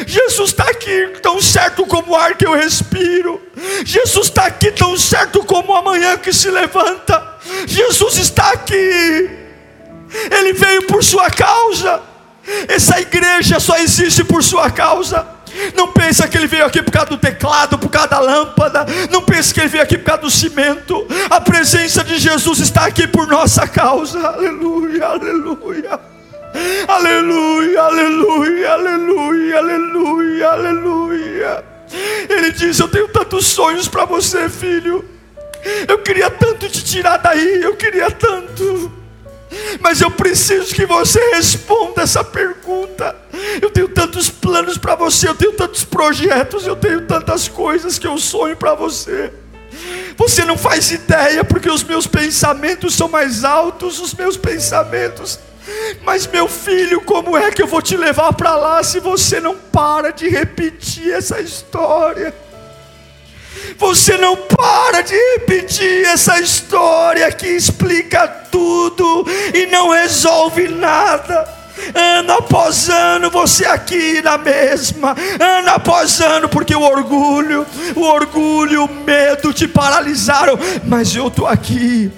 Jesus 0.07 0.51
está 0.51 0.65
aqui 0.65 1.09
tão 1.23 1.41
certo 1.41 1.87
como 1.87 2.13
o 2.13 2.17
ar 2.17 2.37
que 2.37 2.47
eu 2.47 2.55
respiro. 2.55 3.41
Jesus 3.85 4.29
está 4.29 4.47
aqui 4.47 4.71
tão 4.71 4.97
certo 4.97 5.45
como 5.45 5.75
a 5.75 5.83
manhã 5.83 6.17
que 6.17 6.33
se 6.33 6.51
levanta. 6.51 7.37
Jesus 7.67 8.17
está 8.17 8.53
aqui. 8.53 9.31
Ele 10.31 10.53
veio 10.55 10.87
por 10.87 11.03
sua 11.05 11.31
causa. 11.31 12.01
Essa 12.69 13.01
igreja 13.01 13.61
só 13.61 13.77
existe 13.77 14.25
por 14.25 14.43
sua 14.43 14.71
causa. 14.71 15.27
Não 15.75 15.93
pensa 15.93 16.29
que 16.29 16.37
ele 16.37 16.47
veio 16.47 16.65
aqui 16.65 16.83
por 16.83 16.93
causa 16.93 17.11
do 17.11 17.19
teclado, 17.19 17.79
por 17.79 17.89
causa 17.89 18.09
da 18.09 18.21
lâmpada. 18.21 18.87
Não 19.11 19.23
pense 19.23 19.53
que 19.53 19.61
ele 19.61 19.69
veio 19.69 19.83
aqui 19.83 19.99
por 19.99 20.05
causa 20.05 20.23
do 20.23 20.31
cimento. 20.31 21.07
A 21.31 21.41
presença 21.41 22.05
de 22.05 22.19
Jesus 22.19 22.61
está 22.61 22.87
aqui 22.87 23.07
por 23.07 23.27
nossa 23.27 23.67
causa. 23.67 24.19
Aleluia, 24.27 25.07
aleluia. 25.07 26.16
Aleluia, 26.89 27.83
aleluia, 27.83 28.73
aleluia, 28.73 29.59
aleluia, 29.59 30.49
aleluia. 30.49 31.65
Ele 32.29 32.53
diz: 32.53 32.79
Eu 32.79 32.89
tenho 32.89 33.09
tantos 33.09 33.47
sonhos 33.47 33.89
para 33.89 34.05
você, 34.05 34.49
filho. 34.49 35.05
Eu 35.89 35.99
queria 35.99 36.31
tanto 36.31 36.69
te 36.69 36.85
tirar 36.85 37.19
daí, 37.19 37.63
eu 37.63 37.77
queria 37.77 38.11
tanto. 38.11 38.93
Mas 39.81 40.01
eu 40.01 40.11
preciso 40.11 40.75
que 40.75 40.87
você 40.87 41.21
responda 41.35 42.03
essa 42.03 42.23
pergunta. 42.23 43.15
Eu 43.61 43.71
tenho 43.71 43.89
tantos 43.89 44.31
planos 44.31 44.79
para 44.79 44.95
você, 44.95 45.29
eu 45.29 45.35
tenho 45.35 45.53
tantos 45.53 45.85
projetos, 45.85 46.67
eu 46.67 46.77
tenho 46.77 47.03
tantas 47.03 47.49
coisas 47.49 47.99
que 47.99 48.07
eu 48.07 48.17
sonho 48.19 48.57
para 48.57 48.75
você. 48.75 49.33
Você 50.17 50.45
não 50.45 50.57
faz 50.57 50.91
ideia, 50.91 51.45
porque 51.45 51.69
os 51.69 51.83
meus 51.83 52.07
pensamentos 52.07 52.95
são 52.95 53.09
mais 53.09 53.45
altos, 53.45 54.01
os 54.01 54.15
meus 54.15 54.37
pensamentos 54.37 55.39
mas 56.03 56.27
meu 56.27 56.49
filho, 56.49 57.01
como 57.01 57.37
é 57.37 57.51
que 57.51 57.63
eu 57.63 57.67
vou 57.67 57.83
te 57.83 57.97
levar 57.97 58.33
para 58.33 58.55
lá 58.57 58.83
se 58.83 59.01
você 59.01 59.41
não 59.41 59.57
para 59.57 60.11
de 60.11 60.29
repetir 60.29 61.13
essa 61.13 61.41
história? 61.41 62.35
Você 63.79 64.17
não 64.17 64.37
para 64.37 65.03
de 65.03 65.15
repetir 65.15 66.05
essa 66.07 66.39
história 66.41 67.31
que 67.33 67.47
explica 67.47 68.27
tudo 68.29 69.27
e 69.53 69.67
não 69.67 69.91
resolve 69.91 70.69
nada. 70.69 71.57
Ano 71.95 72.33
após 72.33 72.89
ano, 72.89 73.31
você 73.31 73.67
aqui 73.67 74.23
na 74.23 74.39
mesma, 74.39 75.15
ano 75.39 75.71
após 75.71 76.21
ano, 76.21 76.49
porque 76.49 76.75
o 76.75 76.81
orgulho, 76.81 77.67
o 77.95 78.01
orgulho, 78.01 78.85
o 78.85 78.95
medo 79.05 79.53
te 79.53 79.69
paralisaram, 79.69 80.59
mas 80.85 81.15
eu 81.15 81.29
estou 81.29 81.47
aqui. 81.47 82.11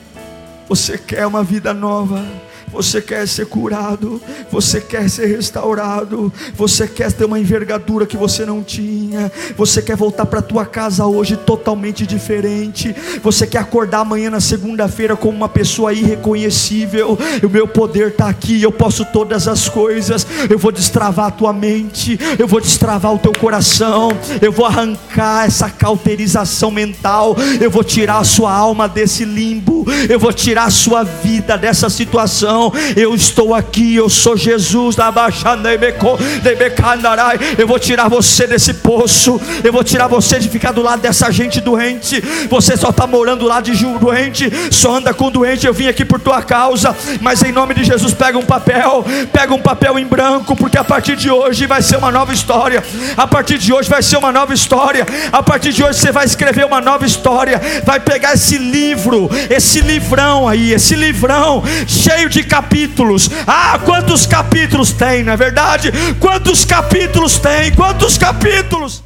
Você 0.68 0.96
quer 0.96 1.26
uma 1.26 1.42
vida 1.42 1.74
nova? 1.74 2.24
Você 2.72 3.00
quer 3.00 3.26
ser 3.26 3.46
curado, 3.46 4.20
você 4.50 4.80
quer 4.80 5.08
ser 5.08 5.26
restaurado, 5.26 6.32
você 6.54 6.86
quer 6.86 7.10
ter 7.12 7.24
uma 7.24 7.38
envergadura 7.38 8.06
que 8.06 8.16
você 8.16 8.44
não 8.44 8.62
tinha, 8.62 9.32
você 9.56 9.80
quer 9.80 9.96
voltar 9.96 10.26
para 10.26 10.42
tua 10.42 10.66
casa 10.66 11.06
hoje 11.06 11.36
totalmente 11.36 12.06
diferente, 12.06 12.94
você 13.22 13.46
quer 13.46 13.58
acordar 13.58 14.00
amanhã 14.00 14.30
na 14.30 14.40
segunda-feira 14.40 15.16
como 15.16 15.36
uma 15.36 15.48
pessoa 15.48 15.92
irreconhecível. 15.92 17.18
O 17.42 17.48
meu 17.48 17.66
poder 17.66 18.08
está 18.08 18.28
aqui, 18.28 18.62
eu 18.62 18.72
posso 18.72 19.04
todas 19.06 19.48
as 19.48 19.68
coisas. 19.68 20.26
Eu 20.48 20.58
vou 20.58 20.70
destravar 20.70 21.26
a 21.26 21.30
tua 21.30 21.52
mente, 21.52 22.18
eu 22.38 22.46
vou 22.46 22.60
destravar 22.60 23.14
o 23.14 23.18
teu 23.18 23.32
coração, 23.32 24.10
eu 24.42 24.52
vou 24.52 24.66
arrancar 24.66 25.46
essa 25.46 25.70
cauterização 25.70 26.70
mental, 26.70 27.36
eu 27.60 27.70
vou 27.70 27.82
tirar 27.82 28.18
a 28.18 28.24
sua 28.24 28.52
alma 28.52 28.88
desse 28.88 29.24
limbo, 29.24 29.86
eu 30.08 30.18
vou 30.18 30.32
tirar 30.32 30.64
a 30.64 30.70
sua 30.70 31.02
vida 31.02 31.56
dessa 31.56 31.88
situação 31.88 32.57
eu 32.96 33.14
estou 33.14 33.54
aqui, 33.54 33.94
eu 33.96 34.08
sou 34.08 34.36
Jesus. 34.36 34.96
Eu 37.56 37.66
vou 37.66 37.78
tirar 37.78 38.08
você 38.08 38.46
desse 38.46 38.74
poço. 38.74 39.40
Eu 39.62 39.72
vou 39.72 39.84
tirar 39.84 40.06
você 40.06 40.38
de 40.38 40.48
ficar 40.48 40.72
do 40.72 40.82
lado 40.82 41.00
dessa 41.00 41.30
gente 41.30 41.60
doente. 41.60 42.22
Você 42.48 42.76
só 42.76 42.90
está 42.90 43.06
morando 43.06 43.46
lá 43.46 43.60
de 43.60 43.72
doente, 43.98 44.50
só 44.70 44.96
anda 44.96 45.14
com 45.14 45.30
doente. 45.30 45.66
Eu 45.66 45.74
vim 45.74 45.88
aqui 45.88 46.04
por 46.04 46.20
tua 46.20 46.42
causa, 46.42 46.94
mas 47.20 47.42
em 47.42 47.52
nome 47.52 47.74
de 47.74 47.84
Jesus, 47.84 48.12
pega 48.12 48.36
um 48.38 48.44
papel, 48.44 49.04
pega 49.32 49.54
um 49.54 49.60
papel 49.60 49.98
em 49.98 50.06
branco, 50.06 50.56
porque 50.56 50.78
a 50.78 50.84
partir 50.84 51.16
de 51.16 51.30
hoje 51.30 51.66
vai 51.66 51.82
ser 51.82 51.96
uma 51.96 52.10
nova 52.10 52.32
história. 52.32 52.82
A 53.16 53.26
partir 53.26 53.58
de 53.58 53.72
hoje 53.72 53.88
vai 53.88 54.02
ser 54.02 54.16
uma 54.16 54.32
nova 54.32 54.52
história. 54.52 55.06
A 55.32 55.42
partir 55.42 55.72
de 55.72 55.82
hoje 55.82 55.98
você 55.98 56.12
vai 56.12 56.24
escrever 56.24 56.66
uma 56.66 56.80
nova 56.80 57.06
história. 57.06 57.60
Vai 57.84 58.00
pegar 58.00 58.34
esse 58.34 58.58
livro, 58.58 59.30
esse 59.48 59.80
livrão 59.80 60.48
aí, 60.48 60.72
esse 60.72 60.94
livrão 60.94 61.62
cheio 61.86 62.28
de 62.28 62.42
capítulos. 62.48 63.30
Ah, 63.46 63.78
quantos 63.84 64.26
capítulos 64.26 64.92
tem, 64.92 65.22
não 65.22 65.34
é 65.34 65.36
verdade? 65.36 65.92
Quantos 66.18 66.64
capítulos 66.64 67.38
tem? 67.38 67.72
Quantos 67.74 68.18
capítulos? 68.18 69.04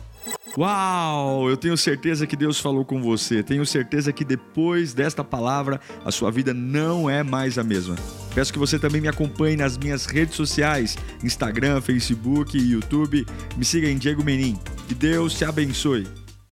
Uau! 0.57 1.49
Eu 1.49 1.57
tenho 1.57 1.77
certeza 1.79 2.27
que 2.27 2.37
Deus 2.37 2.61
falou 2.61 2.85
com 2.85 3.03
você. 3.03 3.43
Tenho 3.43 3.65
certeza 3.65 4.13
que 4.13 4.25
depois 4.25 4.93
desta 4.93 5.25
palavra 5.25 5.81
a 6.05 6.11
sua 6.11 6.31
vida 6.31 6.53
não 6.53 7.09
é 7.09 7.23
mais 7.23 7.59
a 7.59 7.65
mesma. 7.65 7.97
Peço 8.35 8.53
que 8.53 8.59
você 8.59 8.79
também 8.79 9.01
me 9.01 9.09
acompanhe 9.09 9.57
nas 9.57 9.79
minhas 9.79 10.05
redes 10.05 10.37
sociais: 10.37 10.97
Instagram, 11.23 11.81
Facebook 11.81 12.59
YouTube. 12.59 13.27
Me 13.57 13.65
siga 13.65 13.89
em 13.89 13.97
Diego 13.97 14.23
Menin. 14.23 14.59
Que 14.87 14.95
Deus 14.95 15.35
te 15.35 15.45
abençoe. 15.45 16.07